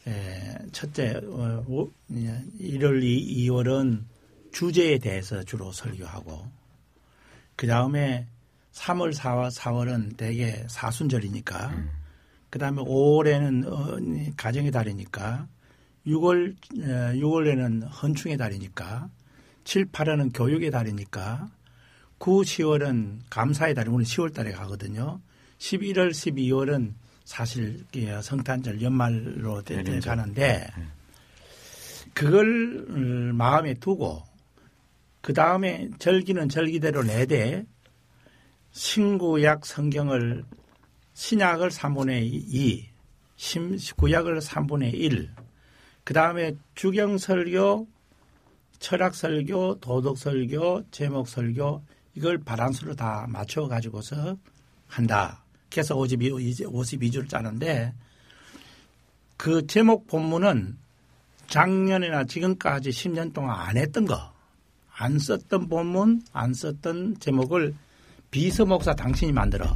에, 0.08 0.58
첫째, 0.72 1.14
어, 1.24 1.64
오- 1.68 1.90
1월, 2.10 3.02
2, 3.02 3.46
2월은 3.48 4.02
주제에 4.52 4.98
대해서 4.98 5.42
주로 5.42 5.72
설교하고, 5.72 6.46
그 7.56 7.66
다음에 7.66 8.26
3월, 8.72 9.14
4월, 9.14 9.50
4월은 9.54 10.16
대개 10.16 10.64
사순절이니까, 10.68 11.74
그 12.50 12.58
다음에 12.58 12.82
5월에는 12.82 13.66
어, 13.66 14.32
가정의 14.36 14.70
달이니까, 14.70 15.46
6월, 16.06 16.56
6월에는 16.74 17.88
헌충의 18.02 18.36
달이니까, 18.36 19.08
7, 19.64 19.86
8월은 19.86 20.30
교육의 20.34 20.70
달이니까, 20.70 21.48
9, 22.18 22.42
10월은 22.42 23.18
감사의 23.30 23.74
달이 23.74 23.88
우리 23.90 24.04
10월 24.04 24.32
달에 24.34 24.52
가거든요. 24.52 25.20
11월, 25.58 26.10
12월은 26.10 26.92
사실 27.24 27.84
예, 27.96 28.20
성탄절 28.20 28.82
연말로 28.82 29.62
돼- 29.62 29.82
돼 29.84 30.00
가는데 30.00 30.66
그걸 32.14 32.84
음, 32.90 33.34
마음에 33.36 33.74
두고 33.74 34.22
그 35.22 35.32
다음에 35.32 35.88
절기는 35.98 36.48
절기대로 36.48 37.04
내되 37.04 37.64
신구약 38.72 39.64
성경을 39.64 40.44
신약을 41.14 41.70
3분의 41.70 42.22
2, 42.24 42.88
신, 43.36 43.78
구약을 43.96 44.40
3분의 44.40 44.94
1, 44.94 45.30
그 46.04 46.14
다음에 46.14 46.56
주경설교, 46.74 47.86
철학설교, 48.78 49.78
도덕설교, 49.80 50.90
제목설교 50.90 51.82
이걸 52.14 52.38
바란스로 52.38 52.94
다 52.96 53.26
맞춰 53.28 53.68
가지고서 53.68 54.36
한다. 54.88 55.44
그래서 55.70 55.96
52, 55.96 56.30
52주를 56.64 57.28
짜는데 57.28 57.94
그 59.36 59.66
제목 59.66 60.06
본문은 60.08 60.78
작년이나 61.46 62.24
지금까지 62.24 62.90
10년 62.90 63.32
동안 63.32 63.58
안 63.58 63.76
했던 63.76 64.04
거, 64.04 64.31
안 65.02 65.18
썼던 65.18 65.68
본문, 65.68 66.22
안 66.32 66.54
썼던 66.54 67.16
제목을 67.18 67.74
비서 68.30 68.64
목사 68.64 68.94
당신이 68.94 69.32
만들어. 69.32 69.66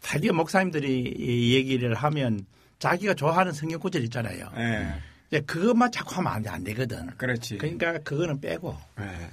드디어 0.00 0.32
목사님들이 0.32 1.52
얘기를 1.54 1.94
하면 1.94 2.46
자기가 2.78 3.12
좋아하는 3.12 3.52
성경 3.52 3.78
구절 3.78 4.02
있잖아요. 4.04 4.48
예. 4.56 4.88
이제 5.28 5.40
그것만 5.40 5.92
자꾸 5.92 6.14
하면 6.16 6.32
안, 6.32 6.42
돼, 6.42 6.48
안 6.48 6.64
되거든. 6.64 7.08
그렇지. 7.18 7.58
그러니까 7.58 7.98
그거는 7.98 8.40
빼고 8.40 8.74
예. 9.00 9.30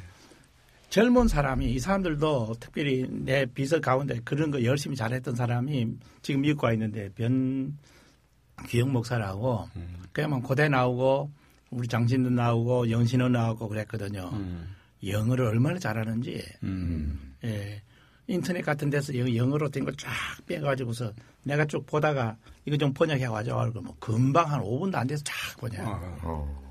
젊은 0.89 1.30
사람이 1.30 1.71
이 1.71 1.80
사람들도 1.80 2.55
특별히 2.59 3.07
내 3.09 3.45
비서 3.45 3.80
가운데 3.80 4.19
그런 4.26 4.51
거 4.51 4.63
열심히 4.65 4.97
잘했던 4.97 5.36
사람이 5.36 5.95
지금 6.21 6.41
미국 6.41 6.65
와 6.65 6.74
있는데 6.74 7.09
변규영 7.15 8.91
목사라고 8.91 9.69
그야만 10.11 10.41
고대 10.41 10.67
나오고 10.67 11.32
우리 11.78 11.88
장신도 11.88 12.30
나오고 12.32 12.89
영신도 12.89 13.30
나오고 13.30 13.67
그랬거든요. 13.69 14.30
음. 14.34 14.67
영어를 15.05 15.45
얼마나 15.45 15.78
잘하는지 15.80 16.41
음. 16.63 17.34
예. 17.43 17.82
인터넷 18.28 18.61
같은 18.61 18.89
데서 18.89 19.17
영- 19.17 19.36
영어로 19.36 19.69
된 19.69 19.84
걸 19.84 19.93
쫙 19.97 20.09
빼가지고서 20.45 21.11
내가 21.43 21.65
쭉 21.65 21.86
보다가 21.86 22.38
이거 22.65 22.78
좀 22.78 22.93
번역해 22.93 23.28
가지고 23.28 23.82
뭐 23.82 23.95
금방 23.99 24.49
한 24.49 24.61
5분도 24.61 24.95
안 24.95 25.07
돼서 25.07 25.21
쫙 25.26 25.34
번역. 25.59 25.86
어, 25.86 26.17
어. 26.24 26.63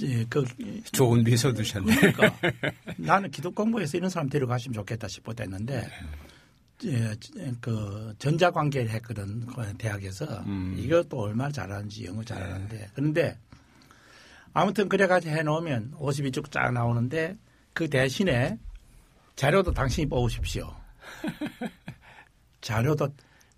예, 0.00 0.24
그 0.30 0.44
좋은 0.92 1.22
비서 1.24 1.52
두셨네. 1.52 1.94
그러니까 1.94 2.34
나는 2.96 3.30
기독 3.30 3.54
공부해서 3.54 3.98
이런 3.98 4.08
사람 4.08 4.28
데려가시면 4.30 4.72
좋겠다 4.74 5.08
싶었다 5.08 5.42
했는데 5.42 5.90
예, 6.84 7.14
그 7.60 8.14
전자관계를 8.18 8.88
했거든 8.90 9.44
그 9.46 9.74
대학에서 9.76 10.24
음. 10.46 10.74
이것도 10.78 11.18
얼마나 11.20 11.50
잘하는지 11.50 12.06
영어 12.06 12.22
잘하는데 12.22 12.88
그런데 12.94 13.36
아무튼 14.60 14.88
그래가지고 14.88 15.36
해놓으면 15.36 15.92
52쪽 15.98 16.50
쫙 16.50 16.72
나오는데 16.72 17.36
그 17.72 17.88
대신에 17.88 18.58
자료도 19.36 19.72
당신이 19.72 20.08
뽑으십시오. 20.08 20.74
자료도 22.60 23.08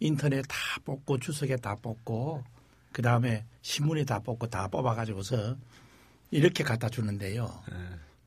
인터넷 0.01 0.43
다 0.43 0.57
뽑고 0.85 1.19
주석에 1.19 1.57
다 1.57 1.75
뽑고 1.81 2.45
그 2.93 3.01
다음에 3.01 3.47
신문에 3.63 4.05
다 4.05 4.19
뽑고 4.19 4.49
다 4.49 4.69
뽑아가지고서 4.69 5.57
이렇게 6.31 6.63
갖다 6.65 6.89
주는데요. 6.91 7.49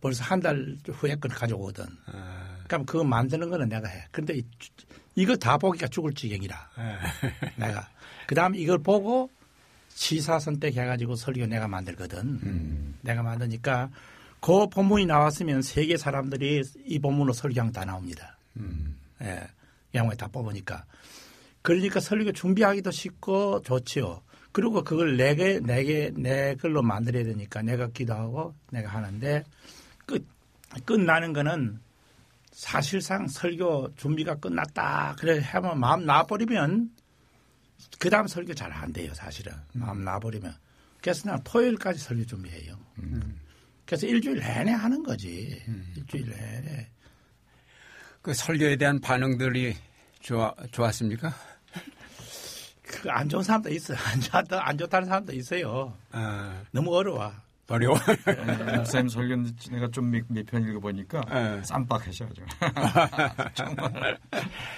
벌써 0.02 0.24
한 0.24 0.42
달 0.42 0.76
후에 0.92 1.16
걸 1.16 1.30
가져오거든. 1.32 1.86
아, 2.08 2.58
그럼 2.68 2.86
그거 2.86 3.04
만드는 3.04 3.50
거는 3.50 3.70
내가 3.70 3.88
해. 3.88 4.06
근데 4.12 4.34
이- 4.38 4.46
이거 5.16 5.36
다 5.36 5.58
보기가 5.58 5.88
죽을 5.88 6.12
지경이라. 6.14 6.70
내가. 7.56 7.88
그 8.28 8.34
다음에 8.36 8.58
이걸 8.58 8.80
보고 8.80 9.30
시사 9.96 10.40
선택해가지고 10.40 11.16
설교 11.16 11.46
내가 11.46 11.68
만들거든. 11.68 12.96
내가 13.02 13.24
만드니까 13.24 13.90
그 14.40 14.68
본문이 14.68 15.06
나왔으면 15.06 15.62
세계 15.62 15.98
사람들이 15.98 16.64
이 16.86 17.00
본문으로 17.00 17.34
설교한 17.34 17.72
다 17.72 17.86
나옵니다. 17.86 18.38
예. 19.22 19.48
양말 19.96 20.18
다 20.18 20.28
뽑으니까. 20.28 20.86
그러니까 21.62 22.00
설교 22.00 22.34
준비하기도 22.34 22.92
쉽고 22.92 23.62
좋지요. 23.62 24.22
그리고 24.52 24.84
그걸 24.84 25.18
내게, 25.18 25.60
내게, 25.60 26.12
내 26.16 26.56
걸로 26.56 26.82
만들어야 26.82 27.24
되니까 27.24 27.62
내가 27.62 27.88
기도하고 27.88 28.54
내가 28.72 28.90
하는데 28.90 29.44
끝, 30.06 30.26
끝나는 30.86 31.34
거는 31.34 31.80
사실상 32.52 33.28
설교 33.28 33.96
준비가 33.96 34.36
끝났다. 34.36 35.16
그래 35.18 35.40
하면 35.44 35.80
마음 35.80 36.06
놔버리면 36.06 36.92
그 38.00 38.10
다음 38.10 38.28
설교 38.28 38.54
잘 38.54 38.72
안 38.72 38.92
돼요, 38.94 39.14
사실은. 39.14 39.54
마음 39.74 40.04
놔버리면. 40.04 40.56
그래서 41.02 41.30
난 41.30 41.42
토요일까지 41.44 42.00
설교 42.00 42.26
준비해요. 42.26 42.78
그래서 43.86 44.08
일주일 44.08 44.40
내내 44.40 44.72
하는 44.72 45.04
거지. 45.04 45.62
일주일 45.96 46.30
내내. 46.30 46.90
그 48.22 48.34
설교에 48.34 48.78
대한 48.78 49.00
반응들이 49.02 49.76
좋아, 50.22 50.54
좋았습니까? 50.72 51.34
그 52.84 53.10
안 53.10 53.28
좋은 53.28 53.44
사람도 53.44 53.70
있어요. 53.72 53.98
안 54.14 54.22
좋다, 54.22 54.68
안 54.68 54.78
좋다는 54.78 55.08
사람도 55.08 55.34
있어요. 55.34 55.98
아, 56.12 56.64
너무 56.72 56.96
어려워. 56.96 57.34
어려워. 57.70 57.98
목사님 58.76 59.08
설교는 59.08 59.56
내가 59.72 59.88
좀몇편 59.90 60.68
읽어보니까 60.70 61.22
예. 61.32 61.64
쌈박하셔죠. 61.64 62.44
정말 63.56 64.18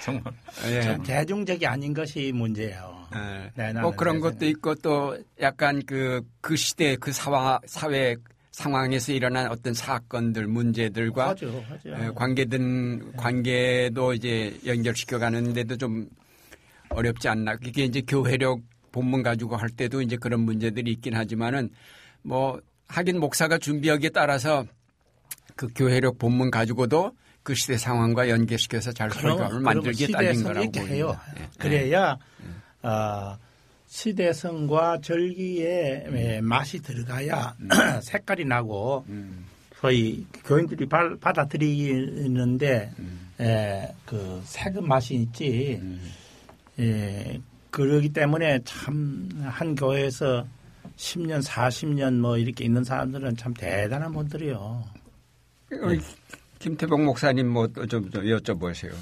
정말 0.04 0.34
예. 0.68 0.98
대중적이 1.04 1.66
아닌 1.66 1.94
것이 1.94 2.32
문제예요. 2.32 3.08
예. 3.16 3.52
네, 3.56 3.74
뭐 3.82 3.92
그런 3.92 4.20
것도 4.20 4.46
있고 4.46 4.76
또 4.76 5.18
약간 5.42 5.82
그, 5.86 6.22
그 6.42 6.56
시대 6.56 6.96
그 6.96 7.12
사와, 7.12 7.60
사회 7.66 8.16
상황에서 8.52 9.12
일어난 9.12 9.52
어떤 9.52 9.74
사건들, 9.74 10.48
문제들과 10.48 11.30
하죠, 11.30 11.64
하죠. 11.68 11.90
예, 11.90 12.10
관계든 12.16 13.14
관계도 13.18 14.14
이제 14.14 14.58
연결시켜 14.66 15.20
가는데도 15.20 15.76
좀 15.76 16.08
어렵지 16.90 17.28
않나. 17.28 17.58
그게 17.58 17.84
이제 17.84 18.02
교회력 18.02 18.62
본문 18.92 19.24
가지고 19.24 19.58
할 19.58 19.70
때도 19.70 20.02
이제 20.02 20.16
그런 20.16 20.42
문제들이 20.42 20.92
있긴 20.92 21.16
하지만은 21.16 21.70
뭐 22.22 22.62
하긴 22.88 23.20
목사가 23.20 23.58
준비하기에 23.58 24.10
따라서 24.10 24.66
그 25.56 25.68
교회력 25.76 26.18
본문 26.20 26.52
가지고도 26.52 27.12
그 27.44 27.54
시대 27.56 27.78
상황과 27.78 28.30
연계시켜서 28.30 28.92
잘 28.92 29.10
설교를 29.12 29.60
만들기에 29.60 30.08
딸린 30.08 30.44
거라고 30.44 30.72
보입니다. 30.72 31.24
예. 31.40 31.48
그래야 31.60 32.18
어, 32.82 33.38
시대성과 33.88 35.00
절기의 35.02 36.06
예, 36.14 36.42
맛이 36.42 36.80
들어가야 36.82 37.56
색깔이 38.04 38.46
나고 38.46 39.06
음. 39.10 39.46
소위 39.80 40.26
교인들이 40.44 40.88
바- 40.88 41.16
받아들이는데 41.22 42.92
에, 43.40 43.88
그 44.06 44.42
색은 44.46 44.88
맛이 44.88 45.16
있지. 45.16 45.80
음. 45.82 46.02
예, 46.80 47.40
그러기 47.72 48.10
때문에 48.14 48.60
참 48.66 49.30
한 49.44 49.76
교회에서 49.76 50.46
10년, 50.98 51.44
40년 51.44 52.20
뭐 52.20 52.38
이렇게 52.38 52.64
있는 52.66 52.84
사람들은 52.84 53.38
참 53.38 53.54
대단한 53.54 54.14
분들이요. 54.14 54.84
김태복 56.60 57.04
목사님 57.04 57.50
뭐 57.50 57.68
좀 57.68 58.10
여쭤보세요. 58.10 58.94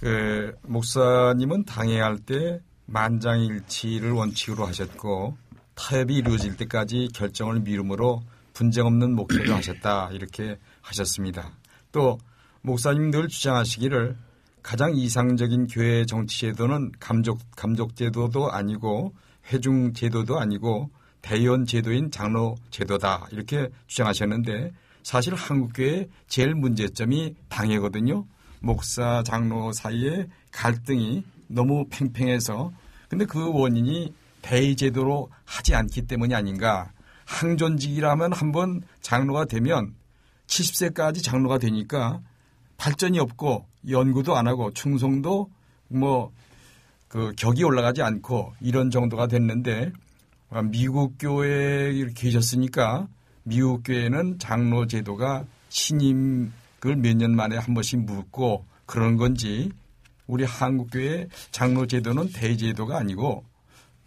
그 0.00 0.54
목사님은 0.62 1.64
당회할 1.64 2.18
때 2.18 2.60
만장일치를 2.86 4.12
원칙으로 4.12 4.64
하셨고 4.66 5.36
타협이 5.74 6.14
이루어질 6.14 6.56
때까지 6.56 7.08
결정을 7.14 7.60
미루므로 7.60 8.22
분쟁 8.52 8.86
없는 8.86 9.14
목회를 9.14 9.54
하셨다 9.54 10.10
이렇게 10.12 10.58
하셨습니다. 10.82 11.52
또 11.92 12.18
목사님 12.62 13.10
늘 13.10 13.28
주장하시기를 13.28 14.16
가장 14.62 14.94
이상적인 14.94 15.66
교회 15.68 16.04
정치 16.04 16.40
제도는 16.40 16.92
감족 16.98 17.38
감족 17.56 17.96
제도도 17.96 18.50
아니고 18.50 19.14
회중 19.52 19.92
제도도 19.92 20.38
아니고 20.38 20.90
대의원 21.28 21.66
제도인 21.66 22.10
장로 22.10 22.56
제도다 22.70 23.26
이렇게 23.32 23.68
주장하셨는데 23.86 24.72
사실 25.02 25.34
한국 25.34 25.74
교회의 25.74 26.08
제일 26.26 26.54
문제점이 26.54 27.34
당회거든요. 27.50 28.24
목사 28.60 29.22
장로 29.22 29.70
사이에 29.72 30.26
갈등이 30.52 31.22
너무 31.48 31.84
팽팽해서 31.90 32.72
근데 33.10 33.26
그 33.26 33.52
원인이 33.52 34.14
대의 34.40 34.74
제도로 34.74 35.28
하지 35.44 35.74
않기 35.74 36.06
때문이 36.06 36.34
아닌가. 36.34 36.92
항존직이라면 37.26 38.32
한번 38.32 38.80
장로가 39.02 39.44
되면 39.44 39.94
70세까지 40.46 41.22
장로가 41.22 41.58
되니까 41.58 42.22
발전이 42.78 43.18
없고 43.18 43.66
연구도 43.90 44.34
안 44.34 44.48
하고 44.48 44.72
충성도 44.72 45.50
뭐 45.88 46.32
그 47.08 47.32
격이 47.36 47.64
올라가지 47.64 48.02
않고 48.02 48.52
이런 48.60 48.90
정도가 48.90 49.26
됐는데 49.26 49.86
아, 49.86 50.07
미국 50.70 51.16
교회에 51.18 51.92
이렇게 51.92 52.14
계셨으니까 52.28 53.08
미국 53.42 53.82
교회는 53.84 54.38
장로 54.38 54.86
제도가 54.86 55.44
신임을 55.68 56.50
몇 56.96 57.16
년 57.16 57.34
만에 57.36 57.56
한 57.56 57.74
번씩 57.74 58.00
묻고 58.04 58.64
그런 58.86 59.16
건지 59.16 59.70
우리 60.26 60.44
한국 60.44 60.90
교회 60.90 61.26
장로 61.50 61.86
제도는 61.86 62.32
대제도가 62.32 62.98
아니고 62.98 63.44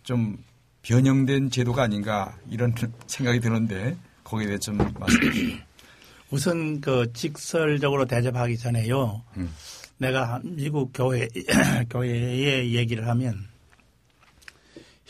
좀 0.04 0.38
변형된 0.84 1.52
제도가 1.52 1.84
아닌가 1.84 2.36
이런 2.50 2.74
생각이 3.08 3.40
드는데 3.40 3.96
거기에 4.24 4.48
대해 4.48 4.58
좀 4.58 4.78
말씀해 4.78 5.32
주세요. 5.32 5.58
우선 6.32 6.80
그 6.82 7.12
직설적으로 7.14 8.06
대접하기 8.06 8.58
전에요. 8.58 9.22
음. 9.38 9.54
내가 9.98 10.40
미국 10.44 10.92
교회 10.94 11.28
교회에 11.90 12.72
얘기를 12.72 13.08
하면 13.08 13.51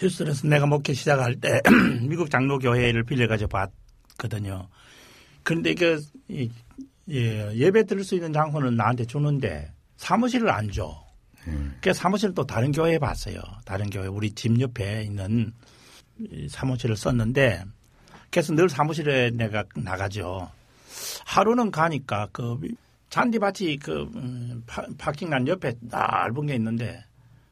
휴스턴에서 0.02 0.48
내가 0.48 0.66
목회 0.66 0.94
시작할 0.94 1.36
때 1.36 1.62
미국 2.08 2.30
장로 2.32 2.58
교회를 2.58 3.04
빌려가지고 3.04 3.50
봤거든요. 3.50 4.68
그런데 5.44 5.76
그 5.76 6.02
이- 6.28 6.50
예, 7.10 7.54
예배 7.56 7.86
들을 7.86 8.04
수 8.04 8.16
있는 8.16 8.34
장소는 8.34 8.76
나한테 8.76 9.06
주는데 9.06 9.72
사무실을 9.98 10.50
안 10.50 10.72
줘. 10.72 11.04
음. 11.48 11.76
그래서 11.82 12.00
사무실을 12.00 12.34
또 12.34 12.46
다른 12.46 12.72
교회에 12.72 12.98
봤어요. 13.00 13.42
다른 13.66 13.90
교회 13.90 14.08
우리 14.08 14.32
집 14.32 14.60
옆에 14.60 15.04
있는 15.04 15.52
사무실을 16.50 16.96
썼는데 16.96 17.64
그래서 18.30 18.54
늘 18.54 18.70
사무실에 18.70 19.32
내가 19.32 19.64
나가죠. 19.76 20.50
하루는 21.26 21.72
가니까 21.72 22.28
그 22.32 22.60
잔디밭이 23.10 23.78
그 23.78 24.10
음, 24.16 24.64
parking 24.98 25.33
lot 25.33 25.48
옆에 25.48 25.74
넓은 25.82 26.46
게 26.46 26.56
있는데 26.56 27.04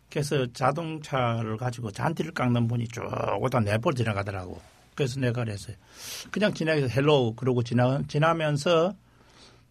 그래서 0.10 0.46
자동차를 0.54 1.58
가지고 1.58 1.92
잔디를 1.92 2.34
깎는 2.34 2.68
분이 2.68 2.88
쭉 2.88 3.04
오다 3.40 3.60
내볼 3.60 3.94
지나가더라고. 3.94 4.60
그래서 4.96 5.20
내가 5.20 5.44
그랬어요. 5.44 5.76
그냥 6.32 6.54
지나가서 6.54 6.88
hello 6.88 7.36
그러고 7.36 7.64
지나 7.64 8.02
지나면서 8.08 8.94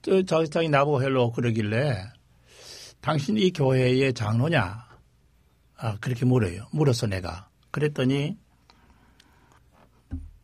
저 0.03 0.22
저기 0.22 0.68
나보고 0.68 1.03
hello 1.02 1.32
그러길래 1.32 2.05
당신 3.01 3.36
이 3.36 3.53
교회의 3.53 4.14
장로냐? 4.14 4.89
아 5.76 5.97
그렇게 6.01 6.24
물어요. 6.24 6.66
물었어 6.72 7.07
내가. 7.09 7.49
그랬더니 7.70 8.39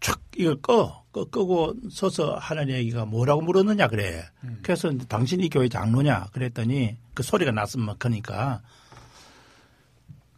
촥 0.01 0.19
이걸 0.37 0.61
꺼, 0.61 1.05
꺼 1.13 1.25
끄고 1.25 1.75
서서 1.91 2.35
하는 2.35 2.69
얘기가 2.69 3.07
뭐라고 3.07 3.41
물었느냐 3.41 3.89
그래. 3.89 4.25
음. 4.43 4.59
그래서 4.63 4.93
당신 5.09 5.41
이 5.41 5.49
교회 5.49 5.69
장로냐? 5.69 6.27
그랬더니 6.33 6.99
그 7.15 7.23
소리가 7.23 7.53
났으면 7.53 7.95
그러니까 7.99 8.61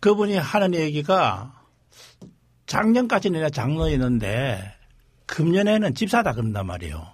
그분이 0.07 0.37
하는 0.37 0.73
얘기가 0.73 1.65
작년까지는 2.67 3.41
내가 3.41 3.51
장로였는데 3.51 4.73
금년에는 5.27 5.97
집사다 5.97 6.35
그런단 6.35 6.65
말이에요. 6.65 7.05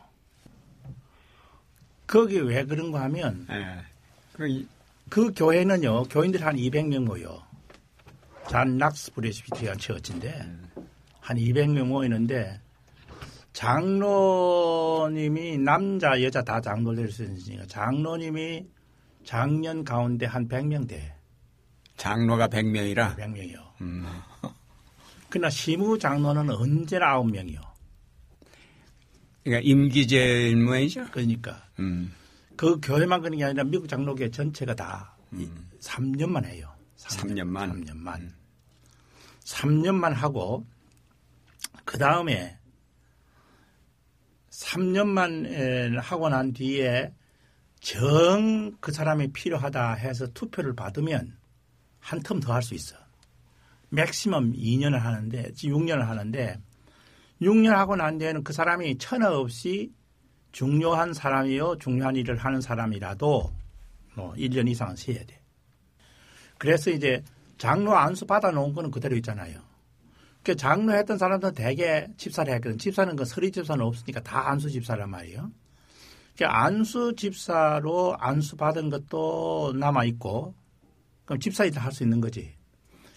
거기 2.06 2.38
왜 2.38 2.66
그런가 2.66 3.00
하면 3.04 3.46
네. 3.48 3.78
그, 4.34 4.68
그 5.08 5.32
교회는요 5.34 6.02
교인들 6.02 6.44
한 6.44 6.56
200명 6.56 7.06
모여 7.06 7.42
잔 8.50 8.76
락스 8.76 9.14
브레스비티안 9.14 9.78
처치인데 9.78 10.40
음. 10.42 10.70
한 11.18 11.38
200명 11.38 11.86
모이는데 11.86 12.60
장로님이 13.54 15.56
남자 15.56 16.22
여자 16.22 16.42
다 16.42 16.60
장로 16.60 16.94
될 16.94 17.10
수 17.10 17.24
있으니까 17.24 17.64
장로님이 17.68 18.66
작년 19.24 19.82
가운데 19.82 20.26
한 20.26 20.46
100명 20.46 20.86
돼. 20.86 21.21
장로가 21.96 22.48
100명이라? 22.48 23.16
100명이요. 23.16 23.80
음. 23.80 24.06
그러나 25.28 25.50
시무 25.50 25.98
장로는 25.98 26.50
언제나 26.50 27.18
9명이요. 27.18 27.60
그러니까 29.44 29.68
임기제 29.68 30.54
모이죠 30.54 31.06
그러니까. 31.10 31.62
음. 31.78 32.12
그 32.56 32.78
교회만 32.80 33.22
그런 33.22 33.38
게 33.38 33.44
아니라 33.44 33.64
미국 33.64 33.88
장로계 33.88 34.30
전체가 34.30 34.74
다 34.74 35.16
음. 35.32 35.70
3년만 35.80 36.44
해요. 36.44 36.72
3년, 36.98 37.46
만 37.46 37.84
3년만. 37.84 38.20
음. 38.20 38.34
3년만 39.44 40.12
하고 40.14 40.66
그 41.84 41.98
다음에 41.98 42.58
3년만 44.50 45.98
하고 45.98 46.28
난 46.28 46.52
뒤에 46.52 47.12
정 47.80 48.52
그 48.80 48.92
사람이 48.92 49.32
필요하다 49.32 49.94
해서 49.94 50.26
투표를 50.28 50.74
받으면 50.74 51.36
한 52.02 52.20
텀 52.20 52.40
더 52.40 52.52
할 52.52 52.62
수 52.62 52.74
있어. 52.74 52.96
맥시멈 53.90 54.52
2년을 54.52 54.98
하는데, 54.98 55.52
6년을 55.52 56.00
하는데, 56.00 56.58
6년 57.40 57.70
하고 57.70 57.96
난 57.96 58.18
뒤에는 58.18 58.44
그 58.44 58.52
사람이 58.52 58.98
천하 58.98 59.36
없이 59.36 59.92
중요한 60.52 61.14
사람이요, 61.14 61.78
중요한 61.78 62.16
일을 62.16 62.36
하는 62.36 62.60
사람이라도 62.60 63.52
뭐 64.14 64.32
1년 64.34 64.68
이상은 64.68 64.96
쉬어야 64.96 65.24
돼. 65.24 65.40
그래서 66.58 66.90
이제 66.90 67.22
장로 67.58 67.96
안수 67.96 68.26
받아놓은 68.26 68.74
거는 68.74 68.90
그대로 68.90 69.16
있잖아요. 69.16 69.60
그 70.42 70.56
장로 70.56 70.92
했던 70.94 71.18
사람들은 71.18 71.54
대개 71.54 72.06
집사를 72.16 72.52
했거든. 72.54 72.78
집사는 72.78 73.14
그 73.16 73.24
서리 73.24 73.50
집사는 73.50 73.84
없으니까 73.84 74.20
다 74.22 74.50
안수 74.50 74.70
집사란 74.70 75.10
말이에요. 75.10 75.50
그 76.36 76.46
안수 76.46 77.14
집사로 77.16 78.16
안수 78.18 78.56
받은 78.56 78.90
것도 78.90 79.74
남아 79.76 80.04
있고, 80.04 80.54
그럼 81.24 81.40
집사이다 81.40 81.80
할 81.80 81.92
수 81.92 82.02
있는 82.02 82.20
거지. 82.20 82.54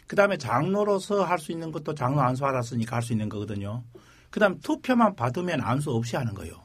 그 0.08 0.16
다음에 0.16 0.38
장로로서 0.38 1.24
할 1.24 1.40
수 1.40 1.52
있는 1.52 1.72
것도 1.72 1.96
장로 1.96 2.22
안수 2.22 2.42
받았으니까 2.42 2.98
할 2.98 3.02
수 3.04 3.14
있는 3.14 3.30
거거든요. 3.30 3.84
그 4.30 4.40
다음 4.40 4.60
투표만 4.60 5.16
받으면 5.16 5.62
안수 5.62 5.92
없이 5.92 6.16
하는 6.16 6.34
거예요. 6.34 6.62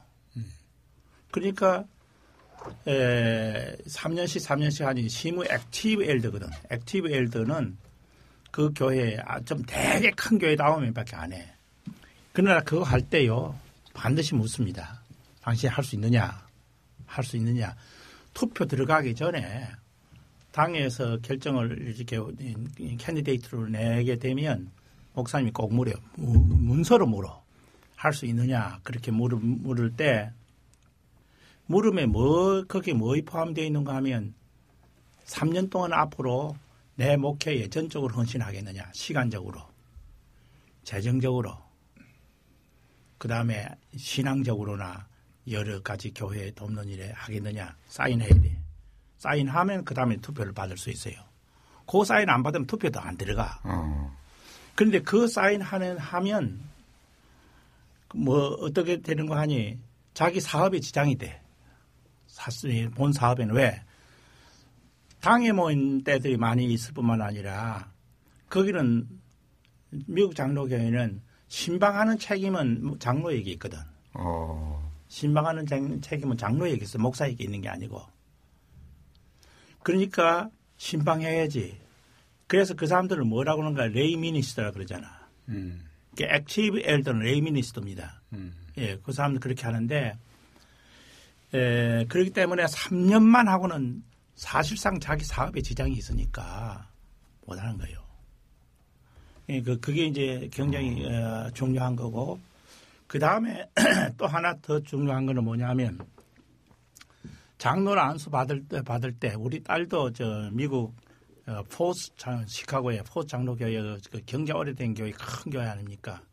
그러니까 1.31 1.85
에, 2.87 3.75
3년씩 3.87 4.45
3년씩 4.45 4.83
하니 4.85 5.09
시무 5.09 5.45
active 5.45 6.03
elder거든. 6.03 6.47
active 6.69 7.09
elder는 7.11 7.77
그 8.51 8.71
교회 8.75 9.17
아, 9.25 9.39
좀 9.39 9.63
되게 9.65 10.11
큰 10.11 10.37
교회 10.37 10.55
나오면 10.55 10.93
밖에 10.93 11.15
안 11.15 11.31
해. 11.33 11.53
그러나 12.33 12.61
그거 12.61 12.83
할 12.83 13.01
때요. 13.01 13.57
반드시 13.93 14.35
묻습니다. 14.35 15.01
당신이 15.41 15.71
할 15.71 15.83
수 15.83 15.95
있느냐? 15.95 16.45
할 17.07 17.23
수 17.23 17.37
있느냐? 17.37 17.75
투표 18.33 18.65
들어가기 18.65 19.15
전에 19.15 19.67
당회에서 20.51 21.17
결정을 21.21 21.95
이렇게 21.95 22.19
candidate로 22.97 23.67
내게 23.69 24.17
되면 24.17 24.69
목사님이 25.13 25.51
꼭 25.51 25.73
물어요. 25.73 25.95
문서로 26.15 27.07
물어. 27.07 27.41
할 27.95 28.13
수 28.13 28.25
있느냐? 28.25 28.79
그렇게 28.83 29.11
물을, 29.11 29.37
물을 29.37 29.95
때 29.95 30.31
물음에 31.67 32.05
뭐, 32.07 32.63
거기에 32.65 32.93
뭐에 32.95 33.21
포함되어 33.21 33.63
있는가 33.65 33.95
하면 33.97 34.33
3년 35.25 35.69
동안 35.69 35.93
앞으로 35.93 36.55
내 36.95 37.15
목회에 37.15 37.69
전적으로 37.69 38.13
헌신하겠느냐, 38.15 38.91
시간적으로, 38.93 39.61
재정적으로, 40.83 41.57
그 43.17 43.27
다음에 43.27 43.67
신앙적으로나 43.95 45.07
여러 45.49 45.81
가지 45.81 46.11
교회에 46.13 46.51
돕는 46.51 46.89
일에 46.89 47.11
하겠느냐, 47.11 47.77
사인해야 47.87 48.29
돼. 48.29 48.60
사인하면 49.21 49.85
그 49.85 49.93
다음에 49.93 50.17
투표를 50.17 50.51
받을 50.51 50.77
수 50.77 50.89
있어요. 50.89 51.13
그 51.85 52.03
사인 52.03 52.27
안 52.27 52.41
받으면 52.41 52.65
투표도 52.65 52.99
안 52.99 53.17
들어가. 53.17 53.59
어. 53.63 54.17
그런데 54.73 54.99
그 54.99 55.27
사인하는 55.27 55.99
하면 55.99 56.59
뭐 58.15 58.47
어떻게 58.61 58.99
되는 58.99 59.27
거 59.27 59.37
하니 59.37 59.77
자기 60.15 60.39
사업에 60.39 60.79
지장이 60.79 61.19
돼. 61.19 61.39
본 62.95 63.13
사업에는 63.13 63.53
왜 63.53 63.83
당에 65.19 65.51
모인 65.51 66.03
때들이 66.03 66.37
많이 66.37 66.65
있을 66.73 66.95
뿐만 66.95 67.21
아니라 67.21 67.91
거기는 68.49 69.07
미국 70.07 70.35
장로교회는 70.35 71.21
신방하는 71.47 72.17
책임은 72.17 72.97
장로에게 72.97 73.51
있거든. 73.51 73.77
어. 74.13 74.91
신방하는 75.09 75.67
책임은 76.01 76.37
장로에게 76.37 76.83
있어. 76.85 76.97
목사에게 76.97 77.43
있는 77.43 77.61
게 77.61 77.69
아니고. 77.69 78.01
그러니까 79.83 80.49
심방해야지. 80.77 81.79
그래서 82.47 82.73
그 82.73 82.87
사람들을 82.87 83.23
뭐라고 83.23 83.61
하는가 83.61 83.87
lay 83.87 84.17
minister라 84.17 84.71
그러잖아. 84.71 85.27
음. 85.49 85.85
active 86.19 86.81
elder는 86.83 87.21
lay 87.21 87.41
minister입니다. 87.41 88.21
음. 88.33 88.53
예, 88.77 88.97
그 88.97 89.11
사람들 89.11 89.39
그렇게 89.39 89.63
하는데 89.63 90.17
에, 91.53 92.05
그렇기 92.05 92.31
때문에 92.31 92.65
3년만 92.65 93.45
하고는 93.45 94.03
사실상 94.35 94.99
자기 94.99 95.23
사업에 95.23 95.61
지장이 95.61 95.93
있으니까 95.93 96.89
못하는 97.45 97.77
거예요. 97.77 97.99
예, 99.49 99.61
그, 99.61 99.79
그게 99.79 100.05
이제 100.05 100.49
굉장히 100.51 101.05
어, 101.05 101.49
중요한 101.53 101.95
거고 101.95 102.39
그 103.07 103.19
다음에 103.19 103.69
또 104.17 104.27
하나 104.27 104.55
더 104.61 104.79
중요한 104.79 105.25
거는 105.25 105.43
뭐냐면 105.43 105.99
장로를 107.61 108.01
안수 108.01 108.31
받을 108.31 108.67
때 108.67 108.81
받을 108.81 109.13
때 109.13 109.35
우리 109.37 109.61
딸도 109.61 110.13
저 110.13 110.49
미국 110.51 110.95
어, 111.45 111.61
포스 111.69 112.09
장, 112.15 112.43
시카고의 112.47 113.03
포스 113.03 113.27
장로 113.27 113.55
교회 113.55 113.79
그 114.09 114.19
경제 114.25 114.51
오래된 114.51 114.95
교회 114.95 115.11
큰 115.11 115.51
교회 115.51 115.67
아닙니까? 115.67 116.23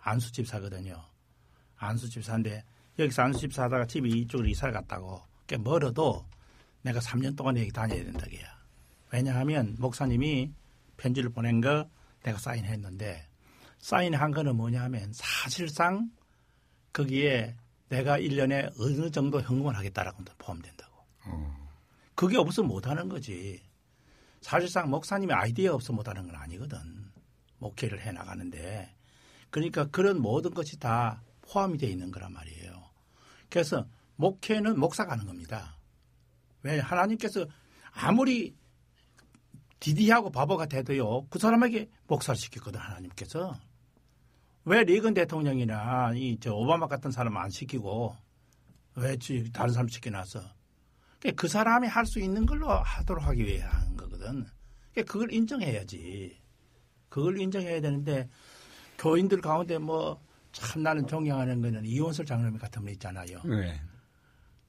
안수 0.00 0.32
집사거든요. 0.32 1.00
안수 1.76 2.10
집사인데 2.10 2.64
여기서 2.98 3.22
안수 3.22 3.38
집사하다가 3.38 3.86
집이 3.86 4.10
이쪽으로 4.22 4.48
이사를 4.48 4.74
갔다고. 4.74 5.22
꽤 5.46 5.56
멀어도 5.56 6.26
내가 6.82 6.98
3년 6.98 7.36
동안 7.36 7.56
여기 7.56 7.70
다녀야 7.70 8.02
된다 8.02 8.26
그야. 8.28 8.48
왜냐하면 9.12 9.76
목사님이 9.78 10.52
편지를 10.96 11.30
보낸 11.30 11.60
거 11.60 11.88
내가 12.24 12.36
사인했는데 12.36 13.28
사인한 13.78 14.32
거는 14.32 14.56
뭐냐 14.56 14.82
하면 14.82 15.12
사실상 15.12 16.10
거기에 16.92 17.54
내가 17.88 18.18
1년에 18.18 18.72
어느 18.80 19.10
정도 19.10 19.40
현금을 19.40 19.76
하겠다라고 19.76 20.24
포함된다고. 20.38 20.92
어. 21.26 21.68
그게 22.14 22.36
없으면 22.36 22.68
못하는 22.68 23.08
거지. 23.08 23.62
사실상 24.40 24.90
목사님의 24.90 25.34
아이디어 25.34 25.74
없어 25.74 25.92
못하는 25.92 26.26
건 26.26 26.36
아니거든. 26.36 26.78
목회를 27.58 28.00
해 28.00 28.12
나가는데. 28.12 28.94
그러니까 29.50 29.86
그런 29.86 30.20
모든 30.20 30.52
것이 30.52 30.78
다 30.78 31.22
포함이 31.42 31.78
되어 31.78 31.88
있는 31.88 32.10
거란 32.10 32.32
말이에요. 32.32 32.90
그래서 33.48 33.86
목회는 34.16 34.78
목사가 34.78 35.12
하는 35.12 35.26
겁니다. 35.26 35.78
왜 36.62 36.78
하나님께서 36.78 37.46
아무리 37.92 38.54
디디하고 39.78 40.30
바보가 40.30 40.66
돼도요 40.66 41.26
그 41.28 41.38
사람에게 41.38 41.90
목사를 42.06 42.36
시켰거든 42.36 42.80
하나님께서 42.80 43.58
왜 44.64 44.82
리건 44.84 45.14
대통령이나 45.14 46.12
이 46.14 46.38
저 46.40 46.54
오바마 46.54 46.86
같은 46.88 47.10
사람 47.10 47.36
안 47.36 47.50
시키고 47.50 48.16
왜 48.96 49.16
다른 49.52 49.72
사람 49.72 49.88
시켜놨어? 49.88 50.40
그러니까 51.18 51.40
그 51.40 51.48
사람이 51.48 51.86
할 51.88 52.06
수 52.06 52.20
있는 52.20 52.46
걸로 52.46 52.68
하도록 52.70 53.24
하기 53.26 53.44
위해 53.44 53.60
하는 53.62 53.96
거거든. 53.96 54.46
그러니까 54.92 55.12
그걸 55.12 55.32
인정해야지. 55.32 56.38
그걸 57.08 57.38
인정해야 57.40 57.80
되는데 57.80 58.28
교인들 58.98 59.40
가운데 59.40 59.78
뭐 59.78 60.20
참 60.54 60.84
나는 60.84 61.04
존경하는 61.06 61.60
거는 61.60 61.84
이원설 61.84 62.24
장로님 62.24 62.58
같은 62.58 62.80
분 62.82 62.92
있잖아요. 62.92 63.42
네. 63.44 63.80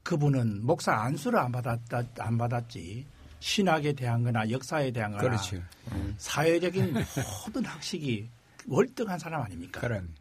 그분은 0.02 0.66
목사 0.66 0.94
안수를 0.94 1.38
안 1.38 1.52
받았다 1.52 2.02
안 2.18 2.38
받았지 2.40 3.06
신학에 3.40 3.94
대한 3.94 4.24
거나 4.24 4.50
역사에 4.50 4.90
대한 4.92 5.12
거나 5.12 5.24
그렇죠. 5.24 5.58
음. 5.92 6.16
사회적인 6.18 6.94
모든 7.46 7.66
학식이 7.66 8.28
월등한 8.68 9.20
사람 9.20 9.42
아닙니까? 9.42 9.82
그런. 9.82 10.14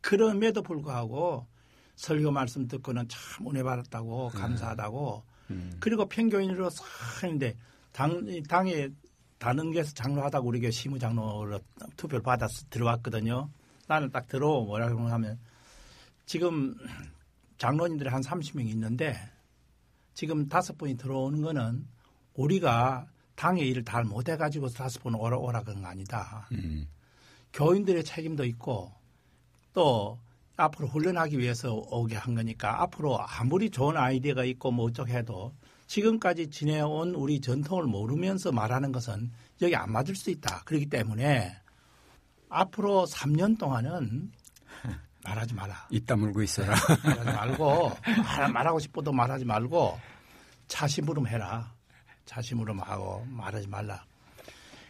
그럼에도 0.00 0.62
불구하고 0.62 1.46
설교 1.96 2.30
말씀 2.30 2.68
듣고는 2.68 3.08
참 3.08 3.48
은혜 3.48 3.62
받았다고 3.62 4.28
감사하다고 4.28 5.24
음. 5.50 5.76
그리고 5.80 6.06
평교인으로 6.06 6.70
싹 6.70 6.84
했는데 7.22 7.56
당, 7.92 8.26
당에 8.48 8.90
단원계에서 9.38 9.92
장로하다고 9.94 10.48
우리 10.48 10.60
교 10.60 10.70
시무 10.70 10.98
장로로 10.98 11.60
투표를 11.96 12.22
받아서 12.22 12.64
들어왔거든요. 12.70 13.50
나는 13.86 14.10
딱 14.10 14.26
들어 14.28 14.60
뭐라고 14.62 15.00
하면 15.00 15.38
지금 16.24 16.74
장로님들이 17.58 18.08
한 18.08 18.20
30명 18.22 18.66
있는데 18.68 19.16
지금 20.14 20.48
다섯 20.48 20.76
분이 20.76 20.96
들어오는 20.96 21.40
거는 21.42 21.86
우리가 22.34 23.06
당의 23.34 23.68
일을 23.68 23.84
잘 23.84 24.04
못해가지고 24.04 24.68
다섯 24.68 25.02
분 25.02 25.14
오라, 25.14 25.36
오라 25.36 25.62
그런 25.62 25.82
거 25.82 25.88
아니다. 25.88 26.48
음. 26.52 26.86
교인들의 27.56 28.04
책임도 28.04 28.44
있고 28.44 28.92
또 29.72 30.18
앞으로 30.56 30.88
훈련하기 30.88 31.38
위해서 31.38 31.72
오게 31.74 32.14
한 32.16 32.34
거니까 32.34 32.82
앞으로 32.82 33.18
아무리 33.20 33.70
좋은 33.70 33.96
아이디어가 33.96 34.44
있고 34.44 34.70
뭐 34.70 34.86
어쩌고 34.86 35.08
해도 35.08 35.52
지금까지 35.86 36.50
지내온 36.50 37.14
우리 37.14 37.40
전통을 37.40 37.84
모르면서 37.84 38.52
말하는 38.52 38.92
것은 38.92 39.30
여기 39.62 39.74
안 39.74 39.90
맞을 39.90 40.14
수 40.14 40.30
있다. 40.30 40.62
그렇기 40.64 40.86
때문에 40.86 41.56
앞으로 42.50 43.06
3년 43.06 43.58
동안은 43.58 44.30
말하지 45.24 45.54
마라. 45.54 45.88
입 45.90 46.06
다물고 46.06 46.42
있어라. 46.42 46.74
말하지 47.04 47.24
말고 47.24 47.92
말, 48.22 48.52
말하고 48.52 48.78
싶어도 48.80 49.12
말하지 49.12 49.44
말고 49.46 49.98
차심으름 50.68 51.26
해라. 51.26 51.72
차심으름 52.26 52.80
하고 52.80 53.24
말하지 53.30 53.68
말라. 53.68 54.04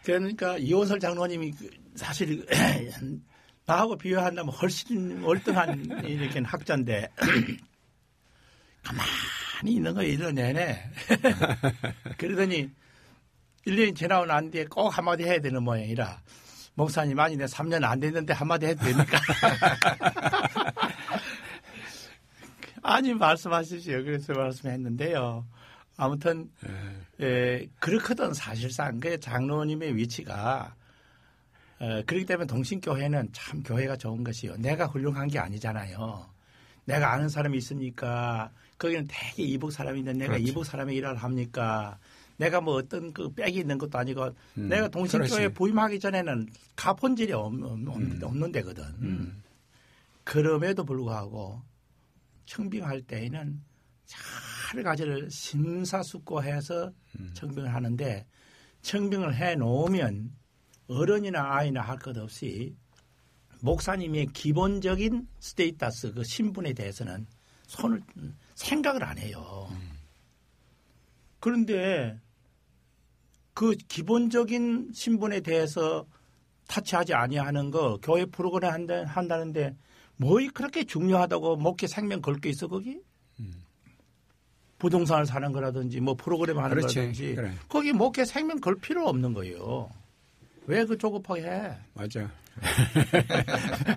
그러니까 0.06 0.56
이호설 0.56 1.00
장로님이 1.00 1.50
그 1.50 1.68
사실 1.96 2.46
나하고 3.66 3.96
비교한다면 3.98 4.54
훨씬 4.54 5.20
월등한 5.20 6.04
이렇게 6.06 6.38
학자인데 6.38 7.10
가만히 8.84 9.74
있는 9.74 9.92
거 9.92 10.02
1년 10.02 10.34
내내 10.34 10.78
그러더니 12.18 12.70
1년이 13.66 13.96
지나고 13.96 14.26
난 14.26 14.48
뒤에 14.48 14.66
꼭 14.66 14.96
한마디 14.96 15.24
해야 15.24 15.40
되는 15.40 15.60
모양이라 15.60 16.22
목사님 16.74 17.18
아니 17.18 17.36
내 17.36 17.46
3년 17.46 17.82
안 17.82 17.98
됐는데 17.98 18.32
한마디 18.32 18.66
해도 18.66 18.84
됩니까? 18.84 19.18
아니 22.82 23.12
말씀하십시오. 23.14 24.04
그래서 24.04 24.32
말씀했는데요. 24.32 25.44
아무튼 25.96 26.50
예, 27.20 27.66
그렇거든 27.78 28.34
사실상 28.34 29.00
그 29.00 29.18
장로님의 29.18 29.96
위치가 29.96 30.74
어, 31.78 32.02
그렇기 32.06 32.24
때문에 32.26 32.46
동신교회는 32.46 33.30
참 33.32 33.62
교회가 33.62 33.96
좋은 33.96 34.24
것이요. 34.24 34.56
내가 34.56 34.86
훌륭한 34.86 35.28
게 35.28 35.38
아니잖아요. 35.38 36.26
내가 36.84 37.12
아는 37.12 37.28
사람이 37.28 37.56
있으니까 37.58 38.50
거기는 38.78 39.06
되게 39.08 39.42
이북 39.42 39.72
사람인데 39.72 40.12
내가 40.14 40.34
그렇지. 40.34 40.50
이북 40.50 40.64
사람의 40.64 40.96
일을 40.96 41.16
합니까? 41.16 41.98
내가 42.38 42.60
뭐 42.60 42.74
어떤 42.74 43.12
그 43.12 43.32
백이 43.32 43.60
있는 43.60 43.78
것도 43.78 43.98
아니고 43.98 44.34
음, 44.58 44.68
내가 44.68 44.88
동신교회. 44.88 45.48
부임하기 45.48 46.00
전에는 46.00 46.48
가본질이 46.76 47.32
없, 47.32 47.46
없, 47.46 47.54
음. 47.54 48.20
없는 48.22 48.52
데거든. 48.52 49.34
그럼에도 50.24 50.84
불구하고 50.84 51.62
청빙할 52.44 53.02
때에는 53.02 53.60
잘 54.66 54.82
가지를 54.82 55.30
심사숙고해서 55.30 56.92
음. 57.20 57.30
청빙을 57.34 57.72
하는데 57.72 58.26
청빙을 58.82 59.36
해 59.36 59.54
놓으면 59.54 60.32
어른이나 60.88 61.54
아이나 61.54 61.82
할 61.82 61.98
것 61.98 62.16
없이 62.18 62.74
목사님의 63.60 64.26
기본적인 64.32 65.28
스테이터스 65.38 66.14
그 66.14 66.24
신분에 66.24 66.72
대해서는 66.72 67.26
손을 67.68 68.02
생각을 68.56 69.04
안 69.04 69.18
해요. 69.18 69.68
그런데 71.38 72.18
그 73.54 73.76
기본적인 73.76 74.90
신분에 74.92 75.40
대해서 75.40 76.06
타치하지 76.66 77.14
아니하는 77.14 77.70
거 77.70 77.98
교회 78.02 78.24
프로그램 78.24 78.72
한다, 78.72 79.04
한다는데 79.06 79.76
뭐 80.16 80.38
그렇게 80.52 80.82
중요하다고 80.84 81.56
목회 81.56 81.86
생명 81.86 82.20
걸 82.20 82.40
게 82.40 82.48
있어 82.50 82.66
거기? 82.66 83.00
부동산을 84.86 85.26
사는 85.26 85.50
거라든지 85.52 86.00
뭐 86.00 86.14
프로그램 86.14 86.58
하는 86.58 86.70
그렇지. 86.76 86.94
거라든지 86.94 87.34
그래. 87.34 87.50
거기 87.68 87.92
목회 87.92 88.24
생명 88.24 88.60
걸 88.60 88.76
필요 88.76 89.08
없는 89.08 89.32
거예요. 89.32 89.90
왜 90.66 90.84
그 90.84 90.96
조급하게 90.96 91.42
해? 91.42 91.72
맞아. 91.94 92.30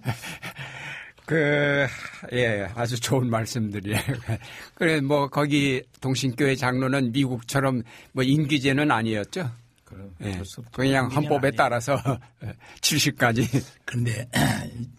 그, 1.26 1.86
예, 2.34 2.68
아주 2.74 3.00
좋은 3.00 3.30
말씀들이에요. 3.30 4.00
그래, 4.74 5.00
뭐, 5.00 5.28
거기 5.28 5.84
동신교회 6.02 6.56
장로는 6.56 7.12
미국처럼 7.12 7.84
뭐 8.14 8.24
인기제는 8.24 8.90
아니었죠. 8.90 9.52
그럼 9.86 10.12
예. 10.24 10.42
그냥 10.72 11.08
헌법에 11.10 11.50
아니에요. 11.50 11.52
따라서 11.56 11.98
70까지. 12.82 13.64
근데 13.86 14.28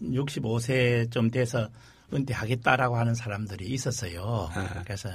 65세 0.01 1.11
좀 1.11 1.29
돼서 1.29 1.67
은퇴하겠다라고 2.13 2.95
하는 2.97 3.13
사람들이 3.13 3.65
있었어요. 3.67 4.49
아. 4.53 4.83
그래서 4.85 5.09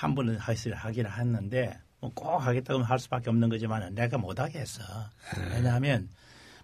한 0.00 0.14
하기를 0.38 0.76
하기를 0.76 1.18
했는데 1.18 1.78
뭐 2.00 2.10
꼭 2.14 2.38
하겠다고 2.38 2.82
할 2.82 2.98
수밖에 2.98 3.28
없는 3.30 3.48
거지만 3.50 3.94
내가 3.94 4.16
못하게 4.18 4.60
했어. 4.60 4.82
왜냐하면 5.52 6.08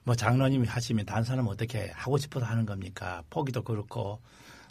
뭐 0.04 0.14
장로님이 0.14 0.66
하시면 0.66 1.04
사람은 1.24 1.50
어떻게 1.50 1.90
하고 1.94 2.16
싶어서 2.16 2.46
하는 2.46 2.64
겁니까? 2.64 3.22
포기도 3.28 3.62
그렇고 3.62 4.20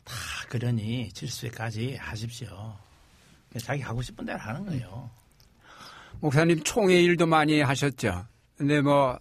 다 0.03 0.13
그러니 0.49 1.09
70세까지 1.13 1.97
하십시오. 1.99 2.73
자기 3.61 3.81
하고 3.81 4.01
싶은 4.01 4.25
대로 4.25 4.39
하는 4.39 4.65
거예요. 4.65 5.09
목사님 6.19 6.63
총회 6.63 7.01
일도 7.03 7.25
많이 7.27 7.61
하셨죠. 7.61 8.25
근데 8.57 8.81
뭐, 8.81 9.19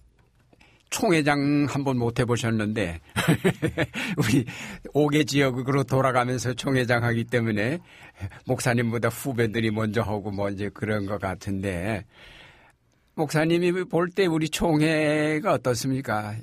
총회장 0.90 1.66
한 1.68 1.82
번 1.82 1.98
못 1.98 2.20
해보셨는데, 2.20 3.00
우리 4.16 4.44
5개 4.94 5.26
지역으로 5.26 5.82
돌아가면서 5.84 6.54
총회장 6.54 7.02
하기 7.02 7.24
때문에 7.24 7.80
목사님보다 8.46 9.08
후배들이 9.08 9.70
먼저 9.70 10.02
하고 10.02 10.30
뭐 10.30 10.48
이제 10.50 10.68
그런 10.70 11.06
것 11.06 11.20
같은데, 11.20 12.04
목사님이 13.14 13.84
볼 13.84 14.10
때 14.10 14.26
우리 14.26 14.48
총회가 14.48 15.52
어떻습니까? 15.54 16.34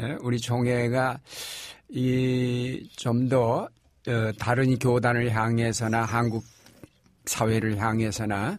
예? 0.00 0.16
우리 0.20 0.38
총회가 0.38 1.18
이 1.88 2.88
좀더 2.96 3.68
어, 4.08 4.32
다른 4.38 4.78
교단을 4.78 5.30
향해서나 5.32 6.04
한국 6.04 6.44
사회를 7.24 7.76
향해서나 7.78 8.56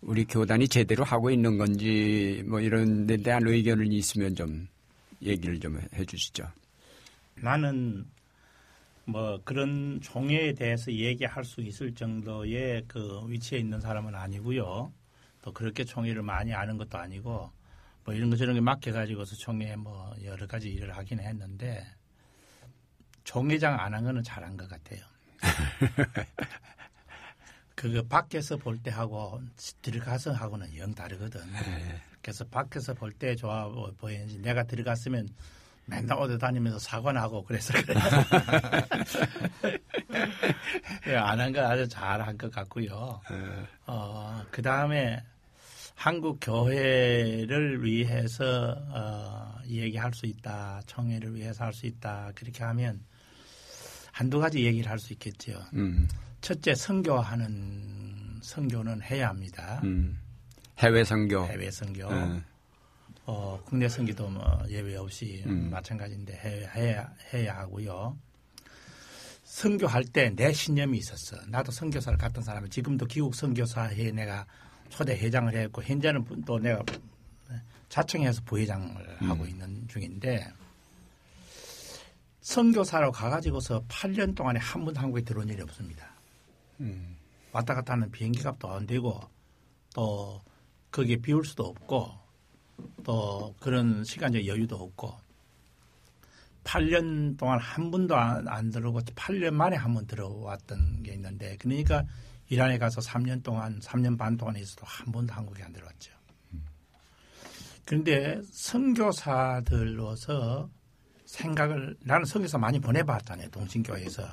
우리 0.00 0.24
교단이 0.24 0.66
제대로 0.66 1.04
하고 1.04 1.30
있는 1.30 1.58
건지 1.58 2.42
뭐 2.46 2.60
이런 2.60 3.06
데 3.06 3.16
대한 3.18 3.46
의견을 3.46 3.92
있으면 3.92 4.34
좀 4.34 4.66
얘기를 5.22 5.60
좀 5.60 5.80
해주시죠. 5.94 6.44
나는 7.36 8.04
뭐 9.10 9.40
그런 9.44 10.00
종회에 10.00 10.52
대해서 10.54 10.92
얘기할 10.92 11.44
수 11.44 11.60
있을 11.60 11.94
정도의 11.94 12.84
그 12.86 13.22
위치에 13.28 13.58
있는 13.58 13.80
사람은 13.80 14.14
아니고요. 14.14 14.92
또 15.42 15.52
그렇게 15.52 15.84
총회를 15.84 16.22
많이 16.22 16.52
아는 16.54 16.76
것도 16.76 16.98
아니고 16.98 17.50
뭐 18.04 18.14
이런 18.14 18.30
거 18.30 18.36
저런 18.36 18.54
게 18.54 18.60
맡겨가지고서 18.60 19.36
총회에 19.36 19.76
뭐 19.76 20.14
여러 20.24 20.46
가지 20.46 20.70
일을 20.70 20.96
하긴 20.96 21.20
했는데 21.20 21.84
총회장 23.24 23.78
안 23.80 23.94
한 23.94 24.04
거는 24.04 24.22
잘한 24.22 24.56
것 24.56 24.68
같아요. 24.68 25.00
그거 27.74 28.02
밖에서 28.02 28.56
볼 28.56 28.78
때 28.82 28.90
하고 28.90 29.40
들어가서 29.82 30.32
하고는 30.32 30.76
영 30.76 30.94
다르거든. 30.94 31.40
그래서 32.22 32.44
밖에서 32.44 32.94
볼 32.94 33.12
때 33.14 33.34
좋아 33.34 33.68
보- 33.68 33.92
보이는지 33.96 34.38
내가 34.38 34.62
들어갔으면 34.64 35.28
맨날 35.90 36.16
어디 36.18 36.38
다니면서 36.38 36.78
사과나 36.78 37.20
하고 37.22 37.44
그래서 37.44 37.72
그래. 37.74 37.94
안한거 41.16 41.60
아주 41.60 41.88
잘 41.88 42.20
한 42.20 42.36
것 42.38 42.50
같고요. 42.52 43.20
어, 43.86 44.42
그 44.50 44.62
다음에 44.62 45.22
한국 45.94 46.38
교회를 46.40 47.84
위해서 47.84 48.76
어, 48.88 49.58
얘기할 49.66 50.12
수 50.14 50.26
있다, 50.26 50.80
청해를 50.86 51.34
위해서 51.34 51.64
할 51.64 51.72
수 51.72 51.86
있다 51.86 52.32
그렇게 52.34 52.64
하면 52.64 53.00
한두 54.12 54.38
가지 54.40 54.64
얘기를 54.64 54.90
할 54.90 54.98
수 54.98 55.12
있겠죠. 55.12 55.60
음. 55.74 56.08
첫째 56.40 56.74
선교하는 56.74 58.40
선교는 58.42 59.02
해야 59.02 59.28
합니다. 59.28 59.80
음. 59.84 60.18
해외 60.78 61.04
선교. 61.04 61.44
해외 61.46 61.70
선교. 61.70 62.08
음. 62.08 62.42
어, 63.26 63.60
국내 63.64 63.88
선교도 63.88 64.28
뭐 64.28 64.62
예외 64.68 64.96
없이 64.96 65.42
음. 65.46 65.70
마찬가지인데 65.70 66.32
해, 66.34 66.68
해야, 66.74 67.12
해야 67.32 67.56
하고요. 67.58 68.16
선교할 69.44 70.04
때 70.04 70.30
내 70.34 70.52
신념이 70.52 70.98
있었어. 70.98 71.36
나도 71.48 71.72
선교사를 71.72 72.16
갔던 72.18 72.42
사람이 72.44 72.70
지금도 72.70 73.06
기국 73.06 73.34
선교사에 73.34 74.12
내가 74.12 74.46
초대 74.88 75.16
회장을 75.16 75.52
했고 75.54 75.82
현재는 75.82 76.24
또 76.46 76.58
내가 76.58 76.82
자청해서 77.88 78.42
부회장을 78.44 79.18
음. 79.22 79.30
하고 79.30 79.44
있는 79.46 79.86
중인데 79.88 80.46
선교사로 82.40 83.12
가가지고서 83.12 83.84
8년 83.88 84.34
동안에 84.34 84.58
한 84.60 84.84
번도 84.84 85.00
한국에 85.00 85.22
들어온 85.22 85.48
일이 85.48 85.60
없습니다. 85.62 86.14
음. 86.80 87.16
왔다 87.52 87.74
갔다 87.74 87.94
하는 87.94 88.10
비행기 88.10 88.42
값도 88.42 88.70
안 88.70 88.86
되고 88.86 89.20
또 89.94 90.40
거기에 90.92 91.16
비울 91.16 91.44
수도 91.44 91.64
없고 91.66 92.19
또 93.04 93.54
그런 93.60 94.04
시간적 94.04 94.46
여유도 94.46 94.76
없고 94.76 95.14
8년 96.64 97.36
동안 97.38 97.58
한 97.58 97.90
번도 97.90 98.16
안, 98.16 98.46
안 98.48 98.70
들어오고 98.70 99.00
8년 99.00 99.52
만에 99.54 99.76
한 99.76 99.94
번 99.94 100.06
들어왔던 100.06 101.02
게 101.02 101.12
있는데 101.14 101.56
그러니까 101.58 102.04
이란에 102.48 102.78
가서 102.78 103.00
3년 103.00 103.42
동안 103.42 103.80
3년 103.80 104.18
반 104.18 104.36
동안 104.36 104.56
있어도 104.56 104.84
한 104.84 105.10
번도 105.12 105.32
한국에 105.32 105.62
안 105.62 105.72
들어왔죠. 105.72 106.12
그런데 107.86 108.40
선교사들로서 108.52 110.68
생각을 111.24 111.96
나는 112.00 112.24
선교사 112.24 112.58
많이 112.58 112.80
보내봤잖아요 112.80 113.48
동신교회에서 113.50 114.28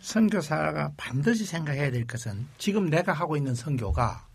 선교사가 0.00 0.92
반드시 0.96 1.44
생각해야 1.44 1.90
될 1.90 2.06
것은 2.06 2.46
지금 2.58 2.90
내가 2.90 3.12
하고 3.12 3.36
있는 3.36 3.54
선교가 3.54 4.25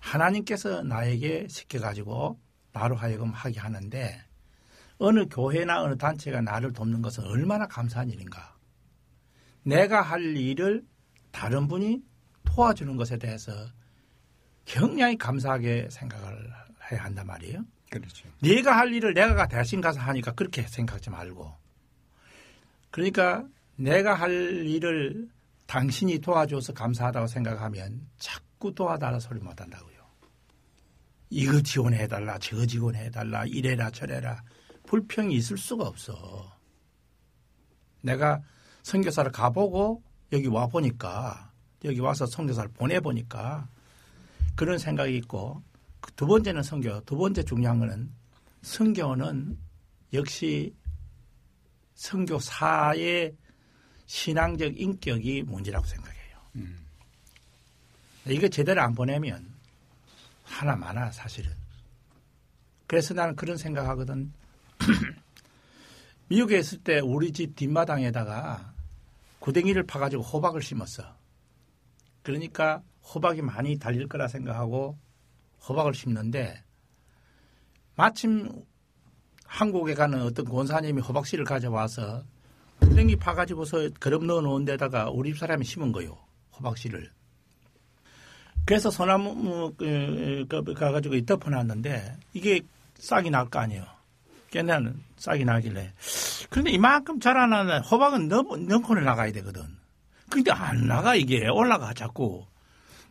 하나님께서 0.00 0.82
나에게 0.82 1.46
시켜가지고 1.48 2.40
나로 2.72 2.96
하여금 2.96 3.30
하게 3.30 3.60
하는데 3.60 4.24
어느 4.98 5.26
교회나 5.28 5.82
어느 5.82 5.96
단체가 5.96 6.40
나를 6.40 6.72
돕는 6.72 7.00
것은 7.00 7.24
얼마나 7.24 7.66
감사한 7.66 8.10
일인가. 8.10 8.56
내가 9.62 10.02
할 10.02 10.36
일을 10.36 10.84
다른 11.30 11.68
분이 11.68 12.02
도와주는 12.44 12.96
것에 12.96 13.18
대해서 13.18 13.52
굉장히 14.64 15.16
감사하게 15.16 15.88
생각을 15.90 16.50
해야 16.90 17.04
한단 17.04 17.26
말이에요. 17.26 17.64
그렇죠. 17.90 18.28
네가 18.40 18.76
할 18.76 18.92
일을 18.92 19.14
내가 19.14 19.48
대신 19.48 19.80
가서 19.80 20.00
하니까 20.00 20.32
그렇게 20.32 20.62
생각하지 20.62 21.10
말고. 21.10 21.52
그러니까 22.90 23.46
내가 23.76 24.14
할 24.14 24.30
일을 24.66 25.28
당신이 25.66 26.18
도와줘서 26.18 26.72
감사하다고 26.72 27.26
생각하면 27.26 28.06
자꾸 28.18 28.49
도와달라 28.74 29.18
소리 29.18 29.40
못 29.40 29.58
한다고요. 29.60 30.00
이거 31.30 31.60
지원해달라, 31.60 32.38
저거 32.38 32.66
지원해달라, 32.66 33.46
이래라, 33.46 33.90
저래라. 33.90 34.42
불평이 34.86 35.34
있을 35.36 35.56
수가 35.56 35.86
없어. 35.86 36.58
내가 38.02 38.42
선교사를 38.82 39.30
가보고 39.30 40.02
여기 40.32 40.46
와 40.48 40.66
보니까 40.66 41.52
여기 41.84 42.00
와서 42.00 42.26
선교사를 42.26 42.70
보내 42.72 43.00
보니까 43.00 43.68
그런 44.56 44.78
생각이 44.78 45.16
있고 45.18 45.62
그두 46.00 46.26
번째는 46.26 46.62
선교. 46.62 47.00
두 47.02 47.16
번째 47.16 47.42
중요한 47.42 47.78
거는 47.78 48.12
선교는 48.62 49.58
역시 50.12 50.74
선교사의 51.94 53.36
신앙적 54.06 54.78
인격이 54.80 55.44
문제라고 55.44 55.86
생각해요. 55.86 56.38
음. 56.56 56.89
이거 58.26 58.48
제대로 58.48 58.82
안 58.82 58.94
보내면 58.94 59.46
하나 60.44 60.76
많아 60.76 61.10
사실은. 61.10 61.52
그래서 62.86 63.14
나는 63.14 63.36
그런 63.36 63.56
생각하거든. 63.56 64.32
미국에 66.28 66.58
있을 66.58 66.78
때 66.78 67.00
우리 67.00 67.32
집 67.32 67.56
뒷마당에다가 67.56 68.72
구덩이를 69.38 69.84
파가지고 69.84 70.22
호박을 70.22 70.62
심었어. 70.62 71.16
그러니까 72.22 72.82
호박이 73.02 73.42
많이 73.42 73.78
달릴 73.78 74.08
거라 74.08 74.28
생각하고 74.28 74.98
호박을 75.68 75.94
심는데 75.94 76.62
마침 77.96 78.64
한국에 79.44 79.94
가는 79.94 80.22
어떤 80.22 80.44
권사님이 80.44 81.00
호박씨를 81.02 81.44
가져와서 81.44 82.24
구덩이 82.80 83.16
파가지고서 83.16 83.90
그릇 83.98 84.24
넣어 84.24 84.40
놓은 84.40 84.64
데다가 84.64 85.10
우리 85.10 85.32
집 85.32 85.38
사람이 85.38 85.64
심은 85.64 85.92
거요. 85.92 86.16
호박씨를. 86.56 87.10
그래서 88.64 88.90
소나무 88.90 89.74
그, 89.76 90.46
그, 90.48 90.74
가가지고 90.74 91.24
덮어놨는데 91.24 92.16
이게 92.34 92.60
싹이 92.98 93.30
날 93.30 93.48
거 93.48 93.58
아니에요. 93.58 93.84
깨내는 94.50 95.02
싹이 95.16 95.44
나길래. 95.44 95.92
그런데 96.50 96.70
이만큼 96.72 97.20
자라나는 97.20 97.80
호박은 97.82 98.28
너무 98.28 98.56
넘고는 98.56 99.04
나가야 99.04 99.32
되거든. 99.32 99.62
근데 100.28 100.50
안 100.52 100.86
나가 100.86 101.14
이게 101.14 101.48
올라가 101.48 101.92
자꾸. 101.94 102.46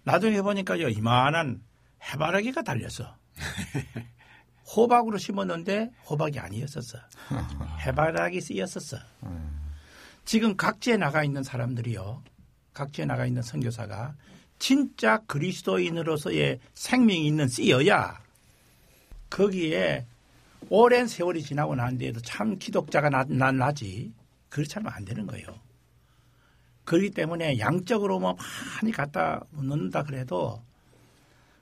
나중에 0.03 0.41
보니까요 0.41 0.89
이만한 0.89 1.61
해바라기가 2.03 2.61
달렸어. 2.61 3.15
호박으로 4.75 5.17
심었는데 5.17 5.89
호박이 6.09 6.39
아니었었어. 6.39 6.99
해바라기 7.85 8.39
쓰였었어. 8.41 8.97
지금 10.25 10.55
각지에 10.55 10.97
나가 10.97 11.23
있는 11.23 11.41
사람들이요. 11.43 12.21
각지에 12.73 13.05
나가 13.05 13.25
있는 13.25 13.41
선교사가 13.41 14.13
진짜 14.59 15.17
그리스도인으로서의 15.25 16.59
생명이 16.73 17.25
있는 17.25 17.47
씨여야 17.47 18.19
거기에 19.29 20.05
오랜 20.69 21.07
세월이 21.07 21.41
지나고 21.41 21.75
난 21.75 21.97
뒤에도 21.97 22.19
참 22.21 22.57
기독자가 22.57 23.09
나, 23.09 23.23
나, 23.27 23.51
나지. 23.51 24.13
그렇지 24.49 24.77
않으면 24.77 24.93
안 24.93 25.05
되는 25.05 25.25
거예요. 25.25 25.47
그렇기 26.83 27.11
때문에 27.11 27.59
양적으로 27.59 28.19
뭐 28.19 28.35
많이 28.81 28.91
갖다 28.91 29.43
넣는다 29.51 30.03
그래도 30.03 30.61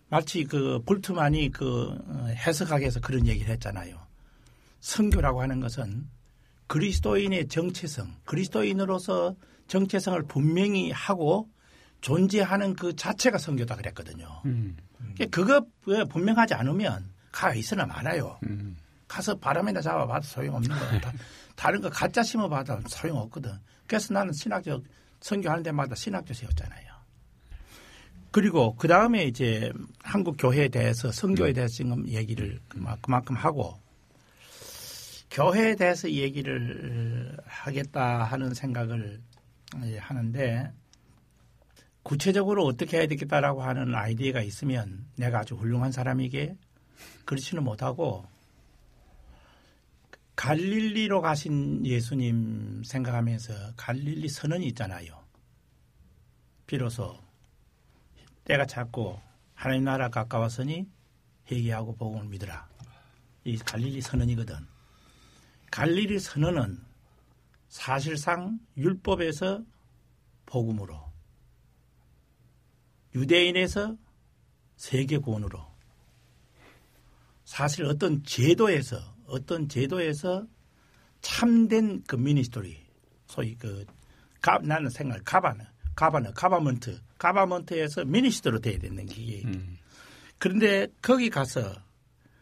마치 0.10 0.46
그 0.46 0.82
볼트만이 0.86 1.52
그 1.52 1.98
어, 2.08 2.28
위해서 2.80 3.00
그런 3.02 3.28
얘기를 3.28 3.52
했잖아요. 3.54 3.98
선교라고 4.80 5.42
하는 5.42 5.60
것은 5.60 6.08
그리스도인의 6.68 7.50
정체성, 7.50 8.16
그리스도인으로서 8.26 9.36
정체성을 9.68 10.24
분명히 10.24 10.92
하고 10.92 11.50
존재하는 12.08 12.74
그 12.74 12.96
자체가 12.96 13.38
선교다 13.38 13.76
그랬거든요. 13.76 14.42
음. 14.46 14.78
그거 15.30 15.62
분명하지 16.10 16.54
않으면 16.54 17.12
가 17.34 17.54
있으나 17.54 17.86
많아요. 17.86 18.40
음. 18.44 18.78
가서 19.10 19.36
바람에다 19.38 19.82
잡아봐도 19.82 20.26
소용없는 20.26 20.70
거야. 20.70 21.02
다른 21.58 21.82
거 21.82 21.90
가짜 21.90 22.24
심어봐도 22.24 22.80
소용없거든. 22.88 23.52
그래서 23.88 24.14
나는 24.14 24.32
신학적 24.32 24.86
선교하는 25.20 25.64
데마다 25.64 25.96
신학교 25.96 26.34
세웠잖아요. 26.34 26.88
그리고 28.32 28.76
그 28.76 28.88
다음에 28.88 29.26
이제 29.26 29.70
한국 30.02 30.38
교회에 30.40 30.70
대해서 30.70 31.12
선교에 31.12 31.52
대해서 31.52 31.74
지금 31.74 32.08
얘기를 32.08 32.62
그만큼 33.02 33.36
하고 33.36 33.82
교회에 35.30 35.76
대해서 35.76 36.10
얘기를 36.10 37.36
하겠다 37.46 38.24
하는 38.24 38.54
생각을 38.54 39.20
하는데 40.00 40.72
구체적으로 42.08 42.64
어떻게 42.64 43.00
해야 43.00 43.08
되겠다라고 43.08 43.64
하는 43.64 43.94
아이디어가 43.94 44.42
있으면 44.42 45.06
내가 45.18 45.40
아주 45.40 45.56
훌륭한 45.56 45.92
사람에게 45.92 46.56
그렇지는 47.26 47.66
못하고 47.66 48.26
갈릴리로 50.38 51.20
가신 51.20 51.86
예수님 51.86 52.84
생각하면서 52.86 53.74
갈릴리 53.76 54.30
선언이 54.30 54.68
있잖아요. 54.68 55.22
비로소 56.66 57.20
때가 58.46 58.66
찼고 58.66 59.20
하나님 59.54 59.84
나라 59.84 60.08
가까웠으니 60.08 60.88
회개하고 61.52 61.98
복음을 61.98 62.30
믿으라. 62.30 62.70
이 63.44 63.58
갈릴리 63.58 64.00
선언이거든. 64.00 64.56
갈릴리 65.72 66.20
선언은 66.20 66.80
사실상 67.68 68.62
율법에서 68.78 69.62
복음으로 70.46 71.17
유대인에서 73.16 73.96
세계 74.76 75.18
구원으로 75.18 75.60
사실 77.46 77.86
어떤 77.86 78.24
제도에서 78.24 78.98
어떤 79.26 79.68
제도에서 79.68 80.46
참된 81.22 82.04
그 82.08 82.16
미니스토리 82.16 82.78
소위 83.26 83.56
그 83.56 83.86
가, 84.42 84.60
나는 84.62 84.90
생각 84.90 85.24
가바는 85.26 85.66
가바는 85.96 86.34
가바먼트 86.34 87.02
가바먼트에서 87.18 88.06
미니스터로 88.06 88.60
돼야 88.60 88.78
되는 88.78 89.06
게 89.06 89.42
음. 89.46 89.78
그런데 90.38 90.88
거기 91.02 91.30
가서 91.30 91.74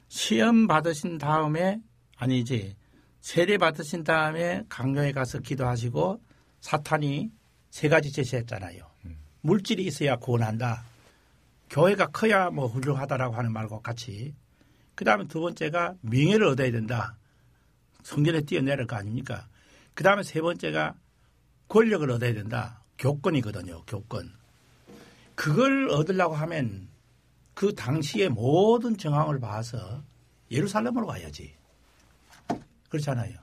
시험 0.07 0.67
받으신 0.67 1.17
다음에 1.17 1.79
아니지 2.17 2.75
세례 3.21 3.57
받으신 3.57 4.03
다음에 4.03 4.63
강요에 4.69 5.11
가서 5.11 5.39
기도하시고 5.39 6.21
사탄이 6.61 7.31
세 7.69 7.89
가지 7.89 8.11
제시했잖아요. 8.11 8.94
물질이 9.45 9.85
있어야 9.85 10.15
구원한다. 10.15 10.84
교회가 11.69 12.07
커야 12.07 12.49
뭐 12.49 12.65
훌륭하다라고 12.65 13.35
하는 13.35 13.53
말과 13.53 13.80
같이. 13.80 14.34
그 14.95 15.05
다음에 15.05 15.27
두 15.27 15.39
번째가 15.39 15.93
명예를 16.01 16.47
얻어야 16.47 16.72
된다. 16.72 17.15
성전에 18.03 18.41
뛰어내릴 18.41 18.88
거 18.88 18.95
아닙니까? 18.95 19.47
그 19.93 20.03
다음에 20.03 20.23
세 20.23 20.41
번째가 20.41 20.95
권력을 21.67 22.09
얻어야 22.09 22.34
된다. 22.34 22.81
교권이거든요. 22.97 23.84
교권. 23.85 24.34
그걸 25.35 25.89
얻으려고 25.89 26.34
하면 26.34 26.88
그 27.53 27.76
당시의 27.76 28.30
모든 28.30 28.97
정황을 28.97 29.39
봐서 29.39 30.03
예루살렘으로 30.49 31.05
가야지. 31.05 31.55
그렇잖아요. 32.89 33.38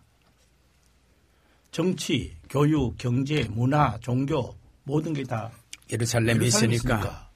정치, 1.70 2.36
교육, 2.48 2.96
경제, 2.98 3.44
문화, 3.48 3.98
종교 4.00 4.56
모든 4.84 5.12
게 5.12 5.22
다 5.22 5.52
예루살렘에 5.92 6.46
있으니까 6.46 7.30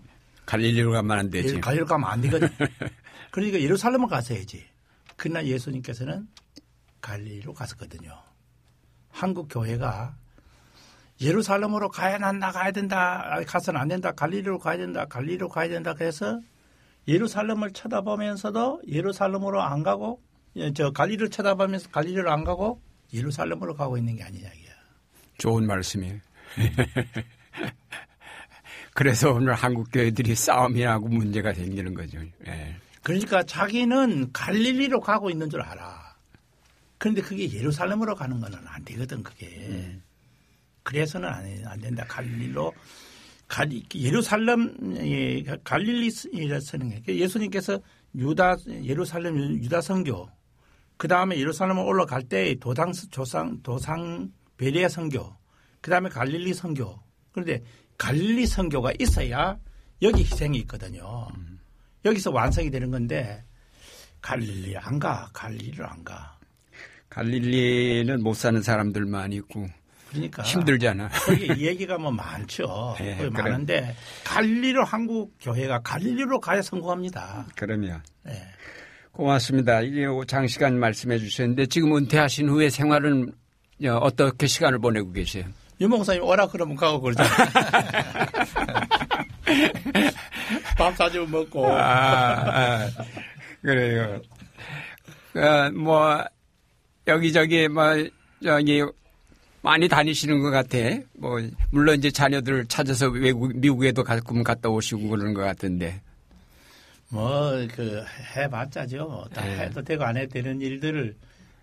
갈릴리로 0.47 0.93
가면 0.93 1.19
안 1.19 1.31
되지. 1.31 1.61
갈릴리로 1.61 1.87
가면 1.87 2.11
안 2.11 2.21
되거든. 2.23 2.49
그러니까 3.31 3.61
예루살렘을 3.61 4.09
가서야지. 4.09 4.65
그러나 5.17 5.45
예수님께서는 5.45 6.27
갈릴리로 7.01 7.53
갔었거든요. 7.55 8.13
한국 9.11 9.49
교회가 9.51 10.17
예루살렘으로 11.21 11.89
가야 11.89 12.19
난다 12.19 12.53
가야 12.53 12.71
된다 12.73 13.41
가서는 13.47 13.81
안 13.81 13.89
된다 13.89 14.13
갈릴리로 14.13 14.59
가야 14.59 14.77
된다 14.77 15.07
갈릴리로 15.07 15.49
가야 15.49 15.69
된다 15.69 15.95
그래서 15.95 16.39
예루살렘을 17.09 17.73
쳐다보면서도 17.73 18.83
예루살렘으로 18.87 19.63
안 19.63 19.83
가고 19.83 20.21
예, 20.57 20.73
저 20.75 20.91
갈릴리를 20.91 21.31
쳐다보면서 21.31 21.91
갈릴리로 21.91 22.31
안 22.31 22.45
가고 22.45 22.83
예루살렘으로 23.13 23.75
가고 23.75 23.97
있는 23.97 24.17
게 24.17 24.25
아니냐 24.25 24.49
이게. 24.49 24.69
좋은 25.39 25.67
말씀이에요. 25.67 26.19
그래서 28.97 29.31
오늘 29.31 29.53
한국 29.53 29.89
교회들이 29.93 30.35
싸움이 30.35 30.83
나고 30.83 31.09
문제가 31.09 31.53
생기는 31.53 31.93
거죠. 31.93 32.19
예. 32.47 32.77
그러니까 33.03 33.43
자기는 33.43 34.33
갈릴리로 34.33 35.01
가고 35.01 35.29
있는 35.29 35.51
줄 35.51 35.61
알아. 35.61 36.17
그런데 36.97 37.21
그게 37.21 37.53
예루살렘으로 37.53 38.15
가는 38.15 38.41
거는 38.41 38.59
안 38.67 38.83
되거든 38.87 39.23
그게. 39.23 39.49
음. 39.69 40.03
그래서는 40.83 41.29
안, 41.29 41.45
안 41.67 41.79
된다. 41.79 42.07
갈릴리로 42.09 42.73
갈, 43.47 43.69
예루살렘 43.95 44.97
예, 45.05 45.43
갈릴리라서는 45.63 47.03
예수님께서 47.07 47.79
유다 48.15 48.57
예루살렘 48.83 49.37
유다 49.63 49.83
성교 49.83 50.27
그 50.97 51.07
다음에 51.07 51.39
예루살렘을 51.39 51.83
올라갈 51.83 52.23
때 52.23 52.55
도당 52.59 52.93
조상 53.11 53.61
도상 53.63 54.33
베리아 54.57 54.89
성교 54.89 55.37
그 55.83 55.91
다음에 55.91 56.09
갈릴리 56.09 56.55
성교 56.55 56.99
그런데 57.31 57.63
갈릴리 57.99 58.47
성교가 58.47 58.93
있어야 58.99 59.59
여기 60.03 60.21
희생이 60.21 60.59
있거든요. 60.61 61.29
음. 61.37 61.59
여기서 62.05 62.31
완성이 62.31 62.71
되는 62.71 62.91
건데 62.91 63.43
갈릴리 64.21 64.77
안 64.77 64.99
가, 64.99 65.29
갈릴리를 65.33 65.85
안 65.85 66.05
가. 66.05 66.37
갈릴리는 67.09 68.23
못 68.23 68.35
사는 68.35 68.61
사람들만 68.61 69.33
있고 69.35 69.67
그러니까 70.11 70.43
힘들잖아. 70.43 71.09
거기 71.09 71.49
얘기가 71.67 71.99
뭐 71.99 72.11
많죠. 72.11 72.97
네, 72.99 73.17
그래. 73.17 73.31
많은데 73.31 73.97
갈릴리로 74.25 74.85
한국 74.85 75.35
교회가 75.41 75.81
갈릴리로 75.81 76.41
가야 76.41 76.63
성공합니다. 76.63 77.47
그러면. 77.57 78.03
네. 78.23 78.43
고맙습니다. 79.13 79.81
이게 79.81 80.05
장시간 80.27 80.79
말씀해 80.79 81.19
주셨는데 81.19 81.67
지금 81.67 81.97
은퇴하신 81.97 82.49
후에 82.51 82.69
생활은 82.69 83.33
어떻게 84.01 84.47
시간을 84.47 84.79
보내고 84.79 85.13
계세요? 85.13 85.47
유목사님 85.81 86.23
오라 86.23 86.49
그러면 86.49 86.77
가고 86.77 87.01
그러잖아요. 87.01 87.37
밥 90.77 90.97
사주면 90.97 91.31
먹고. 91.31 91.67
아, 91.67 92.83
아, 92.83 92.91
그래요. 93.63 94.21
어, 95.35 95.71
뭐, 95.73 96.25
여기저기, 97.07 97.69
뭐, 97.69 97.85
저기, 98.43 98.83
많이 99.63 99.89
다니시는 99.89 100.41
것 100.41 100.51
같아. 100.51 100.79
뭐, 101.15 101.41
물론 101.71 101.99
이제 101.99 102.11
자녀들 102.11 102.67
찾아서 102.67 103.09
외국, 103.09 103.57
미국에도 103.57 104.05
가끔 104.05 104.43
갔다 104.43 104.69
오시고 104.69 105.09
그러는 105.09 105.35
것 105.35 105.43
같은데. 105.43 106.01
뭐, 107.09 107.51
그, 107.75 108.05
해봤자죠. 108.37 109.27
다 109.35 109.45
네. 109.45 109.59
해도 109.59 109.83
되고 109.83 110.05
안 110.05 110.17
해도 110.17 110.33
되는 110.33 110.61
일들을 110.61 111.15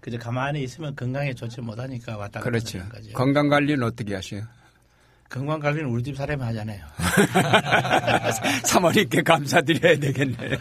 그저 0.03 0.17
가만히 0.17 0.63
있으면 0.63 0.93
건강에 0.97 1.33
좋지 1.33 1.61
못하니까 1.61 2.17
왔다 2.17 2.41
갔다 2.41 2.43
그렇죠. 2.43 2.79
하는 2.79 2.89
거죠. 2.91 3.13
건강 3.13 3.47
관리는 3.47 3.81
어떻게 3.83 4.13
하셔요? 4.13 4.43
건강 5.29 5.61
관리는 5.61 5.89
우리 5.89 6.03
집 6.03 6.17
사람이 6.17 6.43
하잖아요. 6.43 6.85
사모님께 8.67 9.21
감사드려야 9.21 9.95
되겠네. 9.95 10.59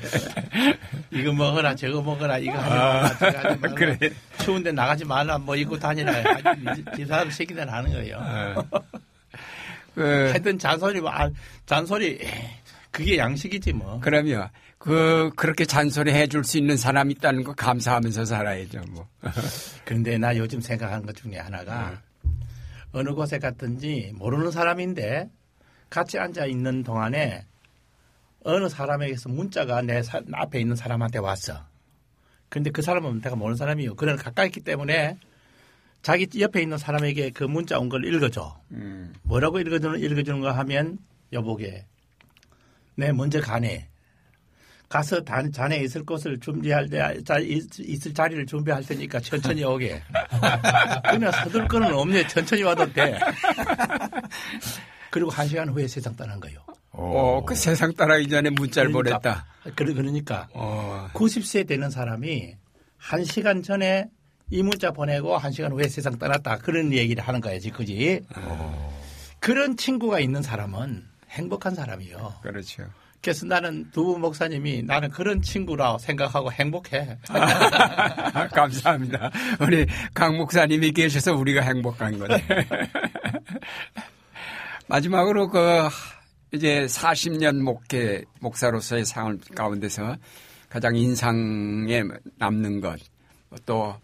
이거 1.10 1.32
먹어라, 1.32 1.74
저거 1.74 2.00
먹어라, 2.00 2.38
이거 2.38 2.52
하지 2.52 3.24
마라, 3.24 3.58
아. 3.62 3.74
그래. 3.74 3.98
추운데 4.38 4.70
나가지 4.70 5.04
말라, 5.04 5.36
뭐 5.38 5.56
입고 5.56 5.76
다니라. 5.76 6.22
집 6.94 7.08
사람 7.08 7.28
시키는 7.28 7.68
하는 7.68 7.92
거예요. 7.92 8.18
아. 8.20 8.64
그, 9.96 10.28
하여튼 10.30 10.56
잔소리, 10.56 11.00
뭐, 11.00 11.10
아, 11.10 11.28
잔소리, 11.66 12.20
그게 12.92 13.18
양식이지 13.18 13.72
뭐. 13.72 13.98
그럼요. 13.98 14.48
그 14.82 15.30
그렇게 15.36 15.64
잔소리 15.64 16.12
해줄 16.12 16.42
수 16.44 16.58
있는 16.58 16.76
사람이 16.76 17.12
있다는 17.14 17.44
거 17.44 17.54
감사하면서 17.54 18.24
살아야죠 18.24 18.80
뭐. 18.90 19.08
그런데 19.84 20.18
나 20.18 20.36
요즘 20.36 20.60
생각하는 20.60 21.06
것 21.06 21.14
중에 21.16 21.38
하나가 21.38 21.90
네. 21.90 22.30
어느 22.92 23.10
곳에 23.10 23.38
갔든지 23.38 24.12
모르는 24.16 24.50
사람인데 24.50 25.30
같이 25.88 26.18
앉아 26.18 26.46
있는 26.46 26.82
동안에 26.82 27.46
어느 28.44 28.68
사람에게서 28.68 29.28
문자가 29.28 29.82
내 29.82 30.02
사, 30.02 30.20
앞에 30.32 30.60
있는 30.60 30.74
사람한테 30.74 31.20
왔어. 31.20 31.64
그런데 32.48 32.70
그 32.70 32.82
사람은 32.82 33.20
내가 33.20 33.36
모르는 33.36 33.56
사람이요. 33.56 33.94
그는 33.94 34.16
가까이 34.16 34.46
있기 34.46 34.60
때문에 34.60 35.16
자기 36.02 36.26
옆에 36.40 36.60
있는 36.60 36.76
사람에게 36.76 37.30
그 37.30 37.44
문자 37.44 37.78
온 37.78 37.88
걸 37.88 38.04
읽어줘. 38.04 38.60
음. 38.72 39.14
뭐라고 39.22 39.60
읽어주는, 39.60 40.00
읽어주는 40.00 40.40
거 40.40 40.50
하면 40.50 40.98
여보게, 41.32 41.86
내 42.96 43.12
먼저 43.12 43.40
가네. 43.40 43.88
가서 44.92 45.24
단, 45.24 45.50
자네 45.50 45.78
있을 45.78 46.04
곳을 46.04 46.38
준비할 46.38 46.86
때, 46.86 46.98
자, 47.24 47.38
있을 47.38 48.12
자리를 48.12 48.44
준비할 48.44 48.84
테니까 48.84 49.20
천천히 49.20 49.64
오게. 49.64 50.02
그냥 51.10 51.32
서둘 51.32 51.66
거는 51.66 51.94
없네. 51.94 52.28
천천히 52.28 52.62
와도 52.62 52.92
돼. 52.92 53.18
그리고 55.10 55.30
한 55.30 55.48
시간 55.48 55.70
후에 55.70 55.88
세상 55.88 56.14
떠난 56.14 56.38
거예요. 56.38 56.58
어, 56.90 57.42
그 57.42 57.54
세상 57.54 57.94
떠나기 57.94 58.28
전에 58.28 58.50
문자를 58.50 58.92
그러니까, 58.92 59.46
보냈다. 59.62 59.74
그러, 59.74 59.94
그러니까. 59.94 60.48
어. 60.52 61.08
90세 61.14 61.66
되는 61.66 61.88
사람이 61.88 62.54
한 62.98 63.24
시간 63.24 63.62
전에 63.62 64.10
이 64.50 64.62
문자 64.62 64.90
보내고 64.90 65.38
한 65.38 65.52
시간 65.52 65.72
후에 65.72 65.88
세상 65.88 66.18
떠났다. 66.18 66.58
그런 66.58 66.92
얘기를 66.92 67.26
하는 67.26 67.40
거야지, 67.40 67.70
그지? 67.70 68.20
어. 68.36 69.00
그런 69.40 69.78
친구가 69.78 70.20
있는 70.20 70.42
사람은 70.42 71.08
행복한 71.30 71.74
사람이요. 71.74 72.40
그렇죠. 72.42 72.90
그래서 73.22 73.46
나는 73.46 73.88
두 73.92 74.18
목사님이 74.18 74.82
나는 74.82 75.08
그런 75.08 75.40
친구라 75.40 75.96
생각하고 75.98 76.50
행복해. 76.50 77.16
감사합니다. 78.52 79.30
우리 79.60 79.86
강 80.12 80.36
목사님이 80.36 80.90
계셔서 80.90 81.32
우리가 81.32 81.62
행복한 81.62 82.18
거네. 82.18 82.36
마지막으로 84.88 85.48
그 85.48 85.88
이제 86.52 86.84
40년 86.86 87.62
목회 87.62 88.24
목사로서의 88.40 89.04
상을 89.04 89.38
가운데서 89.54 90.16
가장 90.68 90.96
인상에 90.96 92.02
남는 92.38 92.80
것, 92.80 92.98
또, 93.64 93.94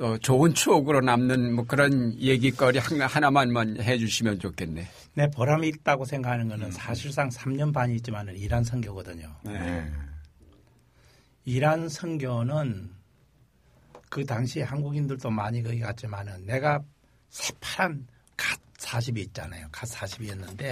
또 0.00 0.16
좋은 0.16 0.54
추억으로 0.54 1.02
남는 1.02 1.54
뭐 1.54 1.66
그런 1.66 2.18
얘기거리 2.18 2.78
하나만 2.78 3.82
해주시면 3.82 4.38
좋겠네. 4.38 4.88
내 5.12 5.28
보람이 5.28 5.68
있다고 5.68 6.06
생각하는 6.06 6.48
거는 6.48 6.68
음. 6.68 6.70
사실상 6.70 7.28
3년 7.28 7.70
반이 7.74 7.96
있지만 7.96 8.26
이란 8.34 8.64
선교거든요. 8.64 9.30
네. 9.44 9.92
이란 11.44 11.90
선교는 11.90 12.90
그 14.08 14.24
당시 14.24 14.62
한국인들도 14.62 15.28
많이 15.28 15.62
거기 15.62 15.80
갔지만은 15.80 16.46
내가 16.46 16.82
새파란 17.28 18.06
갓 18.38 18.58
40이 18.78 19.18
있잖아요. 19.18 19.68
갓 19.70 19.86
40이었는데 19.86 20.64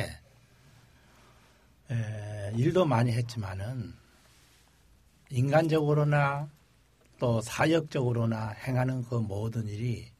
에, 1.90 2.52
일도 2.56 2.86
많이 2.86 3.12
했지만은 3.12 3.92
인간적으로나 5.28 6.48
또 7.18 7.40
사역적으로나 7.40 8.50
행하는 8.50 9.02
그 9.04 9.16
모든 9.16 9.66
일이 9.66 10.10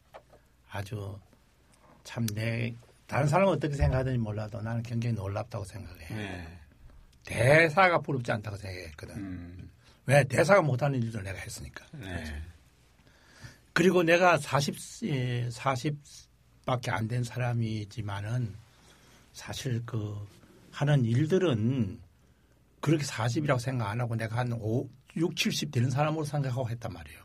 아주 0.69 1.17
참 2.03 2.25
내 2.33 2.73
다른 3.07 3.27
사람은 3.27 3.53
어떻게 3.53 3.73
생각하든지 3.75 4.17
몰라도 4.19 4.61
나는 4.61 4.83
굉장히 4.83 5.15
놀랍다고 5.15 5.65
생각해. 5.65 6.07
네. 6.09 6.59
대사가 7.25 7.99
부럽지 7.99 8.31
않다고 8.31 8.55
생각했거든. 8.57 9.15
음. 9.17 9.69
왜 10.05 10.23
대사가 10.23 10.61
못하는 10.61 11.01
일도 11.01 11.21
내가 11.21 11.39
했으니까. 11.39 11.85
네. 11.93 12.41
그리고 13.73 14.03
내가 14.03 14.37
40, 14.37 14.75
40밖에 15.49 16.89
안 16.89 17.07
된 17.07 17.23
사람이지만은 17.23 18.53
사실 19.33 19.81
그 19.85 20.15
하는 20.71 21.03
일들은 21.05 21.99
그렇게 22.81 23.03
40이라고 23.03 23.59
생각 23.59 23.89
안 23.89 24.01
하고 24.01 24.15
내가 24.15 24.37
한 24.37 24.51
5, 24.53 24.87
6, 25.15 25.35
70 25.35 25.71
되는 25.71 25.89
사람으로 25.89 26.23
생각하고 26.25 26.69
했단 26.69 26.93
말이에요. 26.93 27.19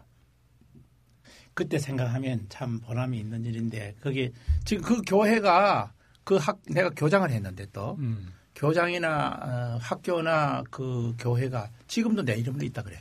그때 1.54 1.78
생각하면 1.78 2.46
참 2.48 2.80
보람이 2.80 3.18
있는 3.18 3.44
일인데 3.44 3.94
그게 4.00 4.32
지금 4.64 4.82
그 4.82 5.02
교회가 5.06 5.92
그 6.24 6.36
학 6.38 6.58
내가 6.68 6.90
교장을 6.90 7.30
했는데 7.30 7.66
또 7.72 7.96
음. 7.98 8.32
교장이나 8.56 9.28
어, 9.28 9.78
학교나 9.80 10.62
그 10.70 11.14
교회가 11.18 11.70
지금도 11.86 12.24
내 12.24 12.34
이름도 12.36 12.64
있다 12.64 12.82
그래. 12.82 12.98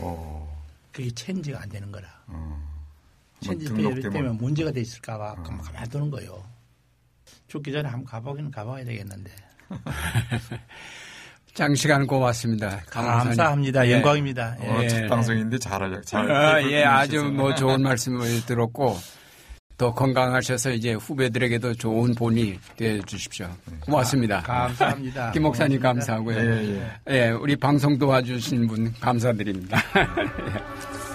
오. 0.00 0.46
그게 0.92 1.10
체인지가 1.10 1.60
안 1.62 1.68
되는 1.68 1.90
거라. 1.90 2.08
어. 2.26 2.70
체인지 3.40 3.70
뭐 3.72 3.94
때문에 3.94 4.30
문제가 4.30 4.70
돼 4.70 4.80
있을까봐 4.80 5.32
어. 5.32 5.42
가만 5.42 5.88
두는 5.88 6.10
거예요. 6.10 6.44
죽기 7.48 7.72
전에 7.72 7.88
한번 7.88 8.06
가보기는 8.06 8.50
가봐야 8.50 8.84
되겠는데. 8.84 9.30
장시간 11.54 12.06
고맙습니다. 12.06 12.80
감사합니다. 12.90 13.86
예. 13.86 13.92
영광입니다. 13.94 14.56
예. 14.62 14.84
예. 14.84 14.88
첫 14.88 15.08
방송인데 15.08 15.58
잘하려 15.58 16.00
잘. 16.02 16.30
아, 16.30 16.62
예, 16.70 16.84
아주. 16.84 17.24
뭐 17.24 17.54
좋은 17.54 17.82
말씀을 17.82 18.44
들었고 18.46 18.96
더 19.76 19.94
건강하셔서 19.94 20.72
이제 20.72 20.92
후배들에게도 20.92 21.74
좋은 21.74 22.14
본이 22.14 22.58
되어 22.76 23.00
주십시오. 23.02 23.48
고맙습니다. 23.80 24.42
감사합니다. 24.42 25.30
김 25.32 25.42
목사님 25.42 25.80
고맙습니다. 25.80 26.12
감사하고요. 26.12 26.38
예, 26.38 26.80
예. 27.08 27.26
예, 27.26 27.30
우리 27.30 27.56
방송 27.56 27.98
도와주신 27.98 28.66
분 28.66 28.92
감사드립니다. 29.00 29.82